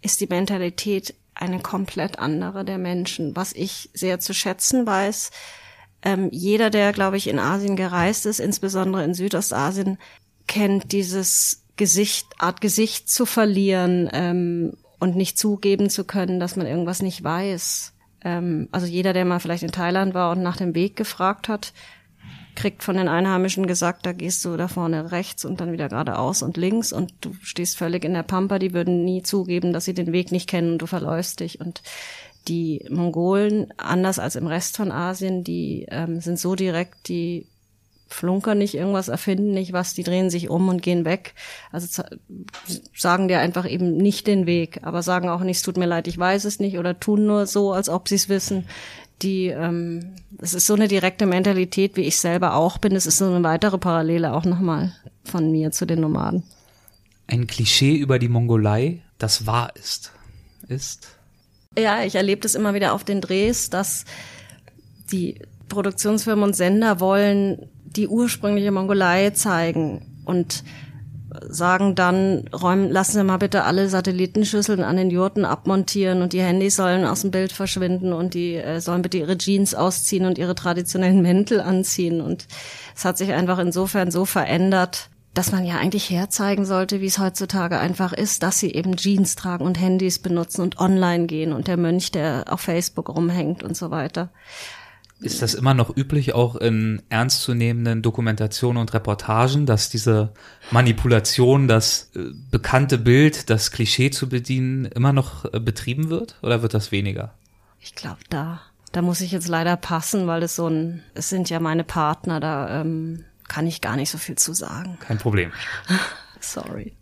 ist 0.00 0.20
die 0.20 0.28
Mentalität 0.28 1.16
eine 1.34 1.58
komplett 1.58 2.20
andere 2.20 2.64
der 2.64 2.78
Menschen, 2.78 3.34
was 3.34 3.52
ich 3.52 3.90
sehr 3.94 4.20
zu 4.20 4.34
schätzen 4.34 4.86
weiß, 4.86 5.32
ähm, 6.04 6.28
jeder, 6.30 6.70
der, 6.70 6.92
glaube 6.92 7.16
ich, 7.16 7.26
in 7.26 7.40
Asien 7.40 7.74
gereist 7.74 8.26
ist, 8.26 8.38
insbesondere 8.38 9.02
in 9.02 9.14
Südostasien, 9.14 9.98
kennt 10.46 10.92
dieses 10.92 11.64
Gesicht, 11.74 12.28
Art 12.38 12.60
Gesicht 12.60 13.10
zu 13.10 13.26
verlieren 13.26 14.08
ähm, 14.12 14.76
und 15.02 15.16
nicht 15.16 15.36
zugeben 15.36 15.90
zu 15.90 16.04
können, 16.04 16.38
dass 16.38 16.54
man 16.54 16.68
irgendwas 16.68 17.02
nicht 17.02 17.24
weiß. 17.24 17.92
Ähm, 18.22 18.68
also 18.70 18.86
jeder, 18.86 19.12
der 19.12 19.24
mal 19.24 19.40
vielleicht 19.40 19.64
in 19.64 19.72
Thailand 19.72 20.14
war 20.14 20.30
und 20.30 20.44
nach 20.44 20.56
dem 20.56 20.76
Weg 20.76 20.94
gefragt 20.94 21.48
hat, 21.48 21.72
kriegt 22.54 22.84
von 22.84 22.96
den 22.96 23.08
Einheimischen 23.08 23.66
gesagt, 23.66 24.06
da 24.06 24.12
gehst 24.12 24.44
du 24.44 24.56
da 24.56 24.68
vorne 24.68 25.10
rechts 25.10 25.44
und 25.44 25.60
dann 25.60 25.72
wieder 25.72 25.88
geradeaus 25.88 26.44
und 26.44 26.56
links 26.56 26.92
und 26.92 27.12
du 27.20 27.34
stehst 27.42 27.78
völlig 27.78 28.04
in 28.04 28.14
der 28.14 28.22
Pampa, 28.22 28.60
die 28.60 28.74
würden 28.74 29.04
nie 29.04 29.22
zugeben, 29.24 29.72
dass 29.72 29.86
sie 29.86 29.94
den 29.94 30.12
Weg 30.12 30.30
nicht 30.30 30.48
kennen 30.48 30.74
und 30.74 30.78
du 30.78 30.86
verläufst 30.86 31.40
dich. 31.40 31.60
Und 31.60 31.82
die 32.46 32.86
Mongolen, 32.88 33.74
anders 33.78 34.20
als 34.20 34.36
im 34.36 34.46
Rest 34.46 34.76
von 34.76 34.92
Asien, 34.92 35.42
die 35.42 35.84
ähm, 35.90 36.20
sind 36.20 36.38
so 36.38 36.54
direkt, 36.54 37.08
die 37.08 37.48
flunkern 38.14 38.58
nicht, 38.58 38.74
irgendwas 38.74 39.08
erfinden 39.08 39.52
nicht 39.52 39.72
was, 39.72 39.94
die 39.94 40.02
drehen 40.02 40.30
sich 40.30 40.48
um 40.48 40.68
und 40.68 40.82
gehen 40.82 41.04
weg. 41.04 41.34
Also 41.70 42.02
sagen 42.94 43.28
dir 43.28 43.40
einfach 43.40 43.68
eben 43.68 43.96
nicht 43.96 44.26
den 44.26 44.46
Weg, 44.46 44.80
aber 44.82 45.02
sagen 45.02 45.28
auch 45.28 45.40
nicht, 45.40 45.58
es 45.58 45.62
tut 45.62 45.76
mir 45.76 45.86
leid, 45.86 46.08
ich 46.08 46.18
weiß 46.18 46.44
es 46.44 46.60
nicht 46.60 46.78
oder 46.78 46.98
tun 46.98 47.26
nur 47.26 47.46
so, 47.46 47.72
als 47.72 47.88
ob 47.88 48.08
sie 48.08 48.16
es 48.16 48.28
wissen. 48.28 48.66
Die, 49.22 49.46
ähm, 49.46 50.14
es 50.38 50.54
ist 50.54 50.66
so 50.66 50.74
eine 50.74 50.88
direkte 50.88 51.26
Mentalität, 51.26 51.96
wie 51.96 52.02
ich 52.02 52.16
selber 52.16 52.54
auch 52.54 52.78
bin. 52.78 52.96
Es 52.96 53.06
ist 53.06 53.18
so 53.18 53.26
eine 53.26 53.44
weitere 53.44 53.78
Parallele 53.78 54.32
auch 54.32 54.44
nochmal 54.44 54.92
von 55.24 55.50
mir 55.52 55.70
zu 55.70 55.86
den 55.86 56.00
Nomaden. 56.00 56.42
Ein 57.28 57.46
Klischee 57.46 57.96
über 57.96 58.18
die 58.18 58.28
Mongolei, 58.28 59.02
das 59.18 59.46
wahr 59.46 59.70
ist, 59.76 60.12
ist. 60.68 61.08
Ja, 61.78 62.04
ich 62.04 62.16
erlebe 62.16 62.40
das 62.40 62.54
immer 62.54 62.74
wieder 62.74 62.92
auf 62.92 63.04
den 63.04 63.20
Drehs, 63.20 63.70
dass 63.70 64.04
die 65.10 65.40
Produktionsfirmen 65.68 66.44
und 66.44 66.56
Sender 66.56 67.00
wollen 67.00 67.70
die 67.92 68.08
ursprüngliche 68.08 68.70
Mongolei 68.70 69.30
zeigen 69.30 70.22
und 70.24 70.64
sagen 71.48 71.94
dann, 71.94 72.44
räumen, 72.48 72.90
lassen 72.90 73.12
Sie 73.12 73.24
mal 73.24 73.38
bitte 73.38 73.64
alle 73.64 73.88
Satellitenschüsseln 73.88 74.82
an 74.82 74.96
den 74.96 75.10
Jurten 75.10 75.44
abmontieren 75.44 76.22
und 76.22 76.32
die 76.32 76.42
Handys 76.42 76.76
sollen 76.76 77.04
aus 77.04 77.22
dem 77.22 77.30
Bild 77.30 77.52
verschwinden 77.52 78.12
und 78.12 78.34
die 78.34 78.56
äh, 78.56 78.80
sollen 78.80 79.02
bitte 79.02 79.18
ihre 79.18 79.38
Jeans 79.38 79.74
ausziehen 79.74 80.26
und 80.26 80.38
ihre 80.38 80.54
traditionellen 80.54 81.22
Mäntel 81.22 81.60
anziehen. 81.60 82.20
Und 82.20 82.46
es 82.94 83.04
hat 83.04 83.18
sich 83.18 83.32
einfach 83.32 83.58
insofern 83.58 84.10
so 84.10 84.24
verändert, 84.24 85.08
dass 85.34 85.52
man 85.52 85.64
ja 85.64 85.78
eigentlich 85.78 86.10
herzeigen 86.10 86.66
sollte, 86.66 87.00
wie 87.00 87.06
es 87.06 87.18
heutzutage 87.18 87.78
einfach 87.78 88.12
ist, 88.12 88.42
dass 88.42 88.58
sie 88.58 88.72
eben 88.72 88.96
Jeans 88.96 89.34
tragen 89.34 89.64
und 89.64 89.80
Handys 89.80 90.18
benutzen 90.18 90.60
und 90.60 90.78
online 90.78 91.26
gehen 91.26 91.52
und 91.52 91.68
der 91.68 91.78
Mönch, 91.78 92.12
der 92.12 92.44
auf 92.50 92.60
Facebook 92.60 93.08
rumhängt 93.08 93.62
und 93.62 93.76
so 93.76 93.90
weiter. 93.90 94.28
Ist 95.22 95.40
das 95.40 95.54
immer 95.54 95.74
noch 95.74 95.96
üblich, 95.96 96.34
auch 96.34 96.56
in 96.56 97.02
ernstzunehmenden 97.08 98.02
Dokumentationen 98.02 98.80
und 98.80 98.92
Reportagen, 98.92 99.66
dass 99.66 99.88
diese 99.88 100.32
Manipulation, 100.70 101.68
das 101.68 102.10
äh, 102.14 102.20
bekannte 102.50 102.98
Bild, 102.98 103.48
das 103.48 103.70
Klischee 103.70 104.10
zu 104.10 104.28
bedienen, 104.28 104.84
immer 104.86 105.12
noch 105.12 105.44
äh, 105.52 105.60
betrieben 105.60 106.10
wird? 106.10 106.36
Oder 106.42 106.62
wird 106.62 106.74
das 106.74 106.90
weniger? 106.92 107.34
Ich 107.80 107.94
glaube, 107.94 108.20
da, 108.30 108.60
da 108.90 109.02
muss 109.02 109.20
ich 109.20 109.32
jetzt 109.32 109.48
leider 109.48 109.76
passen, 109.76 110.26
weil 110.26 110.42
es 110.42 110.56
so 110.56 110.68
ein, 110.68 111.02
es 111.14 111.28
sind 111.28 111.50
ja 111.50 111.60
meine 111.60 111.84
Partner, 111.84 112.40
da 112.40 112.80
ähm, 112.80 113.24
kann 113.48 113.66
ich 113.66 113.80
gar 113.80 113.96
nicht 113.96 114.10
so 114.10 114.18
viel 114.18 114.36
zu 114.36 114.54
sagen. 114.54 114.98
Kein 115.00 115.18
Problem. 115.18 115.52
Sorry. 116.40 116.94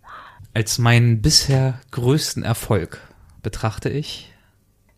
Als 0.53 0.79
meinen 0.79 1.23
bisher 1.23 1.81
größten 1.91 2.43
Erfolg 2.43 3.01
betrachte 3.43 3.89
ich, 3.89 4.33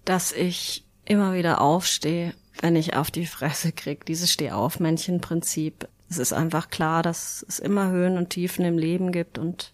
dass 0.05 0.33
ich 0.33 0.85
immer 1.05 1.35
wieder 1.35 1.61
aufstehe 1.61 2.35
wenn 2.63 2.77
ich 2.77 2.97
auf 2.97 3.11
die 3.11 3.27
Fresse 3.27 3.73
krieg, 3.73 4.07
dieses 4.07 4.31
Stehaufmännchen-Prinzip. 4.33 5.89
Es 6.09 6.19
ist 6.19 6.33
einfach 6.33 6.71
klar, 6.71 7.03
dass 7.03 7.45
es 7.49 7.59
immer 7.59 7.91
Höhen 7.91 8.17
und 8.17 8.31
Tiefen 8.31 8.65
im 8.65 8.79
Leben 8.79 9.13
gibt 9.13 9.37
und 9.37 9.73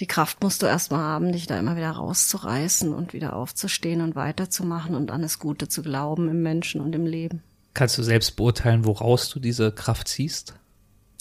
die 0.00 0.06
Kraft 0.06 0.42
musst 0.42 0.62
du 0.62 0.66
erstmal 0.66 1.00
haben, 1.00 1.32
dich 1.32 1.46
da 1.46 1.58
immer 1.58 1.76
wieder 1.76 1.90
rauszureißen 1.90 2.92
und 2.92 3.12
wieder 3.12 3.36
aufzustehen 3.36 4.00
und 4.00 4.16
weiterzumachen 4.16 4.94
und 4.94 5.10
an 5.10 5.22
das 5.22 5.38
Gute 5.38 5.68
zu 5.68 5.82
glauben 5.82 6.28
im 6.28 6.42
Menschen 6.42 6.80
und 6.80 6.94
im 6.94 7.06
Leben. 7.06 7.42
Kannst 7.74 7.98
du 7.98 8.02
selbst 8.02 8.36
beurteilen, 8.36 8.84
woraus 8.84 9.28
du 9.28 9.40
diese 9.40 9.70
Kraft 9.72 10.08
ziehst? 10.08 10.54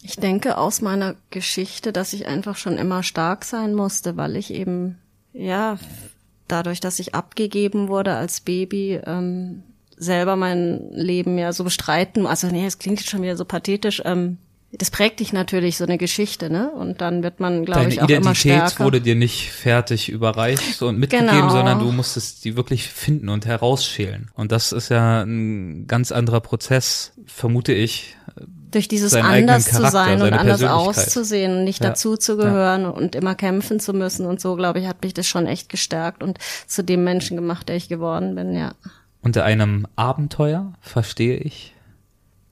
Ich 0.02 0.18
denke 0.18 0.58
aus 0.58 0.82
meiner 0.82 1.16
Geschichte, 1.30 1.94
dass 1.94 2.14
ich 2.14 2.28
einfach 2.28 2.58
schon 2.58 2.78
immer 2.78 3.04
stark 3.04 3.46
sein 3.46 3.74
musste, 3.74 4.18
weil 4.18 4.36
ich 4.36 4.54
eben, 4.54 5.00
ja, 5.34 5.78
dadurch, 6.48 6.80
dass 6.80 7.00
ich 7.00 7.16
abgegeben 7.16 7.88
wurde 7.88 8.14
als 8.16 8.42
Baby, 8.42 9.00
ähm, 9.06 9.64
selber 10.04 10.36
mein 10.36 10.90
Leben 10.92 11.38
ja 11.38 11.52
so 11.54 11.64
bestreiten. 11.64 12.28
Also 12.28 12.48
nee, 12.48 12.66
es 12.66 12.78
klingt 12.80 13.02
schon 13.02 13.22
wieder 13.22 13.36
so 13.38 13.46
pathetisch. 13.46 14.02
Ähm, 14.06 14.38
das 14.76 14.90
prägt 14.90 15.20
dich 15.20 15.34
natürlich 15.34 15.78
so 15.78 15.84
eine 15.84 16.00
Geschichte, 16.00 16.50
ne? 16.50 16.72
Und 16.72 17.00
dann 17.00 17.22
wird 17.22 17.40
man, 17.40 17.64
glaube 17.64 17.90
ich, 17.90 18.02
auch 18.02 18.06
Identität 18.10 18.26
immer 18.26 18.34
stärker. 18.36 18.84
wurde 18.86 19.02
dir 19.02 19.14
nicht 19.14 19.52
fertig 19.52 20.10
überreicht 20.10 20.82
und 20.82 20.98
mitgegeben, 20.98 21.30
Genau. 21.30 21.50
sondern 21.50 21.78
du 21.78 21.92
musstest 21.92 22.44
die 22.44 22.56
wirklich 22.58 22.88
finden 22.88 23.30
und 23.30 23.46
herausschälen. 23.46 24.32
Und 24.34 24.52
das 24.52 24.72
ist 24.72 24.90
ja 24.90 25.22
ein 25.22 25.86
ganz 25.86 26.12
anderer 26.12 26.42
Prozess, 26.42 27.14
vermute 27.28 27.72
ich. 27.72 28.16
durch 28.72 28.88
dieses 28.88 29.14
anders 29.14 29.66
zu 29.66 29.88
sein 29.92 30.20
und 30.24 30.34
anders 30.34 30.64
auszusehen 30.64 31.64
nicht 31.64 31.84
Ja. 31.84 31.90
dazu 31.90 32.18
zu 32.18 32.38
gehören 32.38 32.88
und 32.88 33.14
immer 33.14 33.36
kämpfen 33.36 33.80
zu 33.80 33.94
müssen 33.94 34.26
und 34.26 34.42
so, 34.42 34.56
glaube 34.56 34.80
ich, 34.80 34.88
hat 34.88 35.04
mich 35.04 35.14
das 35.14 35.28
schon 35.28 35.46
echt 35.46 35.70
gestärkt 35.70 36.24
und 36.24 36.40
zu 36.66 36.84
dem 36.84 37.04
Menschen 37.04 37.38
gemacht, 37.38 37.70
der 37.70 37.76
ich 37.76 37.88
geworden 37.90 38.34
bin, 38.34 38.56
ja. 38.56 38.74
Unter 39.24 39.46
einem 39.46 39.88
Abenteuer 39.96 40.74
verstehe 40.82 41.38
ich. 41.38 41.74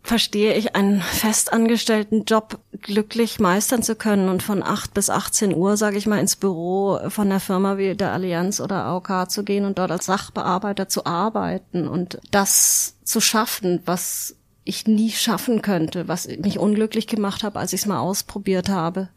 verstehe 0.04 0.56
ich, 0.56 0.76
einen 0.76 1.02
festangestellten 1.02 2.24
Job 2.24 2.60
glücklich 2.82 3.40
meistern 3.40 3.84
zu 3.84 3.96
können 3.96 4.30
und 4.30 4.42
von 4.42 4.64
8 4.64 4.94
bis 4.94 5.10
18 5.10 5.54
Uhr, 5.54 5.78
sage 5.78 5.98
ich 5.98 6.08
mal, 6.08 6.20
ins 6.20 6.38
Büro 6.38 6.98
von 7.10 7.28
einer 7.28 7.42
Firma 7.42 7.78
wie 7.78 7.96
der 7.96 8.14
Allianz 8.14 8.62
oder 8.62 8.86
AOK 8.86 9.30
zu 9.30 9.44
gehen 9.44 9.66
und 9.66 9.78
dort 9.78 9.92
als 9.92 10.06
Sachbearbeiter 10.06 10.88
zu 10.88 11.06
arbeiten 11.06 11.88
und 11.88 12.20
das 12.32 12.96
zu 13.04 13.20
schaffen, 13.20 13.82
was 13.86 14.36
ich 14.64 14.88
nie 14.88 15.12
schaffen 15.12 15.62
könnte, 15.62 16.08
was 16.08 16.28
mich 16.28 16.58
unglücklich 16.58 17.06
gemacht 17.06 17.44
habe, 17.44 17.60
als 17.60 17.74
ich 17.74 17.82
es 17.82 17.86
mal 17.86 18.00
ausprobiert 18.00 18.70
habe. 18.70 19.10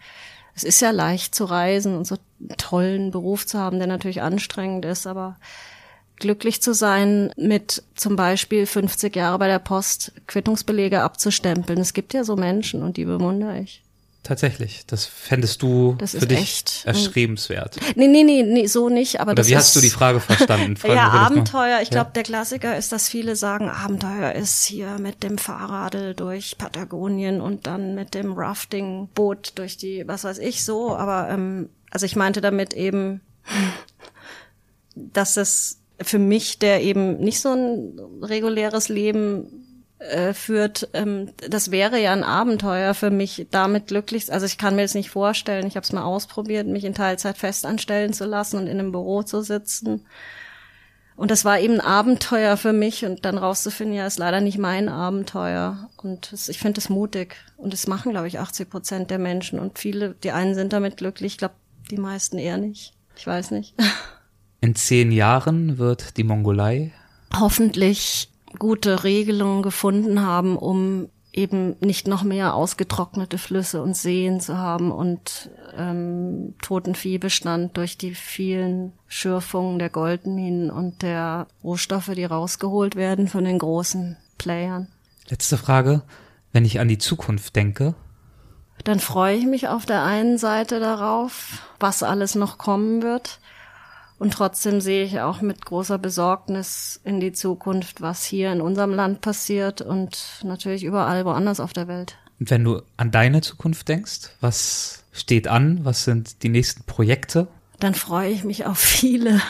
Es 0.55 0.65
ist 0.65 0.81
ja 0.81 0.91
leicht 0.91 1.35
zu 1.35 1.45
reisen 1.45 1.97
und 1.97 2.07
so 2.07 2.17
einen 2.41 2.57
tollen 2.59 3.11
Beruf 3.11 3.47
zu 3.47 3.59
haben, 3.59 3.79
der 3.79 3.89
natürlich 3.89 4.23
anstrengend 4.23 4.85
ist, 4.85 5.07
aber 5.07 5.37
glücklich 6.19 6.63
zu 6.63 6.75
sein, 6.75 7.31
mit 7.37 7.83
zum 7.95 8.17
Beispiel 8.17 8.67
50 8.67 9.15
Jahre 9.17 9.39
bei 9.39 9.49
der 9.49 9.59
Post 9.59 10.13
Quittungsbelege 10.27 11.03
abzustempeln. 11.03 11.81
Es 11.81 11.93
gibt 11.93 12.15
ja 12.15 12.25
so 12.25 12.37
Menschen 12.37 12.83
und 12.83 12.97
die 12.97 13.05
bewundere 13.05 13.59
ich. 13.61 13.83
Tatsächlich. 14.23 14.87
Das 14.87 15.05
fändest 15.05 15.61
du 15.61 15.97
Das 15.99 16.13
für 16.13 16.27
dich 16.27 16.39
echt, 16.39 16.87
erstrebenswert. 16.87 17.77
Nee, 17.95 18.09
nee, 18.09 18.25
nee, 18.25 18.43
nee 18.43 18.67
so 18.67 18.89
nicht, 18.89 19.21
aber 19.21 19.33
Oder 19.33 19.43
das 19.43 19.49
wie 19.49 19.53
ist, 19.53 19.59
hast 19.59 19.77
du 19.77 19.81
die 19.83 19.91
Frage 19.91 20.19
verstanden? 20.19 20.77
Fragen 20.79 20.95
ja. 20.95 21.11
Abenteuer. 21.11 21.81
Ich 21.83 21.89
Ja. 21.91 21.97
glaube, 21.97 22.13
der 22.15 22.23
Klassiker 22.23 22.75
ist, 22.79 22.91
dass 22.91 23.11
viele 23.11 23.37
sagen, 23.37 23.69
Abenteuer 23.69 24.33
ist 24.33 24.65
hier 24.65 24.99
mit 24.99 25.23
dem 25.23 25.37
Fahrradl 25.37 26.15
durch 26.15 26.57
Patagonien 26.57 27.43
und 27.43 27.67
dann 27.67 27.95
mit 27.95 28.15
dem 28.15 28.33
Raftingboot 28.33 29.53
durch 29.57 29.77
die, 29.77 30.09
was 30.09 30.25
weiß 30.25 30.39
ich, 30.39 30.65
so. 30.65 30.97
Aber 30.97 31.29
ähm, 31.29 31.69
also 31.91 32.07
ich 32.07 32.17
meinte 32.17 32.41
damit 32.41 32.73
eben, 32.73 33.21
dass 34.95 35.37
es 35.37 35.81
für 36.01 36.19
mich, 36.19 36.59
der 36.59 36.83
eben 36.83 37.19
nicht 37.19 37.41
so 37.41 37.53
ein 37.53 37.99
reguläres 38.23 38.89
Leben 38.89 39.65
äh, 39.99 40.35
führt, 40.35 40.89
ähm, 40.93 41.33
das 41.49 41.71
wäre 41.71 42.01
ja 42.01 42.13
ein 42.13 42.25
Abenteuer 42.25 42.95
für 42.95 43.11
mich, 43.11 43.47
damit 43.51 43.87
glücklich. 43.87 44.33
Also 44.33 44.47
ich 44.47 44.59
kann 44.59 44.77
mir 44.77 44.83
das 44.83 44.95
nicht 44.95 45.11
vorstellen. 45.11 45.67
Ich 45.67 45.77
habe 45.77 45.85
es 45.85 45.93
mal 45.93 46.03
ausprobiert, 46.03 46.67
mich 46.67 46.85
in 46.85 46.95
Teilzeit 46.95 47.39
festanstellen 47.39 48.13
zu 48.13 48.25
lassen 48.25 48.59
und 48.59 48.67
in 48.67 48.79
einem 48.79 48.93
Büro 48.93 49.23
zu 49.23 49.43
sitzen. 49.43 50.05
Und 51.17 51.31
das 51.31 51.45
war 51.45 51.61
eben 51.61 51.75
ein 51.75 51.81
Abenteuer 51.81 52.57
für 52.57 52.73
mich 52.73 53.05
und 53.05 53.25
dann 53.25 53.39
rauszufinden, 53.39 53.97
ja, 53.97 54.07
ist 54.07 54.19
leider 54.19 54.41
nicht 54.41 54.59
mein 54.59 54.89
Abenteuer. 54.89 55.89
Und 56.03 56.33
das, 56.33 56.49
ich 56.49 56.59
finde 56.59 56.81
es 56.81 56.89
mutig. 56.89 57.37
Und 57.57 57.73
das 57.73 57.87
machen, 57.87 58.11
glaube 58.11 58.27
ich, 58.27 58.41
80 58.41 58.69
Prozent 58.69 59.11
der 59.11 59.21
Menschen. 59.21 59.61
Und 59.61 59.79
viele, 59.79 60.17
die 60.25 60.33
einen 60.33 60.57
sind 60.57 60.73
damit 60.73 60.97
glücklich, 60.97 61.35
ich 61.35 61.39
glaube, 61.39 61.55
die 61.91 61.99
meisten 61.99 62.39
eher 62.39 62.59
nicht. 62.59 62.95
Ich 63.17 63.27
weiß 63.27 63.53
nicht. 63.53 63.75
In 64.65 64.75
zehn 64.75 65.13
Jahren 65.13 65.77
wird 65.77 66.17
die 66.17 66.25
Mongolei 66.25 66.91
hoffentlich 67.39 68.31
gute 68.59 69.05
Regelungen 69.05 69.63
gefunden 69.63 70.23
haben, 70.23 70.57
um 70.57 71.11
eben 71.35 71.77
nicht 71.81 72.09
noch 72.09 72.23
mehr 72.23 72.55
ausgetrocknete 72.55 73.37
Flüsse 73.37 73.83
und 73.83 73.95
Seen 73.95 74.41
zu 74.41 74.57
haben 74.57 74.91
und 74.91 75.51
ähm, 75.77 76.55
toten 76.63 76.95
Viehbestand 76.95 77.77
durch 77.77 77.99
die 77.99 78.15
vielen 78.15 78.95
Schürfungen 79.07 79.79
der 79.79 79.91
Goldminen 79.91 80.71
und 80.71 81.03
der 81.03 81.47
Rohstoffe, 81.63 82.13
die 82.15 82.25
rausgeholt 82.25 82.97
werden 82.97 83.29
von 83.29 83.45
den 83.45 83.59
großen 83.59 84.17
Playern. 84.39 84.89
Letzte 85.29 85.59
Frage. 85.59 86.01
Wenn 86.53 86.65
ich 86.65 86.81
an 86.81 86.89
die 86.89 86.97
Zukunft 86.97 87.55
denke, 87.55 87.95
Dann 88.85 88.99
freue 88.99 89.37
ich 89.37 89.45
mich 89.45 89.69
auf 89.69 89.85
der 89.85 90.05
einen 90.05 90.39
Seite 90.39 90.81
darauf, 90.81 91.61
was 91.79 92.03
alles 92.03 92.35
noch 92.35 92.57
kommen 92.57 93.03
wird. 93.03 93.41
Und 94.19 94.33
trotzdem 94.33 94.81
sehe 94.81 95.05
ich 95.05 95.21
auch 95.21 95.41
mit 95.41 95.65
großer 95.65 95.99
Besorgnis 95.99 97.01
in 97.05 97.21
die 97.21 97.33
Zukunft, 97.33 98.01
was 98.01 98.25
hier 98.25 98.53
in 98.53 98.61
unserem 98.61 98.93
Land 98.93 99.21
passiert 99.21 99.83
und 99.83 100.41
natürlich 100.45 100.85
überall 100.85 101.25
woanders 101.25 101.61
auf 101.61 101.73
der 101.73 101.89
Welt. 101.89 102.17
und 102.39 102.51
wenn 102.51 102.65
du 102.65 102.83
an 102.97 103.11
deine 103.11 103.41
Zukunft 103.41 103.89
denkst, 103.89 104.31
was 104.41 105.05
steht 105.13 105.49
an? 105.49 105.81
Was 105.85 106.05
sind 106.05 106.43
die 106.43 106.49
nächsten 106.49 106.85
Projekte? 106.85 107.49
Dann 107.81 107.95
freue 107.95 108.31
ich 108.31 108.45
mich 108.45 108.67
auf 108.67 108.79
viele 108.79 109.41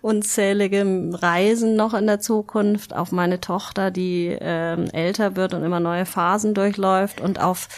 unzählige 0.00 0.84
Reisen 1.12 1.76
noch 1.76 1.94
in 1.94 2.06
der 2.06 2.20
Zukunft, 2.20 2.94
auf 2.94 3.12
meine 3.12 3.40
Tochter, 3.40 3.90
die 3.90 4.36
ähm, 4.40 4.86
älter 4.90 5.36
wird 5.36 5.54
und 5.54 5.62
immer 5.62 5.80
neue 5.80 6.06
Phasen 6.06 6.54
durchläuft 6.54 7.20
und 7.20 7.40
auf 7.40 7.68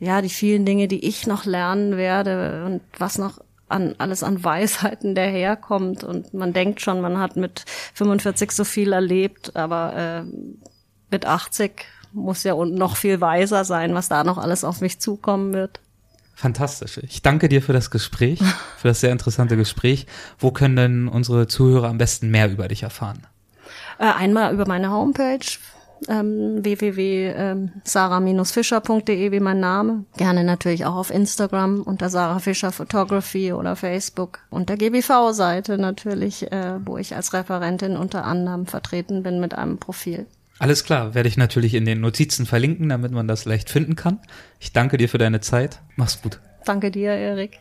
ja 0.00 0.20
die 0.20 0.28
vielen 0.28 0.66
Dinge, 0.66 0.88
die 0.88 1.06
ich 1.06 1.26
noch 1.26 1.44
lernen 1.44 1.96
werde 1.96 2.64
und 2.66 2.80
was 2.98 3.18
noch 3.18 3.38
an 3.72 3.94
alles 3.98 4.22
an 4.22 4.44
Weisheiten 4.44 5.14
daherkommt 5.14 6.04
und 6.04 6.34
man 6.34 6.52
denkt 6.52 6.80
schon, 6.80 7.00
man 7.00 7.18
hat 7.18 7.36
mit 7.36 7.64
45 7.94 8.52
so 8.52 8.64
viel 8.64 8.92
erlebt, 8.92 9.56
aber 9.56 10.24
äh, 10.24 10.62
mit 11.10 11.26
80 11.26 11.84
muss 12.12 12.42
ja 12.44 12.54
noch 12.54 12.96
viel 12.96 13.20
weiser 13.20 13.64
sein, 13.64 13.94
was 13.94 14.08
da 14.08 14.24
noch 14.24 14.38
alles 14.38 14.64
auf 14.64 14.80
mich 14.80 15.00
zukommen 15.00 15.52
wird. 15.52 15.80
Fantastisch. 16.34 16.98
Ich 16.98 17.22
danke 17.22 17.48
dir 17.48 17.62
für 17.62 17.72
das 17.72 17.90
Gespräch, 17.90 18.40
für 18.78 18.88
das 18.88 19.00
sehr 19.00 19.12
interessante 19.12 19.56
Gespräch. 19.56 20.06
Wo 20.38 20.50
können 20.50 20.76
denn 20.76 21.08
unsere 21.08 21.46
Zuhörer 21.46 21.88
am 21.88 21.98
besten 21.98 22.30
mehr 22.30 22.50
über 22.50 22.68
dich 22.68 22.82
erfahren? 22.82 23.26
Äh, 23.98 24.06
einmal 24.06 24.52
über 24.52 24.66
meine 24.66 24.90
Homepage 24.90 25.38
ähm, 26.08 26.64
www.sarah-fischer.de 26.64 29.32
wie 29.32 29.40
mein 29.40 29.60
Name. 29.60 30.04
Gerne 30.16 30.44
natürlich 30.44 30.84
auch 30.84 30.96
auf 30.96 31.10
Instagram 31.10 31.82
unter 31.82 32.08
Sarah 32.08 32.38
Fischer 32.38 32.72
Photography 32.72 33.52
oder 33.52 33.76
Facebook 33.76 34.40
und 34.50 34.68
der 34.68 34.76
GBV-Seite 34.76 35.78
natürlich, 35.78 36.50
äh, 36.52 36.74
wo 36.84 36.98
ich 36.98 37.16
als 37.16 37.32
Referentin 37.32 37.96
unter 37.96 38.24
anderem 38.24 38.66
vertreten 38.66 39.22
bin 39.22 39.40
mit 39.40 39.54
einem 39.54 39.78
Profil. 39.78 40.26
Alles 40.58 40.84
klar, 40.84 41.14
werde 41.14 41.28
ich 41.28 41.36
natürlich 41.36 41.74
in 41.74 41.84
den 41.84 42.00
Notizen 42.00 42.46
verlinken, 42.46 42.88
damit 42.88 43.10
man 43.10 43.26
das 43.26 43.44
leicht 43.44 43.68
finden 43.68 43.96
kann. 43.96 44.20
Ich 44.60 44.72
danke 44.72 44.96
dir 44.96 45.08
für 45.08 45.18
deine 45.18 45.40
Zeit. 45.40 45.80
Mach's 45.96 46.22
gut. 46.22 46.38
Danke 46.64 46.92
dir, 46.92 47.10
Erik. 47.10 47.58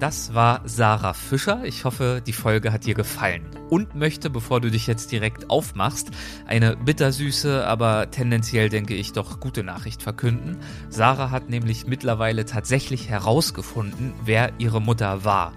Das 0.00 0.32
war 0.32 0.60
Sarah 0.64 1.12
Fischer. 1.12 1.64
Ich 1.64 1.84
hoffe, 1.84 2.22
die 2.24 2.32
Folge 2.32 2.72
hat 2.72 2.86
dir 2.86 2.94
gefallen. 2.94 3.44
Und 3.68 3.96
möchte, 3.96 4.30
bevor 4.30 4.60
du 4.60 4.70
dich 4.70 4.86
jetzt 4.86 5.10
direkt 5.10 5.50
aufmachst, 5.50 6.10
eine 6.46 6.76
bittersüße, 6.76 7.66
aber 7.66 8.08
tendenziell 8.12 8.68
denke 8.68 8.94
ich 8.94 9.12
doch 9.12 9.40
gute 9.40 9.64
Nachricht 9.64 10.00
verkünden. 10.00 10.58
Sarah 10.88 11.32
hat 11.32 11.50
nämlich 11.50 11.88
mittlerweile 11.88 12.44
tatsächlich 12.44 13.08
herausgefunden, 13.08 14.12
wer 14.24 14.52
ihre 14.58 14.80
Mutter 14.80 15.24
war. 15.24 15.52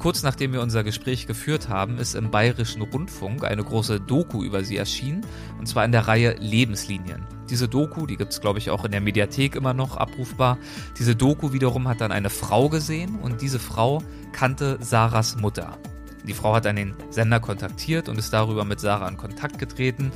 Kurz 0.00 0.22
nachdem 0.22 0.54
wir 0.54 0.62
unser 0.62 0.82
Gespräch 0.82 1.26
geführt 1.26 1.68
haben, 1.68 1.98
ist 1.98 2.14
im 2.14 2.30
Bayerischen 2.30 2.80
Rundfunk 2.80 3.44
eine 3.44 3.62
große 3.62 4.00
Doku 4.00 4.42
über 4.42 4.64
sie 4.64 4.78
erschienen, 4.78 5.26
und 5.58 5.66
zwar 5.66 5.84
in 5.84 5.92
der 5.92 6.08
Reihe 6.08 6.36
Lebenslinien. 6.38 7.26
Diese 7.50 7.68
Doku, 7.68 8.06
die 8.06 8.16
gibt's 8.16 8.40
glaube 8.40 8.58
ich 8.58 8.70
auch 8.70 8.86
in 8.86 8.92
der 8.92 9.02
Mediathek 9.02 9.56
immer 9.56 9.74
noch 9.74 9.98
abrufbar. 9.98 10.56
Diese 10.98 11.14
Doku 11.14 11.52
wiederum 11.52 11.86
hat 11.86 12.00
dann 12.00 12.12
eine 12.12 12.30
Frau 12.30 12.70
gesehen 12.70 13.16
und 13.16 13.42
diese 13.42 13.58
Frau 13.58 14.02
kannte 14.32 14.78
Sarahs 14.80 15.36
Mutter. 15.36 15.76
Die 16.24 16.32
Frau 16.32 16.54
hat 16.54 16.64
dann 16.64 16.76
den 16.76 16.94
Sender 17.10 17.38
kontaktiert 17.38 18.08
und 18.08 18.18
ist 18.18 18.32
darüber 18.32 18.64
mit 18.64 18.80
Sarah 18.80 19.08
in 19.08 19.18
Kontakt 19.18 19.58
getreten. 19.58 20.12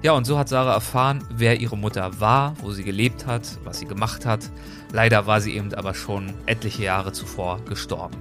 Ja, 0.00 0.12
und 0.12 0.24
so 0.24 0.38
hat 0.38 0.48
Sarah 0.48 0.72
erfahren, 0.72 1.22
wer 1.28 1.60
ihre 1.60 1.76
Mutter 1.76 2.20
war, 2.20 2.54
wo 2.62 2.70
sie 2.70 2.84
gelebt 2.84 3.26
hat, 3.26 3.58
was 3.64 3.80
sie 3.80 3.86
gemacht 3.86 4.24
hat. 4.24 4.50
Leider 4.92 5.26
war 5.26 5.42
sie 5.42 5.56
eben 5.56 5.74
aber 5.74 5.92
schon 5.92 6.32
etliche 6.46 6.84
Jahre 6.84 7.12
zuvor 7.12 7.60
gestorben. 7.66 8.16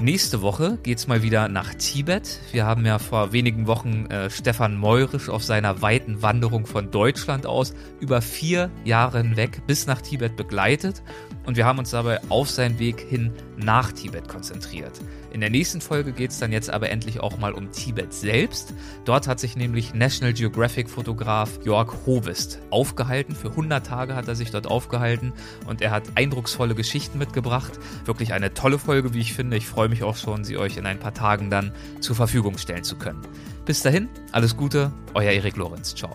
Nächste 0.00 0.42
Woche 0.42 0.78
geht's 0.84 1.08
mal 1.08 1.24
wieder 1.24 1.48
nach 1.48 1.74
Tibet. 1.74 2.38
Wir 2.52 2.64
haben 2.64 2.86
ja 2.86 3.00
vor 3.00 3.32
wenigen 3.32 3.66
Wochen 3.66 4.06
äh, 4.06 4.30
Stefan 4.30 4.76
Meurisch 4.76 5.28
auf 5.28 5.42
seiner 5.42 5.82
weiten 5.82 6.22
Wanderung 6.22 6.66
von 6.66 6.92
Deutschland 6.92 7.46
aus 7.46 7.74
über 7.98 8.22
vier 8.22 8.70
Jahre 8.84 9.18
hinweg 9.18 9.66
bis 9.66 9.88
nach 9.88 10.00
Tibet 10.00 10.36
begleitet 10.36 11.02
und 11.48 11.56
wir 11.56 11.64
haben 11.64 11.78
uns 11.78 11.92
dabei 11.92 12.20
auf 12.28 12.50
seinen 12.50 12.78
Weg 12.78 13.00
hin 13.00 13.32
nach 13.56 13.90
Tibet 13.90 14.28
konzentriert. 14.28 14.92
In 15.32 15.40
der 15.40 15.48
nächsten 15.48 15.80
Folge 15.80 16.12
geht 16.12 16.30
es 16.30 16.38
dann 16.38 16.52
jetzt 16.52 16.68
aber 16.68 16.90
endlich 16.90 17.20
auch 17.20 17.38
mal 17.38 17.54
um 17.54 17.72
Tibet 17.72 18.12
selbst. 18.12 18.74
Dort 19.06 19.26
hat 19.26 19.40
sich 19.40 19.56
nämlich 19.56 19.94
National 19.94 20.34
Geographic 20.34 20.90
Fotograf 20.90 21.58
Jörg 21.64 22.04
Hovest 22.04 22.60
aufgehalten. 22.68 23.34
Für 23.34 23.48
100 23.48 23.86
Tage 23.86 24.14
hat 24.14 24.28
er 24.28 24.34
sich 24.34 24.50
dort 24.50 24.66
aufgehalten 24.66 25.32
und 25.66 25.80
er 25.80 25.90
hat 25.90 26.02
eindrucksvolle 26.16 26.74
Geschichten 26.74 27.16
mitgebracht. 27.16 27.72
Wirklich 28.04 28.34
eine 28.34 28.52
tolle 28.52 28.78
Folge, 28.78 29.14
wie 29.14 29.20
ich 29.20 29.32
finde. 29.32 29.56
Ich 29.56 29.66
freue 29.66 29.88
mich 29.88 30.02
auch 30.02 30.16
schon, 30.16 30.44
sie 30.44 30.58
euch 30.58 30.76
in 30.76 30.84
ein 30.84 30.98
paar 30.98 31.14
Tagen 31.14 31.48
dann 31.48 31.72
zur 32.00 32.14
Verfügung 32.14 32.58
stellen 32.58 32.84
zu 32.84 32.96
können. 32.96 33.22
Bis 33.64 33.80
dahin, 33.80 34.10
alles 34.32 34.54
Gute, 34.54 34.92
euer 35.14 35.32
Erik 35.32 35.56
Lorenz. 35.56 35.94
Ciao. 35.94 36.14